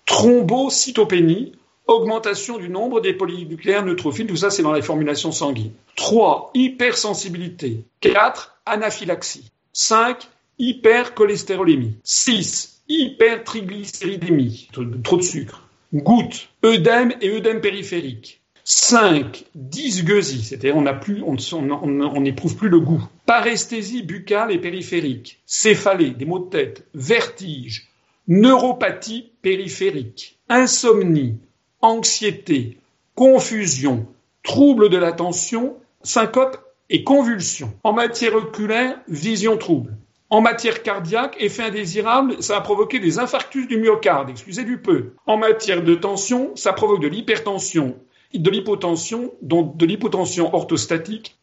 Thrombocytopénie 0.06 1.52
augmentation 1.90 2.58
du 2.58 2.68
nombre 2.68 3.00
des 3.00 3.12
polynucléaires 3.12 3.84
neutrophiles, 3.84 4.26
tout 4.26 4.36
ça 4.36 4.50
c'est 4.50 4.62
dans 4.62 4.72
les 4.72 4.82
formulations 4.82 5.32
sanguines. 5.32 5.72
3. 5.96 6.52
Hypersensibilité. 6.54 7.84
4. 8.00 8.60
anaphylaxie. 8.66 9.50
5. 9.72 10.28
Hypercholestérolémie. 10.58 11.96
6. 12.04 12.82
Hypertriglycéridémie. 12.88 14.68
Trop 15.02 15.16
de 15.16 15.22
sucre. 15.22 15.62
Goutte. 15.92 16.48
œdème 16.64 17.12
et 17.20 17.30
œdème 17.30 17.60
périphérique. 17.60 18.39
5. 18.64 19.44
Dysgueusie, 19.54 20.42
c'est-à-dire 20.42 20.76
on 20.76 22.20
n'éprouve 22.20 22.56
plus 22.56 22.68
le 22.68 22.80
goût. 22.80 23.02
Paresthésie 23.26 24.02
buccale 24.02 24.52
et 24.52 24.58
périphérique. 24.58 25.40
Céphalée, 25.46 26.10
des 26.10 26.24
maux 26.24 26.38
de 26.38 26.50
tête. 26.50 26.86
Vertige. 26.94 27.88
Neuropathie 28.28 29.32
périphérique. 29.42 30.38
Insomnie. 30.48 31.38
Anxiété. 31.80 32.78
Confusion. 33.14 34.06
Trouble 34.42 34.88
de 34.88 34.96
l'attention. 34.96 35.76
Syncope 36.02 36.58
et 36.90 37.04
convulsion. 37.04 37.72
En 37.84 37.92
matière 37.92 38.34
oculaire, 38.34 38.98
vision 39.08 39.56
trouble. 39.56 39.96
En 40.28 40.40
matière 40.40 40.82
cardiaque, 40.82 41.36
effet 41.40 41.64
indésirable, 41.64 42.40
ça 42.40 42.56
a 42.56 42.60
provoqué 42.60 43.00
des 43.00 43.18
infarctus 43.18 43.66
du 43.66 43.78
myocarde, 43.78 44.30
excusez 44.30 44.62
du 44.62 44.78
peu. 44.78 45.10
En 45.26 45.36
matière 45.36 45.82
de 45.82 45.94
tension, 45.96 46.52
ça 46.54 46.72
provoque 46.72 47.00
de 47.00 47.08
l'hypertension, 47.08 47.96
de 48.38 48.50
l'hypotension, 48.50 49.32
donc 49.42 49.76
de 49.76 49.86
l'hypotension 49.86 50.54
orthostatique. 50.54 51.36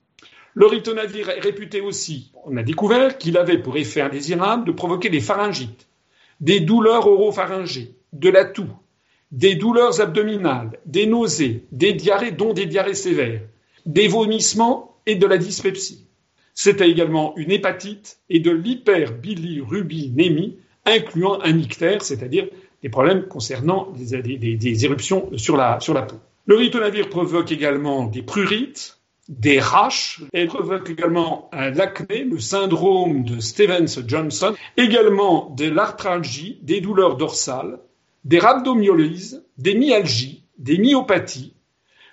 Le 0.53 0.65
ritonavir 0.65 1.29
est 1.29 1.39
réputé 1.39 1.81
aussi, 1.81 2.31
on 2.45 2.57
a 2.57 2.63
découvert 2.63 3.17
qu'il 3.17 3.37
avait 3.37 3.59
pour 3.59 3.77
effet 3.77 4.01
indésirable 4.01 4.65
de 4.65 4.71
provoquer 4.71 5.09
des 5.09 5.19
pharyngites, 5.19 5.87
des 6.39 6.61
douleurs 6.61 7.07
oropharyngées, 7.07 7.95
de 8.13 8.29
la 8.29 8.45
toux, 8.45 8.69
des 9.31 9.55
douleurs 9.55 9.99
abdominales, 10.01 10.79
des 10.85 11.05
nausées, 11.05 11.65
des 11.71 11.93
diarrhées, 11.93 12.31
dont 12.31 12.53
des 12.53 12.65
diarrhées 12.65 12.95
sévères, 12.95 13.41
des 13.85 14.07
vomissements 14.07 14.95
et 15.05 15.15
de 15.15 15.27
la 15.27 15.37
dyspepsie. 15.37 16.05
C'était 16.53 16.89
également 16.89 17.35
une 17.37 17.51
hépatite 17.51 18.19
et 18.29 18.39
de 18.39 18.49
l'hyperbilirubinémie, 18.49 20.57
incluant 20.85 21.39
un 21.41 21.57
ictère, 21.57 22.01
c'est-à-dire 22.01 22.47
des 22.81 22.89
problèmes 22.89 23.27
concernant 23.27 23.91
des, 23.91 24.85
éruptions 24.85 25.29
sur 25.37 25.57
la, 25.57 25.79
sur 25.79 25.93
la 25.93 26.01
peau. 26.03 26.15
Le 26.47 26.55
ritonavir 26.55 27.09
provoque 27.09 27.51
également 27.51 28.05
des 28.05 28.21
prurites, 28.21 28.99
des 29.27 29.59
raches, 29.59 30.21
et 30.31 30.45
provoque 30.45 30.89
également 30.89 31.49
l'acné, 31.51 32.23
le 32.23 32.39
syndrome 32.39 33.25
de 33.25 33.41
Stevens-Johnson, 33.41 34.55
également 34.77 35.53
de 35.57 35.65
l'arthralgie, 35.65 36.59
des 36.61 36.79
douleurs 36.79 37.17
dorsales, 37.17 37.79
des 38.23 38.39
rhabdomyolyses, 38.39 39.43
des 39.57 39.75
myalgies, 39.75 40.45
des 40.57 40.77
myopathies, 40.77 41.53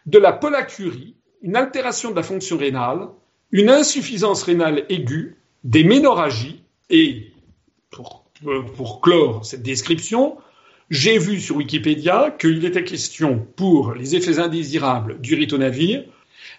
de 0.07 0.19
la 0.19 0.33
polacurie, 0.33 1.15
une 1.43 1.55
altération 1.55 2.11
de 2.11 2.17
la 2.17 2.25
fonction 2.25 2.59
rénale, 2.59 3.07
une 3.53 3.71
insuffisance 3.71 4.43
rénale 4.43 4.85
aiguë, 4.89 5.37
des 5.63 5.85
ménorragies, 5.85 6.65
et 6.91 7.31
pour, 7.91 8.25
pour 8.77 9.01
clore 9.01 9.47
cette 9.47 9.63
description, 9.63 10.37
j'ai 10.91 11.19
vu 11.19 11.41
sur 11.41 11.57
Wikipédia 11.57 12.35
qu'il 12.39 12.65
était 12.65 12.85
question 12.85 13.47
pour 13.57 13.95
les 13.95 14.17
effets 14.17 14.39
indésirables 14.39 15.21
du 15.21 15.35
ritonavir 15.35 16.05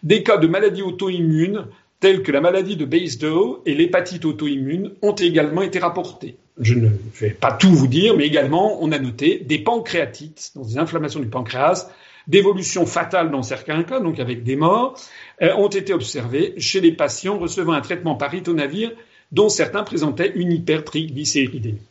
des 0.03 0.23
cas 0.23 0.37
de 0.37 0.47
maladies 0.47 0.81
auto-immunes 0.81 1.67
telles 1.99 2.23
que 2.23 2.31
la 2.31 2.41
maladie 2.41 2.75
de 2.75 2.85
Basedow 2.85 3.61
et 3.65 3.73
l'hépatite 3.73 4.25
auto-immune 4.25 4.93
ont 5.01 5.15
également 5.15 5.61
été 5.61 5.79
rapportés. 5.79 6.37
Je 6.59 6.73
ne 6.73 6.89
vais 7.19 7.31
pas 7.31 7.51
tout 7.51 7.73
vous 7.73 7.87
dire, 7.87 8.15
mais 8.15 8.25
également 8.25 8.81
on 8.81 8.91
a 8.91 8.99
noté 8.99 9.39
des 9.39 9.59
pancréatites, 9.59 10.51
donc 10.55 10.67
des 10.67 10.77
inflammations 10.77 11.19
du 11.19 11.27
pancréas, 11.27 11.89
d'évolution 12.27 12.85
fatale 12.85 13.29
dans 13.31 13.43
certains 13.43 13.83
cas, 13.83 13.99
donc 13.99 14.19
avec 14.19 14.43
des 14.43 14.55
morts, 14.55 14.97
euh, 15.41 15.53
ont 15.55 15.67
été 15.67 15.93
observées 15.93 16.53
chez 16.57 16.81
les 16.81 16.91
patients 16.91 17.37
recevant 17.37 17.73
un 17.73 17.81
traitement 17.81 18.15
par 18.15 18.31
ritonavir 18.31 18.91
dont 19.31 19.49
certains 19.49 19.83
présentaient 19.83 20.31
une 20.35 20.51
hypertriglycéridémie. 20.51 21.81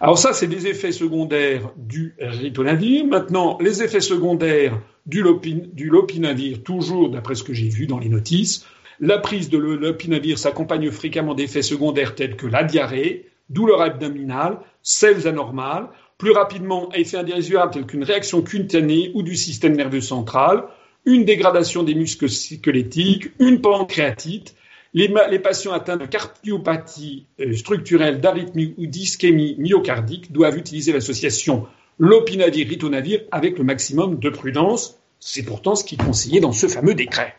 Alors 0.00 0.18
ça, 0.18 0.32
c'est 0.32 0.46
des 0.46 0.66
effets 0.66 0.92
secondaires 0.92 1.70
du 1.76 2.14
ritonavir. 2.18 3.06
Maintenant, 3.06 3.58
les 3.60 3.82
effets 3.82 4.00
secondaires 4.00 4.80
du, 5.06 5.22
lopinavir, 5.22 6.62
toujours 6.62 7.10
d'après 7.10 7.34
ce 7.34 7.44
que 7.44 7.54
j'ai 7.54 7.68
vu 7.68 7.86
dans 7.86 7.98
les 7.98 8.08
notices, 8.08 8.66
la 9.00 9.18
prise 9.18 9.50
de 9.50 9.58
lopinavir 9.58 10.38
s'accompagne 10.38 10.90
fréquemment 10.90 11.34
d'effets 11.34 11.62
secondaires 11.62 12.14
tels 12.14 12.36
que 12.36 12.46
la 12.46 12.64
diarrhée, 12.64 13.30
douleur 13.50 13.82
abdominale, 13.82 14.58
selles 14.82 15.26
anormales, 15.26 15.88
plus 16.16 16.30
rapidement 16.30 16.92
effets 16.92 17.18
indésirables 17.18 17.72
tels 17.72 17.86
qu'une 17.86 18.04
réaction 18.04 18.42
cutanée 18.42 19.10
ou 19.14 19.22
du 19.22 19.36
système 19.36 19.76
nerveux 19.76 20.00
central, 20.00 20.64
une 21.04 21.24
dégradation 21.24 21.82
des 21.82 21.94
muscles 21.94 22.30
squelettiques, 22.30 23.30
une 23.38 23.60
pancréatite, 23.60 24.54
les, 24.94 25.38
patients 25.40 25.72
atteints 25.72 25.96
de 25.96 26.06
cardiopathie 26.06 27.26
euh, 27.40 27.52
structurelle, 27.54 28.20
d'arythmie 28.20 28.74
ou 28.78 28.86
d'ischémie 28.86 29.56
myocardique 29.58 30.32
doivent 30.32 30.56
utiliser 30.56 30.92
l'association 30.92 31.66
lopinavir-ritonavir 31.98 33.20
avec 33.30 33.58
le 33.58 33.64
maximum 33.64 34.18
de 34.18 34.30
prudence. 34.30 34.98
C'est 35.20 35.42
pourtant 35.42 35.74
ce 35.74 35.84
qui 35.84 35.96
est 35.96 36.02
conseillé 36.02 36.40
dans 36.40 36.52
ce 36.52 36.68
fameux 36.68 36.94
décret. 36.94 37.34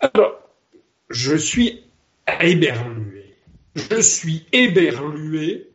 Alors, 0.00 0.40
je 1.08 1.36
suis 1.36 1.82
éberlué. 2.42 3.36
Je 3.74 4.00
suis 4.00 4.44
éberlué 4.52 5.68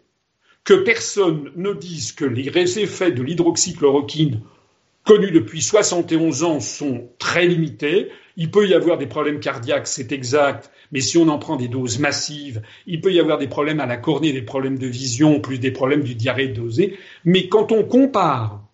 que 0.63 0.73
personne 0.73 1.51
ne 1.55 1.73
dise 1.73 2.11
que 2.11 2.25
les 2.25 2.79
effets 2.79 3.11
de 3.11 3.21
l'hydroxychloroquine 3.21 4.41
connus 5.05 5.31
depuis 5.31 5.61
71 5.61 6.43
ans 6.43 6.59
sont 6.59 7.09
très 7.19 7.45
limités. 7.45 8.09
Il 8.37 8.51
peut 8.51 8.67
y 8.67 8.73
avoir 8.73 8.97
des 8.97 9.05
problèmes 9.05 9.39
cardiaques, 9.39 9.87
c'est 9.87 10.11
exact, 10.11 10.71
mais 10.91 10.99
si 10.99 11.17
on 11.17 11.29
en 11.29 11.39
prend 11.39 11.55
des 11.55 11.67
doses 11.67 11.99
massives, 11.99 12.61
il 12.87 12.99
peut 12.99 13.13
y 13.13 13.19
avoir 13.19 13.37
des 13.37 13.47
problèmes 13.47 13.79
à 13.79 13.85
la 13.85 13.97
cornée, 13.97 14.33
des 14.33 14.41
problèmes 14.41 14.77
de 14.77 14.87
vision, 14.87 15.39
plus 15.39 15.59
des 15.59 15.71
problèmes 15.71 16.03
du 16.03 16.15
diarrhée 16.15 16.49
dosée. 16.49 16.97
Mais 17.23 17.47
quand 17.47 17.71
on 17.71 17.83
compare 17.83 18.67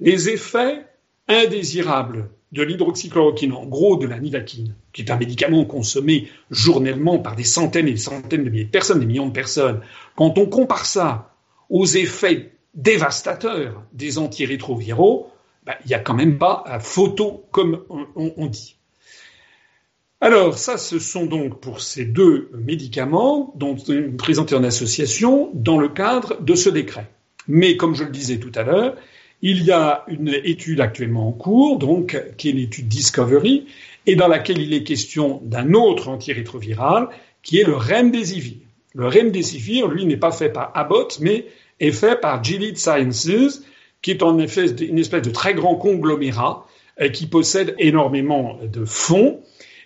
les 0.00 0.28
effets 0.28 0.86
indésirables 1.28 2.30
de 2.52 2.62
l'hydroxychloroquine, 2.62 3.52
en 3.52 3.66
gros 3.66 3.96
de 3.96 4.06
la 4.06 4.18
nivaquine, 4.18 4.74
qui 4.92 5.02
est 5.02 5.10
un 5.10 5.16
médicament 5.16 5.64
consommé 5.64 6.28
journellement 6.50 7.18
par 7.18 7.36
des 7.36 7.44
centaines 7.44 7.88
et 7.88 7.92
des 7.92 7.96
centaines 7.98 8.44
de 8.44 8.50
milliers 8.50 8.64
de 8.64 8.70
personnes, 8.70 9.00
des 9.00 9.06
millions 9.06 9.26
de 9.26 9.32
personnes, 9.32 9.80
quand 10.14 10.38
on 10.38 10.46
compare 10.46 10.86
ça 10.86 11.34
aux 11.68 11.86
effets 11.86 12.52
dévastateurs 12.74 13.82
des 13.92 14.18
antirétroviraux, 14.18 15.30
ben, 15.66 15.74
il 15.84 15.88
n'y 15.88 15.94
a 15.94 15.98
quand 15.98 16.14
même 16.14 16.38
pas 16.38 16.64
photo 16.80 17.44
comme 17.50 17.82
on 18.14 18.46
dit. 18.46 18.76
Alors, 20.20 20.56
ça, 20.56 20.78
ce 20.78 20.98
sont 20.98 21.26
donc 21.26 21.60
pour 21.60 21.82
ces 21.82 22.06
deux 22.06 22.50
médicaments 22.54 23.52
dont 23.56 23.76
présentés 24.16 24.54
en 24.54 24.64
association 24.64 25.50
dans 25.52 25.78
le 25.78 25.90
cadre 25.90 26.40
de 26.40 26.54
ce 26.54 26.70
décret. 26.70 27.10
Mais 27.48 27.76
comme 27.76 27.94
je 27.94 28.04
le 28.04 28.10
disais 28.10 28.38
tout 28.38 28.52
à 28.54 28.62
l'heure, 28.62 28.96
il 29.42 29.62
y 29.62 29.72
a 29.72 30.04
une 30.08 30.28
étude 30.42 30.80
actuellement 30.80 31.28
en 31.28 31.32
cours, 31.32 31.78
donc, 31.78 32.20
qui 32.38 32.48
est 32.48 32.52
l'étude 32.52 32.88
Discovery, 32.88 33.66
et 34.06 34.16
dans 34.16 34.28
laquelle 34.28 34.58
il 34.58 34.72
est 34.72 34.84
question 34.84 35.42
d'un 35.44 35.74
autre 35.74 36.08
antirétroviral, 36.08 37.08
qui 37.42 37.58
est 37.58 37.64
le 37.64 37.76
Remdesivir. 37.76 38.56
Le 38.94 39.08
Remdesivir, 39.08 39.86
lui, 39.88 40.06
n'est 40.06 40.16
pas 40.16 40.32
fait 40.32 40.48
par 40.48 40.72
Abbott, 40.74 41.18
mais 41.20 41.46
est 41.78 41.92
fait 41.92 42.18
par 42.18 42.42
Gilead 42.42 42.78
Sciences, 42.78 43.62
qui 44.06 44.12
est 44.12 44.22
en 44.22 44.38
effet 44.38 44.66
une 44.66 45.00
espèce 45.00 45.22
de 45.22 45.32
très 45.32 45.52
grand 45.52 45.74
conglomérat 45.74 46.64
euh, 47.00 47.08
qui 47.08 47.26
possède 47.26 47.74
énormément 47.80 48.56
de 48.62 48.84
fonds. 48.84 49.40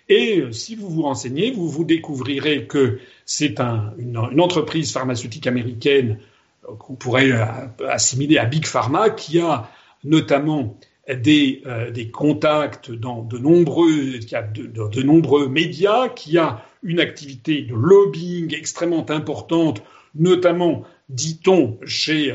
Et 0.09 0.41
euh, 0.41 0.51
si 0.51 0.75
vous 0.75 0.91
vous 0.91 1.01
renseignez, 1.01 1.49
vous 1.49 1.67
vous 1.67 1.85
découvrirez 1.85 2.67
que 2.67 2.99
c'est 3.25 3.59
une, 3.59 4.39
entreprise 4.39 4.93
pharmaceutique 4.93 5.47
américaine 5.47 6.19
euh, 6.69 6.75
qu'on 6.75 6.93
pourrait 6.93 7.31
assimiler 7.89 8.37
à 8.37 8.45
Big 8.45 8.67
Pharma, 8.67 9.09
qui 9.09 9.39
a 9.39 9.71
notamment 10.03 10.77
des, 11.09 11.63
contacts 12.13 12.91
dans 12.91 13.23
de 13.23 13.39
nombreux, 13.39 14.19
de, 14.19 15.01
nombreux 15.01 15.47
médias, 15.47 16.09
qui 16.09 16.37
a 16.37 16.63
une 16.83 16.99
activité 16.99 17.63
de 17.63 17.73
lobbying 17.73 18.53
extrêmement 18.53 19.09
importante, 19.09 19.81
notamment, 20.13 20.83
dit-on, 21.11 21.77
chez 21.85 22.33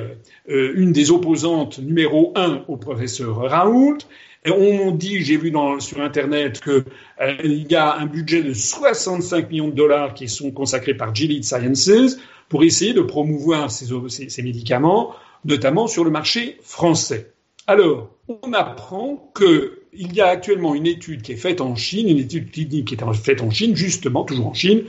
une 0.48 0.92
des 0.92 1.10
opposantes 1.10 1.78
numéro 1.78 2.32
un 2.36 2.64
au 2.68 2.76
professeur 2.76 3.36
Raoult, 3.36 3.98
on 4.52 4.86
m'a 4.86 4.92
dit, 4.92 5.22
j'ai 5.22 5.36
vu 5.36 5.52
sur 5.80 6.00
Internet 6.00 6.60
qu'il 6.60 6.84
euh, 7.20 7.64
y 7.68 7.74
a 7.74 7.96
un 7.96 8.06
budget 8.06 8.42
de 8.42 8.52
65 8.52 9.50
millions 9.50 9.68
de 9.68 9.74
dollars 9.74 10.14
qui 10.14 10.28
sont 10.28 10.50
consacrés 10.50 10.94
par 10.94 11.14
Gilead 11.14 11.44
Sciences 11.44 12.18
pour 12.48 12.62
essayer 12.62 12.92
de 12.92 13.00
promouvoir 13.00 13.70
ces, 13.70 14.42
médicaments, 14.42 15.14
notamment 15.44 15.86
sur 15.86 16.04
le 16.04 16.10
marché 16.10 16.58
français. 16.62 17.32
Alors, 17.66 18.10
on 18.28 18.52
apprend 18.52 19.32
qu'il 19.36 20.14
y 20.14 20.20
a 20.20 20.28
actuellement 20.28 20.74
une 20.74 20.86
étude 20.86 21.22
qui 21.22 21.32
est 21.32 21.36
faite 21.36 21.60
en 21.60 21.74
Chine, 21.74 22.08
une 22.08 22.18
étude 22.18 22.50
clinique 22.50 22.88
qui 22.88 22.94
est 22.94 23.14
faite 23.14 23.40
en 23.40 23.50
Chine, 23.50 23.74
justement, 23.74 24.24
toujours 24.24 24.48
en 24.48 24.54
Chine, 24.54 24.84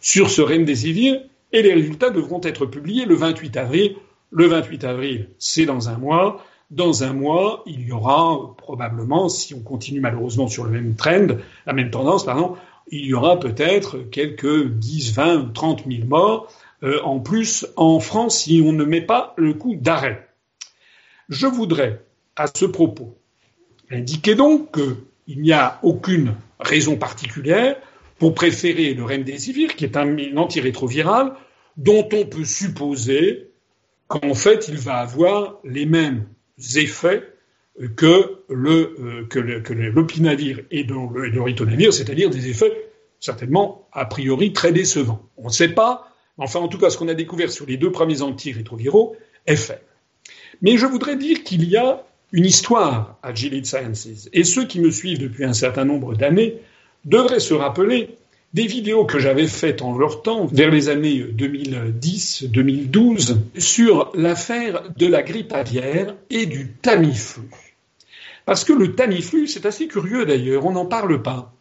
sur 0.00 0.30
ce 0.30 0.40
remdesivir, 0.40 1.20
et 1.52 1.62
les 1.62 1.74
résultats 1.74 2.10
devront 2.10 2.40
être 2.42 2.66
publiés 2.66 3.06
le 3.06 3.14
28 3.14 3.56
avril. 3.56 3.96
Le 4.30 4.46
28 4.46 4.84
avril, 4.84 5.28
c'est 5.38 5.66
dans 5.66 5.88
un 5.88 5.98
mois. 5.98 6.44
Dans 6.70 7.02
un 7.02 7.12
mois, 7.12 7.64
il 7.66 7.86
y 7.86 7.92
aura 7.92 8.54
probablement, 8.56 9.28
si 9.28 9.54
on 9.54 9.60
continue 9.60 10.00
malheureusement 10.00 10.46
sur 10.46 10.64
le 10.64 10.70
même 10.70 10.94
trend, 10.94 11.26
la 11.66 11.72
même 11.72 11.90
tendance, 11.90 12.24
pardon, 12.24 12.56
il 12.92 13.06
y 13.06 13.14
aura 13.14 13.40
peut-être 13.40 13.98
quelques 14.10 14.68
10, 14.68 15.14
20, 15.14 15.52
30 15.52 15.84
000 15.88 16.06
morts 16.06 16.48
euh, 16.82 17.00
en 17.02 17.18
plus 17.18 17.66
en 17.76 18.00
France 18.00 18.40
si 18.44 18.62
on 18.64 18.72
ne 18.72 18.84
met 18.84 19.00
pas 19.00 19.34
le 19.36 19.54
coup 19.54 19.74
d'arrêt. 19.74 20.28
Je 21.28 21.46
voudrais, 21.46 22.04
à 22.36 22.46
ce 22.46 22.64
propos, 22.64 23.18
indiquer 23.90 24.34
donc 24.34 24.72
qu'il 24.72 25.40
n'y 25.40 25.52
a 25.52 25.78
aucune 25.82 26.34
raison 26.58 26.96
particulière 26.96 27.76
pour 28.20 28.34
préférer 28.34 28.92
le 28.92 29.02
remdesivir, 29.02 29.74
qui 29.74 29.84
est 29.84 29.96
un 29.96 30.36
antirétroviral, 30.36 31.32
dont 31.78 32.06
on 32.12 32.26
peut 32.26 32.44
supposer 32.44 33.50
qu'en 34.08 34.34
fait 34.34 34.68
il 34.68 34.76
va 34.76 34.96
avoir 34.96 35.58
les 35.64 35.86
mêmes 35.86 36.26
effets 36.76 37.22
que 37.96 38.42
le 38.50 38.94
euh, 39.00 39.26
que 39.26 39.38
l'opinavir 39.72 40.60
et 40.70 40.82
le, 40.82 41.42
ritonavir, 41.42 41.94
c'est-à-dire 41.94 42.28
des 42.28 42.48
effets 42.48 42.90
certainement 43.20 43.88
a 43.92 44.04
priori 44.04 44.52
très 44.52 44.72
décevants. 44.72 45.22
On 45.38 45.46
ne 45.46 45.52
sait 45.52 45.70
pas, 45.70 46.12
enfin 46.36 46.60
en 46.60 46.68
tout 46.68 46.78
cas 46.78 46.90
ce 46.90 46.98
qu'on 46.98 47.08
a 47.08 47.14
découvert 47.14 47.50
sur 47.50 47.64
les 47.64 47.78
deux 47.78 47.90
premiers 47.90 48.20
antirétroviraux 48.20 49.16
est 49.46 49.56
fait. 49.56 49.82
Mais 50.60 50.76
je 50.76 50.84
voudrais 50.84 51.16
dire 51.16 51.42
qu'il 51.42 51.66
y 51.66 51.78
a 51.78 52.04
une 52.32 52.44
histoire 52.44 53.18
à 53.22 53.32
Gilead 53.32 53.64
Sciences 53.64 54.28
et 54.30 54.44
ceux 54.44 54.66
qui 54.66 54.78
me 54.78 54.90
suivent 54.90 55.20
depuis 55.20 55.44
un 55.44 55.54
certain 55.54 55.86
nombre 55.86 56.14
d'années 56.14 56.60
devraient 57.04 57.40
se 57.40 57.54
rappeler 57.54 58.16
des 58.52 58.66
vidéos 58.66 59.04
que 59.04 59.20
j'avais 59.20 59.46
faites 59.46 59.80
en 59.82 59.96
leur 59.96 60.22
temps, 60.22 60.46
vers 60.46 60.70
les 60.70 60.88
années 60.88 61.24
2010-2012, 61.36 63.36
sur 63.58 64.10
l'affaire 64.14 64.90
de 64.96 65.06
la 65.06 65.22
grippe 65.22 65.52
aviaire 65.52 66.16
et 66.30 66.46
du 66.46 66.72
Tamiflu. 66.82 67.44
Parce 68.44 68.64
que 68.64 68.72
le 68.72 68.96
Tamiflu, 68.96 69.46
c'est 69.46 69.66
assez 69.66 69.86
curieux 69.86 70.24
d'ailleurs, 70.24 70.66
on 70.66 70.72
n'en 70.72 70.86
parle 70.86 71.22
pas. 71.22 71.54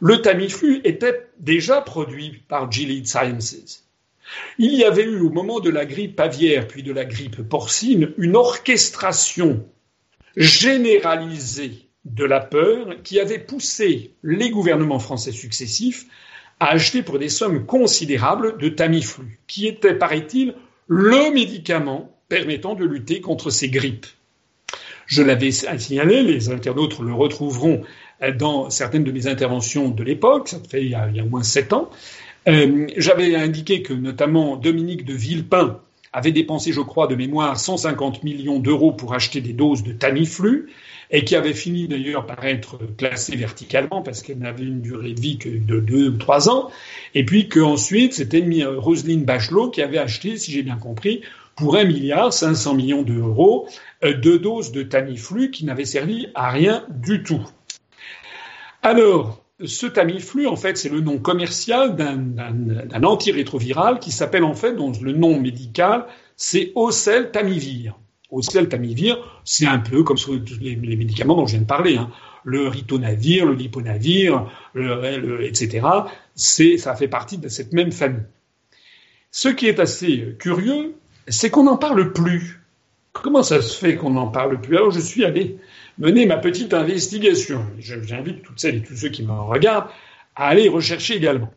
Le 0.00 0.20
Tamiflu 0.20 0.82
était 0.84 1.26
déjà 1.40 1.80
produit 1.80 2.42
par 2.48 2.70
Gilead 2.70 3.06
Sciences. 3.06 3.84
Il 4.58 4.74
y 4.74 4.84
avait 4.84 5.04
eu 5.04 5.20
au 5.20 5.30
moment 5.30 5.60
de 5.60 5.70
la 5.70 5.86
grippe 5.86 6.20
aviaire 6.20 6.66
puis 6.66 6.82
de 6.82 6.92
la 6.92 7.06
grippe 7.06 7.48
porcine 7.48 8.12
une 8.18 8.36
orchestration 8.36 9.64
généralisée 10.36 11.85
de 12.06 12.24
la 12.24 12.40
peur 12.40 13.02
qui 13.02 13.20
avait 13.20 13.38
poussé 13.38 14.12
les 14.22 14.50
gouvernements 14.50 14.98
français 14.98 15.32
successifs 15.32 16.06
à 16.60 16.70
acheter 16.70 17.02
pour 17.02 17.18
des 17.18 17.28
sommes 17.28 17.66
considérables 17.66 18.58
de 18.58 18.68
Tamiflu, 18.68 19.40
qui 19.46 19.66
était, 19.66 19.94
paraît-il, 19.94 20.54
le 20.88 21.32
médicament 21.34 22.16
permettant 22.28 22.74
de 22.74 22.84
lutter 22.84 23.20
contre 23.20 23.50
ces 23.50 23.68
grippes. 23.68 24.06
Je 25.06 25.22
l'avais 25.22 25.50
signalé, 25.50 26.22
les 26.22 26.50
internautes 26.50 26.98
le 27.00 27.12
retrouveront 27.12 27.82
dans 28.38 28.70
certaines 28.70 29.04
de 29.04 29.12
mes 29.12 29.26
interventions 29.26 29.90
de 29.90 30.02
l'époque, 30.02 30.48
ça 30.48 30.58
fait 30.68 30.82
il 30.82 30.90
y 30.90 30.94
a, 30.94 31.08
au 31.22 31.28
moins 31.28 31.42
sept 31.42 31.72
ans. 31.72 31.90
Euh, 32.48 32.86
J'avais 32.96 33.34
indiqué 33.34 33.82
que 33.82 33.92
notamment 33.92 34.56
Dominique 34.56 35.04
de 35.04 35.14
Villepin 35.14 35.80
avait 36.16 36.32
dépensé, 36.32 36.72
je 36.72 36.80
crois, 36.80 37.08
de 37.08 37.14
mémoire 37.14 37.60
150 37.60 38.24
millions 38.24 38.58
d'euros 38.58 38.90
pour 38.90 39.12
acheter 39.12 39.42
des 39.42 39.52
doses 39.52 39.82
de 39.82 39.92
Tamiflu 39.92 40.70
et 41.10 41.24
qui 41.24 41.36
avait 41.36 41.52
fini 41.52 41.88
d'ailleurs 41.88 42.24
par 42.24 42.42
être 42.46 42.78
classée 42.96 43.36
verticalement 43.36 44.00
parce 44.00 44.22
qu'elle 44.22 44.38
n'avait 44.38 44.64
une 44.64 44.80
durée 44.80 45.12
de 45.12 45.20
vie 45.20 45.36
que 45.36 45.50
de 45.50 45.78
deux 45.78 46.08
ou 46.08 46.16
trois 46.16 46.48
ans, 46.48 46.70
et 47.14 47.26
puis 47.26 47.50
qu'ensuite 47.50 48.14
c'était 48.14 48.42
Roselyne 48.64 49.24
Bachelot 49.24 49.68
qui 49.68 49.82
avait 49.82 49.98
acheté, 49.98 50.38
si 50.38 50.52
j'ai 50.52 50.62
bien 50.62 50.78
compris, 50.78 51.20
pour 51.54 51.76
un 51.76 51.84
milliard 51.84 52.32
500 52.32 52.72
millions 52.72 53.02
d'euros, 53.02 53.68
euh, 54.02 54.14
deux 54.14 54.38
doses 54.38 54.72
de 54.72 54.82
Tamiflu 54.82 55.50
qui 55.50 55.66
n'avaient 55.66 55.84
servi 55.84 56.28
à 56.34 56.50
rien 56.50 56.82
du 56.88 57.22
tout. 57.24 57.46
Alors, 58.82 59.44
ce 59.64 59.86
Tamiflu, 59.86 60.46
en 60.46 60.56
fait, 60.56 60.76
c'est 60.76 60.88
le 60.88 61.00
nom 61.00 61.18
commercial 61.18 61.96
d'un 61.96 63.02
antirétroviral 63.02 63.98
qui 63.98 64.12
s'appelle 64.12 64.44
en 64.44 64.54
fait, 64.54 64.74
dans 64.74 64.92
le 65.00 65.12
nom 65.12 65.40
médical, 65.40 66.06
c'est 66.36 66.72
Ocel-Tamivir. 66.74 67.94
Ocel-Tamivir, 68.30 69.16
c'est 69.44 69.66
un 69.66 69.78
peu 69.78 70.02
comme 70.02 70.18
tous 70.18 70.58
les, 70.60 70.76
médicaments 70.76 71.36
dont 71.36 71.46
je 71.46 71.52
viens 71.52 71.62
de 71.62 71.66
parler, 71.66 71.96
hein. 71.96 72.10
le 72.44 72.68
ritonavir, 72.68 73.46
le 73.46 73.54
liponavir, 73.54 74.50
etc. 75.40 75.86
C'est, 76.34 76.76
ça 76.76 76.94
fait 76.94 77.08
partie 77.08 77.38
de 77.38 77.48
cette 77.48 77.72
même 77.72 77.92
famille. 77.92 78.26
Ce 79.30 79.48
qui 79.48 79.68
est 79.68 79.80
assez 79.80 80.36
curieux, 80.38 80.94
c'est 81.28 81.50
qu'on 81.50 81.64
n'en 81.64 81.76
parle 81.76 82.12
plus. 82.12 82.65
Comment 83.22 83.42
ça 83.42 83.60
se 83.62 83.76
fait 83.76 83.96
qu'on 83.96 84.10
n'en 84.10 84.28
parle 84.28 84.60
plus? 84.60 84.76
Alors 84.76 84.90
je 84.90 85.00
suis 85.00 85.24
allé 85.24 85.58
mener 85.98 86.26
ma 86.26 86.36
petite 86.36 86.74
investigation. 86.74 87.64
J'invite 87.78 88.42
toutes 88.42 88.60
celles 88.60 88.76
et 88.76 88.82
tous 88.82 88.96
ceux 88.96 89.08
qui 89.08 89.22
me 89.22 89.32
regardent 89.32 89.88
à 90.34 90.48
aller 90.48 90.68
rechercher 90.68 91.16
également. 91.16 91.52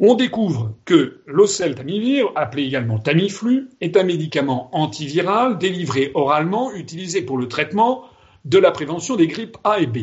On 0.00 0.14
découvre 0.14 0.74
que 0.84 1.22
l'ocel-tamivir, 1.26 2.26
appelé 2.36 2.62
également 2.62 2.98
Tamiflu, 2.98 3.68
est 3.80 3.96
un 3.96 4.04
médicament 4.04 4.70
antiviral 4.72 5.58
délivré 5.58 6.12
oralement, 6.14 6.72
utilisé 6.72 7.22
pour 7.22 7.36
le 7.36 7.48
traitement 7.48 8.04
de 8.44 8.58
la 8.58 8.70
prévention 8.70 9.16
des 9.16 9.26
grippes 9.26 9.56
A 9.64 9.80
et 9.80 9.86
B. 9.86 9.98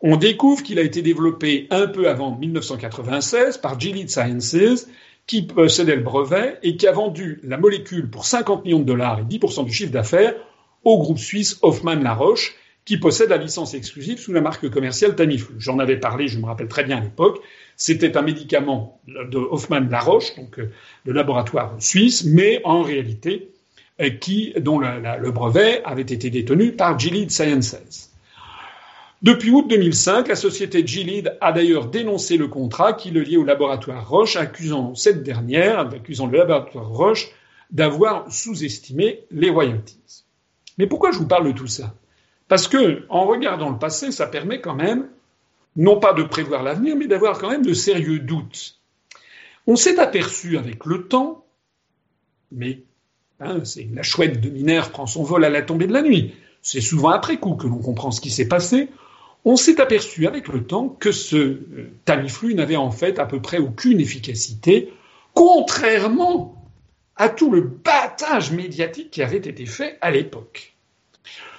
On 0.00 0.16
découvre 0.16 0.62
qu'il 0.62 0.78
a 0.78 0.82
été 0.82 1.00
développé 1.00 1.68
un 1.70 1.86
peu 1.86 2.08
avant 2.08 2.36
1996 2.36 3.58
par 3.58 3.78
Gilead 3.78 4.10
Sciences, 4.10 4.88
qui 5.26 5.42
possédait 5.42 5.96
le 5.96 6.02
brevet 6.02 6.58
et 6.62 6.76
qui 6.76 6.86
a 6.86 6.92
vendu 6.92 7.40
la 7.42 7.56
molécule 7.56 8.10
pour 8.10 8.26
50 8.26 8.64
millions 8.64 8.80
de 8.80 8.84
dollars 8.84 9.20
et 9.20 9.22
10% 9.22 9.64
du 9.64 9.72
chiffre 9.72 9.92
d'affaires 9.92 10.34
au 10.84 10.98
groupe 10.98 11.18
suisse 11.18 11.58
Hoffmann 11.62 12.02
La 12.02 12.14
Roche, 12.14 12.54
qui 12.84 12.98
possède 12.98 13.30
la 13.30 13.38
licence 13.38 13.72
exclusive 13.72 14.18
sous 14.18 14.32
la 14.32 14.42
marque 14.42 14.68
commerciale 14.68 15.16
Tamiflu. 15.16 15.54
J'en 15.58 15.78
avais 15.78 15.96
parlé, 15.96 16.28
je 16.28 16.38
me 16.38 16.44
rappelle 16.44 16.68
très 16.68 16.84
bien 16.84 16.98
à 16.98 17.00
l'époque. 17.00 17.40
C'était 17.76 18.16
un 18.18 18.22
médicament 18.22 19.00
de 19.06 19.38
Hoffmann 19.38 19.88
La 19.88 20.00
Roche, 20.00 20.36
donc 20.36 20.58
le 20.58 20.70
euh, 21.08 21.12
laboratoire 21.12 21.74
suisse, 21.78 22.24
mais 22.24 22.60
en 22.64 22.82
réalité 22.82 23.50
euh, 24.00 24.10
qui, 24.10 24.52
dont 24.60 24.78
le 24.78 25.30
brevet 25.30 25.82
avait 25.84 26.02
été 26.02 26.28
détenu 26.28 26.72
par 26.72 26.98
Gilead 26.98 27.30
Sciences. 27.30 28.13
Depuis 29.24 29.50
août 29.52 29.64
2005, 29.70 30.28
la 30.28 30.36
société 30.36 30.86
Gilead 30.86 31.38
a 31.40 31.52
d'ailleurs 31.52 31.86
dénoncé 31.86 32.36
le 32.36 32.46
contrat 32.46 32.92
qui 32.92 33.10
le 33.10 33.22
liait 33.22 33.38
au 33.38 33.44
laboratoire 33.44 34.06
Roche, 34.06 34.36
accusant 34.36 34.94
cette 34.94 35.22
dernière, 35.22 35.78
accusant 35.78 36.26
le 36.26 36.36
laboratoire 36.36 36.90
Roche 36.90 37.30
d'avoir 37.70 38.30
sous-estimé 38.30 39.24
les 39.30 39.48
royalties. 39.48 40.26
Mais 40.76 40.86
pourquoi 40.86 41.10
je 41.10 41.16
vous 41.16 41.26
parle 41.26 41.46
de 41.46 41.56
tout 41.56 41.66
ça? 41.66 41.94
Parce 42.48 42.68
que, 42.68 43.06
en 43.08 43.24
regardant 43.24 43.70
le 43.70 43.78
passé, 43.78 44.12
ça 44.12 44.26
permet 44.26 44.60
quand 44.60 44.74
même, 44.74 45.08
non 45.74 45.98
pas 45.98 46.12
de 46.12 46.22
prévoir 46.22 46.62
l'avenir, 46.62 46.94
mais 46.94 47.06
d'avoir 47.06 47.38
quand 47.38 47.48
même 47.48 47.64
de 47.64 47.72
sérieux 47.72 48.18
doutes. 48.18 48.78
On 49.66 49.76
s'est 49.76 49.98
aperçu 49.98 50.58
avec 50.58 50.84
le 50.84 51.08
temps, 51.08 51.46
mais 52.52 52.82
hein, 53.40 53.64
c'est 53.64 53.88
la 53.90 54.02
chouette 54.02 54.42
de 54.42 54.50
Minerve 54.50 54.90
prend 54.90 55.06
son 55.06 55.22
vol 55.22 55.46
à 55.46 55.48
la 55.48 55.62
tombée 55.62 55.86
de 55.86 55.94
la 55.94 56.02
nuit. 56.02 56.34
C'est 56.60 56.82
souvent 56.82 57.08
après 57.08 57.38
coup 57.38 57.54
que 57.54 57.66
l'on 57.66 57.78
comprend 57.78 58.10
ce 58.10 58.20
qui 58.20 58.28
s'est 58.28 58.48
passé 58.48 58.90
on 59.44 59.56
s'est 59.56 59.80
aperçu 59.80 60.26
avec 60.26 60.48
le 60.48 60.64
temps 60.64 60.88
que 60.88 61.12
ce 61.12 61.36
euh, 61.36 61.92
Tamiflu 62.04 62.54
n'avait 62.54 62.76
en 62.76 62.90
fait 62.90 63.18
à 63.18 63.26
peu 63.26 63.40
près 63.40 63.58
aucune 63.58 64.00
efficacité, 64.00 64.92
contrairement 65.34 66.70
à 67.16 67.28
tout 67.28 67.50
le 67.50 67.60
battage 67.60 68.52
médiatique 68.52 69.10
qui 69.10 69.22
avait 69.22 69.36
été 69.36 69.66
fait 69.66 69.98
à 70.00 70.10
l'époque. 70.10 70.74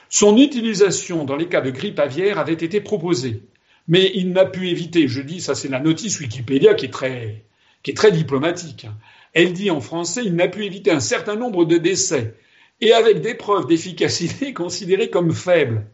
Son 0.09 0.37
utilisation 0.37 1.25
dans 1.25 1.35
les 1.35 1.47
cas 1.47 1.61
de 1.61 1.71
grippe 1.71 1.99
aviaire 1.99 2.39
avait 2.39 2.53
été 2.53 2.81
proposée, 2.81 3.43
mais 3.87 4.11
il 4.15 4.31
n'a 4.31 4.45
pu 4.45 4.69
éviter, 4.69 5.07
je 5.07 5.21
dis, 5.21 5.41
ça 5.41 5.55
c'est 5.55 5.69
la 5.69 5.79
notice 5.79 6.19
Wikipédia 6.19 6.73
qui 6.73 6.85
est 6.85 6.93
très, 6.93 7.43
qui 7.83 7.91
est 7.91 7.95
très 7.95 8.11
diplomatique. 8.11 8.85
Hein. 8.85 8.95
Elle 9.33 9.53
dit 9.53 9.69
en 9.69 9.81
français, 9.81 10.21
il 10.25 10.35
n'a 10.35 10.47
pu 10.47 10.65
éviter 10.65 10.91
un 10.91 10.99
certain 10.99 11.35
nombre 11.35 11.65
de 11.65 11.77
décès, 11.77 12.35
et 12.81 12.93
avec 12.93 13.21
des 13.21 13.35
preuves 13.35 13.67
d'efficacité 13.67 14.53
considérées 14.53 15.09
comme 15.09 15.33
faibles 15.33 15.85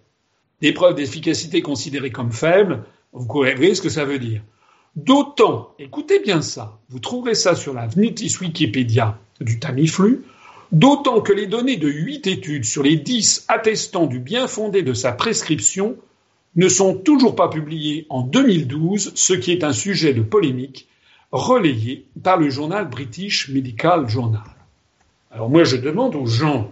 des 0.62 0.74
preuves 0.74 0.96
d'efficacité 0.96 1.62
considérées 1.62 2.12
comme 2.12 2.32
faibles, 2.32 2.84
vous 3.14 3.26
voyez 3.26 3.76
ce 3.76 3.82
que 3.82 3.90
ça 3.90 4.06
veut 4.06 4.20
dire. 4.20 4.42
D'autant, 4.96 5.74
écoutez 5.80 6.20
bien 6.20 6.42
ça, 6.42 6.78
vous 6.90 7.00
trouverez 7.00 7.36
ça 7.36 7.56
sur 7.56 7.74
la 7.74 7.88
notice 7.96 8.40
Wikipédia 8.42 9.18
du 9.40 9.60
Tamiflu, 9.60 10.24
d'autant 10.72 11.22
que 11.22 11.34
les 11.34 11.48
données 11.48 11.78
de 11.78 11.90
huit 11.90 12.28
études 12.28 12.66
sur 12.66 12.84
les 12.84 12.98
dix 12.98 13.46
attestant 13.48 14.06
du 14.06 14.20
bien 14.20 14.48
fondé 14.48 14.84
de 14.84 14.94
sa 14.94 15.12
prescription 15.12 15.96
ne 16.56 16.68
sont 16.68 16.96
toujours 16.96 17.36
pas 17.36 17.48
publiées 17.48 18.06
en 18.10 18.22
2012, 18.22 19.14
ce 19.16 19.34
qui 19.34 19.52
est 19.52 19.64
un 19.64 19.74
sujet 19.74 20.14
de 20.14 20.22
polémique 20.22 20.88
relayé 21.32 22.06
par 22.22 22.38
le 22.38 22.50
journal 22.50 22.90
British 22.90 23.50
Medical 23.50 24.10
Journal. 24.10 24.44
Alors 25.32 25.50
moi 25.50 25.64
je 25.64 25.78
demande 25.78 26.16
aux 26.16 26.26
gens 26.26 26.72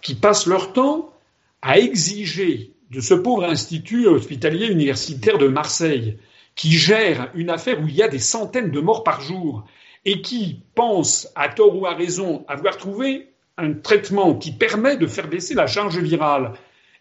qui 0.00 0.14
passent 0.14 0.46
leur 0.46 0.72
temps 0.72 1.12
à 1.60 1.78
exiger 1.78 2.73
de 2.90 3.00
ce 3.00 3.14
pauvre 3.14 3.44
institut 3.44 4.06
hospitalier 4.06 4.66
universitaire 4.66 5.38
de 5.38 5.48
Marseille, 5.48 6.18
qui 6.54 6.72
gère 6.72 7.30
une 7.34 7.50
affaire 7.50 7.80
où 7.80 7.88
il 7.88 7.94
y 7.94 8.02
a 8.02 8.08
des 8.08 8.18
centaines 8.18 8.70
de 8.70 8.80
morts 8.80 9.04
par 9.04 9.20
jour 9.20 9.64
et 10.04 10.20
qui 10.22 10.62
pense, 10.74 11.28
à 11.34 11.48
tort 11.48 11.76
ou 11.76 11.86
à 11.86 11.94
raison, 11.94 12.44
avoir 12.48 12.76
trouvé 12.76 13.28
un 13.56 13.72
traitement 13.72 14.34
qui 14.34 14.52
permet 14.52 14.96
de 14.96 15.06
faire 15.06 15.28
baisser 15.28 15.54
la 15.54 15.66
charge 15.66 15.98
virale. 15.98 16.52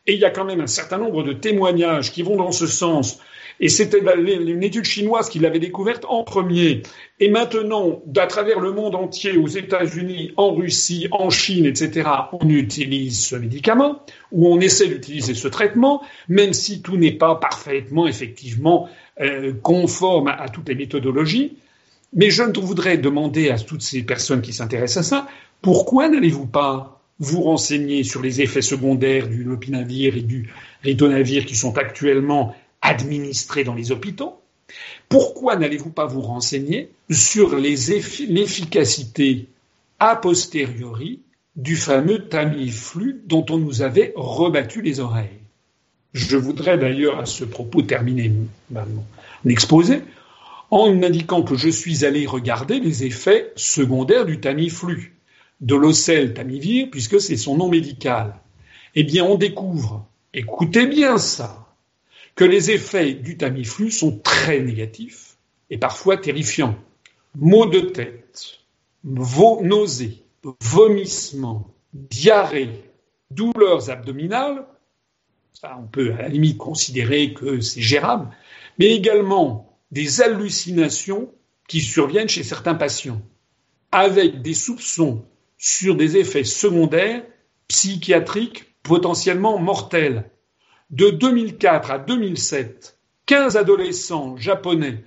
Et 0.08 0.14
il 0.14 0.20
y 0.20 0.26
a 0.26 0.30
quand 0.30 0.46
même 0.46 0.62
un 0.62 0.68
certain 0.68 0.98
nombre 0.98 1.24
de 1.24 1.34
témoignages 1.34 2.12
qui 2.12 2.24
vont 2.24 2.36
dans 2.36 2.52
ce 2.52 2.68
sens 2.68 3.20
Et 3.60 3.70
c'était 3.70 4.00
une 4.00 4.64
étude 4.64 4.86
chinoise 4.86 5.30
qui 5.30 5.40
l'avait 5.40 5.60
découverte 5.60 6.06
en 6.08 6.24
premier. 6.24 6.84
Et 7.20 7.30
maintenant, 7.30 8.02
à 8.18 8.28
travers 8.28 8.60
le 8.60 8.72
monde 8.72 8.96
entier, 8.96 9.38
aux 9.38 9.48
États-Unis, 9.48 10.32
en 10.38 10.54
Russie, 10.54 11.08
en 11.12 11.30
Chine, 11.30 11.66
etc., 11.66 12.10
on 12.34 12.50
utilise 12.50 13.26
ce 13.26 13.36
médicament, 13.36 14.04
ou 14.32 14.48
on 14.48 14.60
essaie 14.60 14.88
d'utiliser 14.88 15.34
ce 15.36 15.48
traitement, 15.48 16.02
même 16.28 16.54
si 16.54 16.82
tout 16.82 16.98
n'est 16.98 17.14
pas 17.14 17.36
parfaitement, 17.36 18.08
effectivement, 18.08 18.90
euh, 19.22 19.54
conforme 19.62 20.28
à 20.28 20.50
toutes 20.50 20.70
les 20.70 20.76
méthodologies. 20.76 21.58
Mais 22.16 22.30
je 22.30 22.44
voudrais 22.44 22.98
demander 22.98 23.50
à 23.50 23.58
toutes 23.58 23.82
ces 23.82 24.04
personnes 24.04 24.42
qui 24.42 24.54
s'intéressent 24.54 25.06
à 25.06 25.10
ça, 25.10 25.28
pourquoi 25.62 26.10
n'allez-vous 26.10 26.46
pas 26.46 27.02
vous 27.20 27.42
renseigner 27.42 28.04
sur 28.04 28.22
les 28.22 28.42
effets 28.42 28.62
secondaires 28.62 29.28
du 29.28 29.44
lopinavir 29.44 30.18
et 30.18 30.22
du 30.22 30.50
ritonavir 30.84 31.46
qui 31.46 31.56
sont 31.56 31.78
actuellement 31.78 32.56
administrés 32.84 33.64
dans 33.64 33.74
les 33.74 33.92
hôpitaux 33.92 34.40
Pourquoi 35.10 35.56
n'allez-vous 35.56 35.90
pas 35.90 36.06
vous 36.06 36.22
renseigner 36.22 36.92
sur 37.10 37.56
l'efficacité 37.56 39.48
a 40.00 40.16
posteriori 40.16 41.22
du 41.56 41.76
fameux 41.76 42.28
Tamiflu 42.28 43.22
dont 43.26 43.46
on 43.50 43.58
nous 43.58 43.82
avait 43.82 44.14
rebattu 44.16 44.84
les 44.84 45.00
oreilles? 45.00 45.40
Je 46.14 46.38
voudrais 46.38 46.78
d'ailleurs 46.78 47.18
à 47.20 47.26
ce 47.26 47.44
propos 47.44 47.82
terminer 47.82 48.32
mon 48.70 49.04
exposé 49.50 50.04
en 50.70 51.02
indiquant 51.04 51.44
que 51.44 51.56
je 51.56 51.70
suis 51.70 52.06
allé 52.06 52.26
regarder 52.26 52.80
les 52.80 53.04
effets 53.04 53.52
secondaires 53.56 54.26
du 54.26 54.40
Tamiflu, 54.40 55.16
de 55.62 55.76
l'ocel 55.76 56.34
tamivir, 56.34 56.88
puisque 56.92 57.22
c'est 57.22 57.38
son 57.38 57.58
nom 57.58 57.70
médical. 57.70 58.36
Eh 58.96 59.04
bien, 59.04 59.24
on 59.24 59.36
découvre, 59.36 60.06
écoutez 60.34 60.88
bien 60.88 61.18
ça, 61.18 61.64
que 62.36 62.44
les 62.44 62.72
effets 62.72 63.14
du 63.14 63.38
Tamiflu 63.38 63.92
sont 63.92 64.20
très 64.20 64.60
négatifs 64.60 65.38
et 65.70 65.78
parfois 65.78 66.18
terrifiants. 66.18 66.78
Maux 67.36 67.66
de 67.66 67.80
tête, 67.80 68.60
nausées, 69.04 70.24
vomissements, 70.62 71.74
diarrhée, 71.94 72.84
douleurs 73.32 73.90
abdominales, 73.90 74.66
on 75.78 75.88
peut 75.88 76.14
à 76.14 76.24
la 76.24 76.28
limite 76.28 76.58
considérer 76.58 77.34
que 77.34 77.62
c'est 77.62 77.82
gérable, 77.82 78.30
mais 78.80 78.88
également 78.88 79.78
des 79.92 80.22
hallucinations 80.22 81.32
qui 81.68 81.80
surviennent 81.80 82.30
chez 82.30 82.44
certains 82.44 82.76
patients, 82.76 83.22
avec 83.92 84.42
des 84.42 84.54
soupçons 84.54 85.24
sur 85.58 85.96
des 85.96 86.18
effets 86.18 86.44
secondaires 86.44 87.24
psychiatriques 87.68 88.76
potentiellement 88.84 89.58
mortels. 89.60 90.30
De 90.94 91.10
2004 91.10 91.90
à 91.90 91.98
2007, 91.98 93.00
15 93.26 93.58
adolescents 93.58 94.38
japonais 94.38 95.04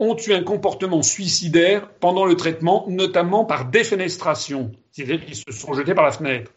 ont 0.00 0.16
eu 0.16 0.32
un 0.32 0.42
comportement 0.42 1.00
suicidaire 1.02 1.88
pendant 2.00 2.24
le 2.24 2.34
traitement, 2.34 2.86
notamment 2.88 3.44
par 3.44 3.66
défenestration, 3.66 4.72
c'est-à-dire 4.90 5.24
qu'ils 5.24 5.36
se 5.36 5.52
sont 5.52 5.74
jetés 5.74 5.94
par 5.94 6.06
la 6.06 6.10
fenêtre. 6.10 6.50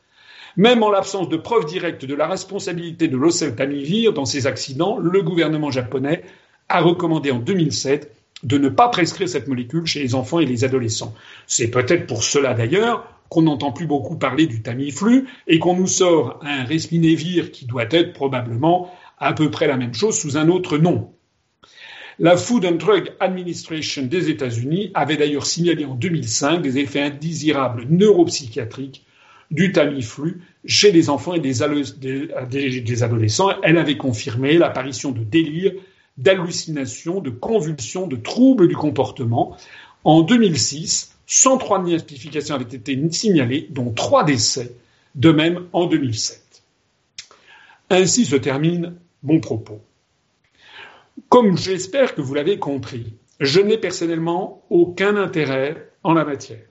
Même 0.57 0.82
en 0.82 0.89
l'absence 0.89 1.29
de 1.29 1.38
preuves 1.38 1.67
directes 1.67 2.05
de 2.05 2.15
la 2.15 2.25
responsabilité 2.25 3.07
de 3.07 3.17
l'oseltamivir 3.17 4.13
dans 4.13 4.25
ces 4.25 4.47
accidents, 4.47 4.97
le 4.97 5.21
gouvernement 5.21 5.69
japonais 5.69 6.23
a 6.67 6.82
recommandé 6.82 7.29
en 7.29 7.38
2007 7.38 8.11
de 8.41 8.57
ne 8.57 8.69
pas 8.69 8.89
prescrire 8.89 9.29
cette 9.29 9.47
molécule 9.47 9.86
chez 9.86 9.99
les 9.99 10.15
enfants 10.15 10.39
et 10.39 10.47
les 10.47 10.63
adolescents. 10.63 11.13
C'est 11.45 11.69
peut-être 11.69 12.07
pour 12.07 12.23
cela 12.23 12.55
d'ailleurs 12.55 13.20
qu'on 13.32 13.43
n'entend 13.43 13.71
plus 13.71 13.88
beaucoup 13.88 14.17
parler 14.17 14.45
du 14.45 14.61
Tamiflu 14.61 15.25
et 15.47 15.57
qu'on 15.57 15.73
nous 15.73 15.88
sort 15.88 16.41
un 16.41 16.65
Respinévir 16.65 17.51
qui 17.51 17.65
doit 17.65 17.86
être 17.89 18.11
probablement 18.11 18.91
à 19.17 19.32
peu 19.32 19.49
près 19.49 19.67
la 19.67 19.77
même 19.77 19.93
chose 19.93 20.19
sous 20.19 20.36
un 20.36 20.49
autre 20.49 20.77
nom. 20.77 21.13
La 22.19 22.36
Food 22.36 22.65
and 22.65 22.73
Drug 22.73 23.13
Administration 23.21 24.03
des 24.03 24.29
États-Unis 24.29 24.91
avait 24.95 25.15
d'ailleurs 25.15 25.45
signalé 25.45 25.86
en 25.86 25.95
2005 25.95 26.61
des 26.61 26.77
effets 26.77 27.03
indésirables 27.03 27.86
neuropsychiatriques 27.89 29.05
du 29.49 29.71
Tamiflu 29.71 30.41
chez 30.65 30.91
les 30.91 31.09
enfants 31.09 31.34
et 31.34 31.39
des, 31.39 31.63
adolescents. 33.01 33.61
Elle 33.63 33.77
avait 33.77 33.97
confirmé 33.97 34.57
l'apparition 34.57 35.11
de 35.11 35.23
délires 35.23 35.73
d'hallucinations, 36.17 37.21
de 37.21 37.29
convulsions, 37.29 38.07
de 38.07 38.17
troubles 38.17 38.67
du 38.67 38.75
comportement. 38.75 39.55
En 40.03 40.21
2006, 40.21 41.15
103 41.34 41.84
notifications 41.84 42.55
avaient 42.55 42.75
été 42.75 42.99
signalées, 43.09 43.65
dont 43.69 43.93
3 43.93 44.25
décès, 44.25 44.75
de 45.15 45.32
même 45.32 45.65
en 45.71 45.86
2007. 45.86 46.61
Ainsi 47.89 48.25
se 48.25 48.36
termine 48.36 48.97
mon 49.23 49.39
propos. 49.39 49.79
Comme 51.29 51.57
j'espère 51.57 52.15
que 52.15 52.21
vous 52.21 52.34
l'avez 52.34 52.59
compris, 52.59 53.13
je 53.39 53.61
n'ai 53.61 53.77
personnellement 53.77 54.65
aucun 54.69 55.15
intérêt 55.15 55.89
en 56.03 56.13
la 56.13 56.25
matière. 56.25 56.65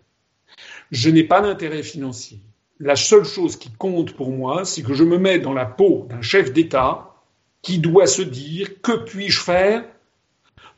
Je 0.90 1.08
n'ai 1.08 1.24
pas 1.24 1.40
d'intérêt 1.40 1.82
financier. 1.82 2.38
La 2.80 2.96
seule 2.96 3.24
chose 3.24 3.56
qui 3.56 3.70
compte 3.70 4.12
pour 4.12 4.30
moi, 4.30 4.66
c'est 4.66 4.82
que 4.82 4.92
je 4.92 5.04
me 5.04 5.16
mets 5.16 5.38
dans 5.38 5.54
la 5.54 5.64
peau 5.64 6.06
d'un 6.10 6.20
chef 6.20 6.52
d'État 6.52 7.14
qui 7.62 7.78
doit 7.78 8.06
se 8.06 8.20
dire 8.20 8.82
que 8.82 9.04
puis-je 9.04 9.40
faire 9.40 9.86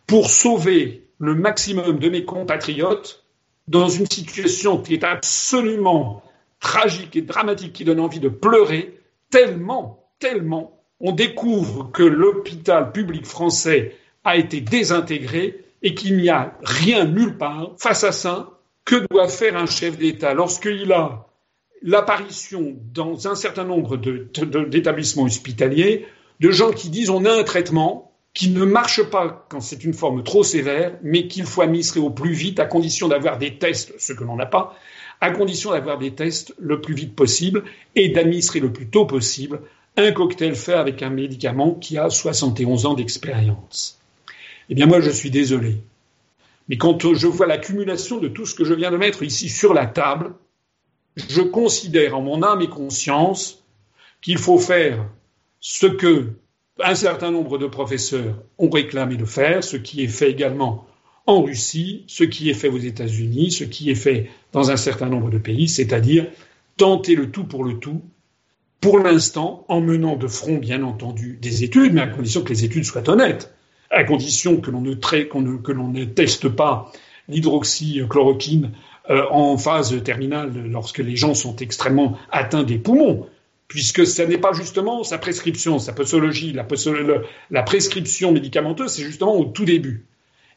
pour 0.06 0.30
sauver 0.30 1.04
le 1.18 1.34
maximum 1.34 1.98
de 1.98 2.08
mes 2.08 2.24
compatriotes 2.24 3.21
dans 3.68 3.88
une 3.88 4.06
situation 4.06 4.78
qui 4.78 4.94
est 4.94 5.04
absolument 5.04 6.22
tragique 6.60 7.16
et 7.16 7.22
dramatique, 7.22 7.72
qui 7.72 7.84
donne 7.84 8.00
envie 8.00 8.20
de 8.20 8.28
pleurer, 8.28 8.98
tellement, 9.30 10.08
tellement, 10.18 10.80
on 11.00 11.12
découvre 11.12 11.90
que 11.90 12.02
l'hôpital 12.02 12.92
public 12.92 13.26
français 13.26 13.96
a 14.24 14.36
été 14.36 14.60
désintégré 14.60 15.64
et 15.82 15.94
qu'il 15.94 16.16
n'y 16.16 16.28
a 16.28 16.56
rien 16.62 17.04
nulle 17.04 17.36
part 17.36 17.72
face 17.78 18.04
à 18.04 18.12
ça. 18.12 18.50
Que 18.84 19.06
doit 19.10 19.28
faire 19.28 19.56
un 19.56 19.66
chef 19.66 19.96
d'État 19.96 20.34
lorsqu'il 20.34 20.92
a 20.92 21.26
l'apparition 21.82 22.76
dans 22.92 23.28
un 23.28 23.34
certain 23.34 23.64
nombre 23.64 23.96
d'établissements 23.96 25.24
hospitaliers 25.24 26.06
de 26.40 26.50
gens 26.50 26.70
qui 26.70 26.90
disent 26.90 27.10
on 27.10 27.24
a 27.24 27.32
un 27.32 27.44
traitement 27.44 28.11
qui 28.34 28.48
ne 28.48 28.64
marche 28.64 29.02
pas 29.02 29.46
quand 29.48 29.60
c'est 29.60 29.84
une 29.84 29.94
forme 29.94 30.22
trop 30.22 30.42
sévère, 30.42 30.98
mais 31.02 31.28
qu'il 31.28 31.44
faut 31.44 31.62
administrer 31.62 32.00
au 32.00 32.10
plus 32.10 32.32
vite 32.32 32.60
à 32.60 32.64
condition 32.64 33.08
d'avoir 33.08 33.38
des 33.38 33.58
tests, 33.58 33.94
ce 33.98 34.12
que 34.12 34.24
l'on 34.24 34.36
n'a 34.36 34.46
pas, 34.46 34.74
à 35.20 35.30
condition 35.30 35.70
d'avoir 35.70 35.98
des 35.98 36.14
tests 36.14 36.54
le 36.58 36.80
plus 36.80 36.94
vite 36.94 37.14
possible 37.14 37.64
et 37.94 38.08
d'administrer 38.08 38.60
le 38.60 38.72
plus 38.72 38.88
tôt 38.88 39.06
possible 39.06 39.60
un 39.96 40.12
cocktail 40.12 40.54
fait 40.54 40.72
avec 40.72 41.02
un 41.02 41.10
médicament 41.10 41.74
qui 41.74 41.98
a 41.98 42.08
71 42.08 42.86
ans 42.86 42.94
d'expérience. 42.94 44.00
Eh 44.68 44.74
bien 44.74 44.86
moi 44.86 45.00
je 45.00 45.10
suis 45.10 45.30
désolé. 45.30 45.76
Mais 46.68 46.78
quand 46.78 47.14
je 47.14 47.26
vois 47.26 47.46
l'accumulation 47.46 48.18
de 48.18 48.28
tout 48.28 48.46
ce 48.46 48.54
que 48.54 48.64
je 48.64 48.74
viens 48.74 48.90
de 48.90 48.96
mettre 48.96 49.22
ici 49.22 49.48
sur 49.48 49.74
la 49.74 49.86
table, 49.86 50.32
je 51.16 51.42
considère 51.42 52.16
en 52.16 52.22
mon 52.22 52.42
âme 52.42 52.62
et 52.62 52.68
conscience 52.68 53.62
qu'il 54.22 54.38
faut 54.38 54.58
faire 54.58 55.04
ce 55.60 55.86
que 55.86 56.32
un 56.80 56.94
certain 56.94 57.30
nombre 57.30 57.58
de 57.58 57.66
professeurs 57.66 58.42
ont 58.58 58.70
réclamé 58.70 59.16
de 59.16 59.24
faire, 59.24 59.62
ce 59.62 59.76
qui 59.76 60.02
est 60.02 60.08
fait 60.08 60.30
également 60.30 60.86
en 61.26 61.42
Russie, 61.42 62.04
ce 62.06 62.24
qui 62.24 62.50
est 62.50 62.54
fait 62.54 62.68
aux 62.68 62.78
États-Unis, 62.78 63.52
ce 63.52 63.64
qui 63.64 63.90
est 63.90 63.96
fait 63.96 64.30
dans 64.52 64.70
un 64.70 64.76
certain 64.76 65.08
nombre 65.08 65.30
de 65.30 65.38
pays, 65.38 65.68
c'est-à-dire 65.68 66.26
tenter 66.76 67.14
le 67.14 67.30
tout 67.30 67.44
pour 67.44 67.64
le 67.64 67.78
tout, 67.78 68.02
pour 68.80 68.98
l'instant, 68.98 69.64
en 69.68 69.80
menant 69.80 70.16
de 70.16 70.26
front, 70.26 70.56
bien 70.56 70.82
entendu, 70.82 71.38
des 71.40 71.62
études, 71.62 71.92
mais 71.92 72.00
à 72.00 72.08
condition 72.08 72.42
que 72.42 72.48
les 72.48 72.64
études 72.64 72.84
soient 72.84 73.08
honnêtes, 73.08 73.54
à 73.90 74.02
condition 74.02 74.60
que 74.60 74.70
l'on 74.70 74.80
ne, 74.80 76.04
teste 76.04 76.48
pas 76.48 76.90
l'hydroxychloroquine 77.28 78.72
euh, 79.10 79.24
en 79.30 79.56
phase 79.56 80.02
terminale 80.02 80.52
lorsque 80.68 80.98
les 80.98 81.14
gens 81.14 81.34
sont 81.34 81.54
extrêmement 81.56 82.18
atteints 82.30 82.64
des 82.64 82.78
poumons 82.78 83.26
puisque 83.72 84.06
ce 84.06 84.20
n'est 84.20 84.36
pas 84.36 84.52
justement 84.52 85.02
sa 85.02 85.16
prescription, 85.16 85.78
sa 85.78 85.94
posologie, 85.94 86.52
la, 86.52 87.62
prescription 87.62 88.30
médicamenteuse, 88.30 88.92
c'est 88.92 89.02
justement 89.02 89.34
au 89.34 89.46
tout 89.46 89.64
début. 89.64 90.04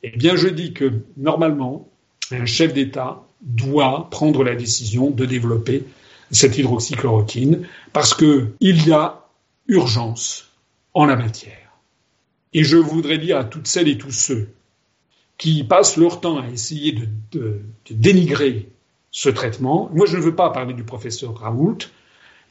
Eh 0.03 0.09
bien, 0.17 0.35
je 0.35 0.49
dis 0.49 0.73
que 0.73 0.91
normalement, 1.15 1.89
un 2.31 2.45
chef 2.45 2.73
d'État 2.73 3.23
doit 3.39 4.09
prendre 4.11 4.43
la 4.43 4.53
décision 4.53 5.11
de 5.11 5.25
développer 5.25 5.85
cette 6.29 6.57
hydroxychloroquine 6.57 7.65
parce 7.93 8.13
qu'il 8.13 8.85
y 8.85 8.91
a 8.91 9.23
urgence 9.69 10.51
en 10.93 11.05
la 11.05 11.15
matière. 11.15 11.71
Et 12.51 12.65
je 12.65 12.75
voudrais 12.75 13.17
dire 13.17 13.37
à 13.37 13.45
toutes 13.45 13.67
celles 13.67 13.87
et 13.87 13.97
tous 13.97 14.11
ceux 14.11 14.49
qui 15.37 15.63
passent 15.63 15.95
leur 15.95 16.19
temps 16.19 16.37
à 16.37 16.49
essayer 16.49 16.99
de 17.31 17.61
dénigrer 17.89 18.67
ce 19.09 19.29
traitement, 19.29 19.89
moi 19.93 20.05
je 20.05 20.17
ne 20.17 20.21
veux 20.21 20.35
pas 20.35 20.49
parler 20.49 20.73
du 20.73 20.83
professeur 20.83 21.33
Raoult, 21.39 21.77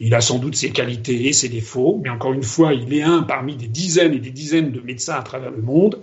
il 0.01 0.14
a 0.14 0.20
sans 0.20 0.38
doute 0.38 0.57
ses 0.57 0.70
qualités 0.70 1.28
et 1.28 1.32
ses 1.32 1.49
défauts, 1.49 2.01
mais 2.03 2.11
encore 2.11 2.32
une 2.32 2.42
fois, 2.42 2.74
il 2.74 2.92
est 2.92 3.03
un 3.03 3.22
parmi 3.22 3.57
des 3.57 3.68
dizaines 3.68 4.14
et 4.14 4.18
des 4.18 4.30
dizaines 4.30 4.72
de 4.72 4.80
médecins 4.80 5.14
à 5.14 5.22
travers 5.22 5.51
le 5.51 5.62
monde. 5.62 6.03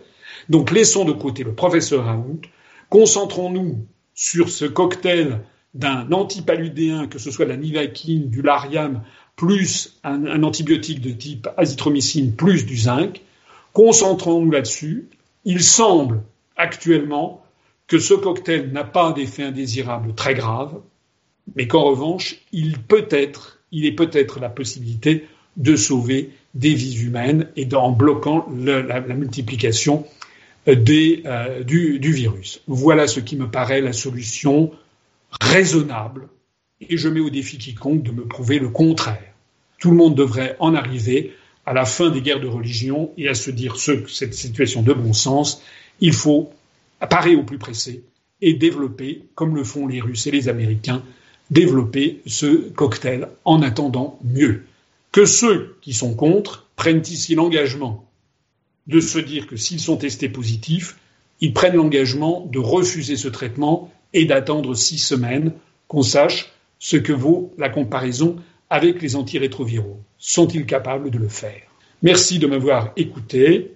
Donc 0.50 0.72
laissons 0.72 1.06
de 1.06 1.12
côté 1.12 1.44
le 1.44 1.54
professeur 1.54 2.06
Raoult, 2.06 2.42
concentrons-nous 2.90 3.86
sur 4.14 4.50
ce 4.50 4.66
cocktail 4.66 5.42
d'un 5.74 6.12
antipaludéen, 6.12 7.08
que 7.08 7.20
ce 7.20 7.32
soit 7.32 7.46
la 7.46 7.58
nivaquine, 7.58 8.30
du 8.30 8.42
lariam, 8.42 9.04
plus 9.36 10.00
un, 10.04 10.44
antibiotique 10.44 11.02
de 11.02 11.12
type 11.12 11.48
azithromycine, 11.58 12.36
plus 12.36 12.66
du 12.66 12.78
zinc. 12.78 13.22
Concentrons-nous 13.74 14.52
là-dessus. 14.52 15.08
Il 15.46 15.64
semble 15.64 16.22
actuellement 16.58 17.44
que 17.88 18.00
ce 18.00 18.14
cocktail 18.14 18.72
n'a 18.72 18.84
pas 18.84 19.14
d'effet 19.14 19.44
indésirable 19.44 20.14
très 20.14 20.34
grave, 20.34 20.82
mais 21.56 21.68
qu'en 21.68 21.84
revanche, 21.84 22.36
il 22.52 22.80
peut 22.80 23.08
être, 23.10 23.61
il 23.72 23.86
est 23.86 23.92
peut-être 23.94 24.40
la 24.40 24.50
possibilité 24.50 25.26
de 25.58 25.76
sauver 25.76 26.32
des 26.54 26.74
vies 26.74 27.04
humaines 27.04 27.48
et 27.56 27.68
en 27.74 27.92
bloquant 27.92 28.48
la, 28.58 29.00
multiplication 29.02 30.06
euh, 30.68 30.76
du, 30.76 32.00
du, 32.00 32.12
virus. 32.12 32.62
Voilà 32.68 33.08
ce 33.08 33.20
qui 33.20 33.36
me 33.36 33.50
paraît 33.50 33.82
la 33.82 33.94
solution 33.94 34.72
raisonnable 35.40 36.28
et 36.82 36.98
je 36.98 37.10
mets 37.10 37.20
au 37.20 37.30
défi 37.30 37.58
quiconque 37.58 38.04
de 38.04 38.12
me 38.12 38.26
prouver 38.26 38.60
le 38.60 38.70
contraire. 38.70 39.34
Tout 39.80 39.92
le 39.92 39.98
monde 39.98 40.16
devrait 40.16 40.56
en 40.60 40.76
arriver 40.76 41.34
à 41.66 41.74
la 41.74 41.86
fin 41.86 42.10
des 42.10 42.22
guerres 42.22 42.40
de 42.40 42.48
religion 42.48 43.12
et 43.18 43.28
à 43.28 43.34
se 43.34 43.52
dire 43.52 43.76
ce, 43.78 44.08
cette 44.08 44.34
situation 44.34 44.82
de 44.82 44.94
bon 44.94 45.14
sens, 45.14 45.62
il 46.00 46.14
faut 46.14 46.52
parer 47.10 47.36
au 47.36 47.44
plus 47.44 47.58
pressé 47.58 48.04
et 48.42 48.54
développer, 48.54 49.24
comme 49.36 49.56
le 49.56 49.64
font 49.64 49.88
les 49.88 50.02
Russes 50.02 50.28
et 50.28 50.32
les 50.32 50.50
Américains, 50.50 51.04
développer 51.52 52.22
ce 52.26 52.70
cocktail 52.72 53.28
en 53.46 53.62
attendant 53.62 54.18
mieux. 54.24 54.64
Que 55.12 55.26
ceux 55.26 55.76
qui 55.82 55.94
sont 55.94 56.16
contre 56.16 56.66
prennent 56.76 57.04
ici 57.06 57.36
l'engagement 57.36 58.06
de 58.88 59.00
se 59.00 59.20
dire 59.20 59.46
que 59.46 59.58
s'ils 59.58 59.82
sont 59.82 59.98
testés 59.98 60.30
positifs, 60.30 60.98
ils 61.42 61.54
prennent 61.54 61.76
l'engagement 61.76 62.48
de 62.52 62.60
refuser 62.60 63.18
ce 63.18 63.28
traitement 63.28 63.92
et 64.14 64.26
d'attendre 64.26 64.74
six 64.74 64.98
semaines 64.98 65.52
qu'on 65.88 66.02
sache 66.02 66.52
ce 66.80 66.98
que 66.98 67.14
vaut 67.14 67.54
la 67.58 67.70
comparaison 67.70 68.38
avec 68.70 69.02
les 69.02 69.16
antirétroviraux. 69.16 70.00
Sont-ils 70.18 70.66
capables 70.66 71.12
de 71.12 71.18
le 71.18 71.28
faire? 71.28 71.62
Merci 72.02 72.40
de 72.40 72.48
m'avoir 72.48 72.94
écouté. 72.96 73.74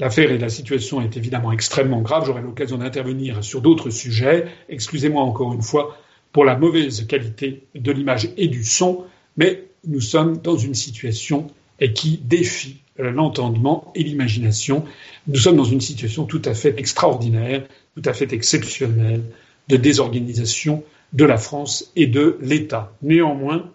L'affaire 0.00 0.30
et 0.30 0.38
la 0.38 0.48
situation 0.48 1.00
est 1.00 1.16
évidemment 1.16 1.52
extrêmement 1.52 2.02
grave. 2.02 2.24
J'aurai 2.26 2.42
l'occasion 2.42 2.78
d'intervenir 2.78 3.42
sur 3.42 3.62
d'autres 3.62 3.90
sujets. 3.90 4.46
Excusez-moi 4.68 5.22
encore 5.22 5.54
une 5.54 5.62
fois 5.62 5.96
pour 6.32 6.44
la 6.44 6.56
mauvaise 6.56 7.06
qualité 7.06 7.64
de 7.74 7.92
l'image 7.92 8.28
et 8.36 8.48
du 8.48 8.64
son, 8.64 9.04
mais 9.36 9.64
nous 9.86 10.00
sommes 10.00 10.38
dans 10.38 10.56
une 10.56 10.74
situation 10.74 11.48
qui 11.94 12.18
défie 12.22 12.78
l'entendement 12.98 13.92
et 13.94 14.02
l'imagination. 14.02 14.84
Nous 15.26 15.36
sommes 15.36 15.56
dans 15.56 15.64
une 15.64 15.80
situation 15.80 16.24
tout 16.24 16.42
à 16.44 16.54
fait 16.54 16.74
extraordinaire, 16.78 17.64
tout 17.94 18.02
à 18.04 18.12
fait 18.12 18.32
exceptionnelle 18.32 19.22
de 19.68 19.76
désorganisation 19.76 20.82
de 21.12 21.24
la 21.24 21.36
France 21.36 21.90
et 21.96 22.06
de 22.06 22.38
l'État. 22.40 22.92
Néanmoins, 23.02 23.70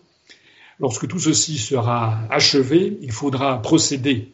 lorsque 0.79 1.07
tout 1.07 1.19
ceci 1.19 1.57
sera 1.57 2.19
achevé, 2.29 2.97
il 3.01 3.11
faudra 3.11 3.61
procéder 3.61 4.29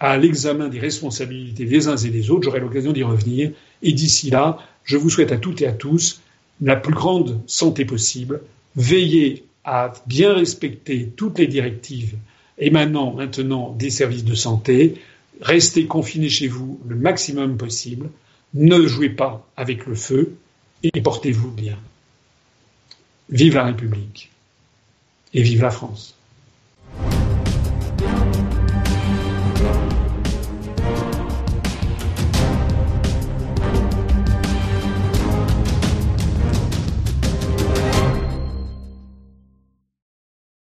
à 0.00 0.18
l'examen 0.18 0.68
des 0.68 0.78
responsabilités 0.78 1.64
des 1.64 1.88
uns 1.88 1.96
et 1.96 2.10
des 2.10 2.30
autres. 2.30 2.44
J'aurai 2.44 2.60
l'occasion 2.60 2.92
d'y 2.92 3.02
revenir. 3.02 3.52
Et 3.82 3.92
d'ici 3.92 4.30
là, 4.30 4.58
je 4.84 4.96
vous 4.96 5.08
souhaite 5.08 5.32
à 5.32 5.38
toutes 5.38 5.62
et 5.62 5.66
à 5.66 5.72
tous 5.72 6.20
la 6.60 6.76
plus 6.76 6.94
grande 6.94 7.40
santé 7.46 7.84
possible. 7.84 8.42
Veillez 8.76 9.44
à 9.64 9.92
bien 10.06 10.34
respecter 10.34 11.08
toutes 11.16 11.38
les 11.38 11.46
directives 11.46 12.16
émanant 12.58 13.12
maintenant 13.14 13.72
des 13.72 13.90
services 13.90 14.24
de 14.24 14.34
santé. 14.34 15.00
Restez 15.40 15.86
confinés 15.86 16.28
chez 16.28 16.48
vous 16.48 16.80
le 16.86 16.96
maximum 16.96 17.56
possible. 17.56 18.10
Ne 18.52 18.86
jouez 18.86 19.10
pas 19.10 19.46
avec 19.56 19.86
le 19.86 19.94
feu 19.94 20.36
et 20.82 21.00
portez-vous 21.00 21.50
bien. 21.50 21.78
Vive 23.30 23.54
la 23.54 23.64
République 23.64 24.30
et 25.32 25.42
vive 25.42 25.62
la 25.62 25.70
France. 25.70 26.13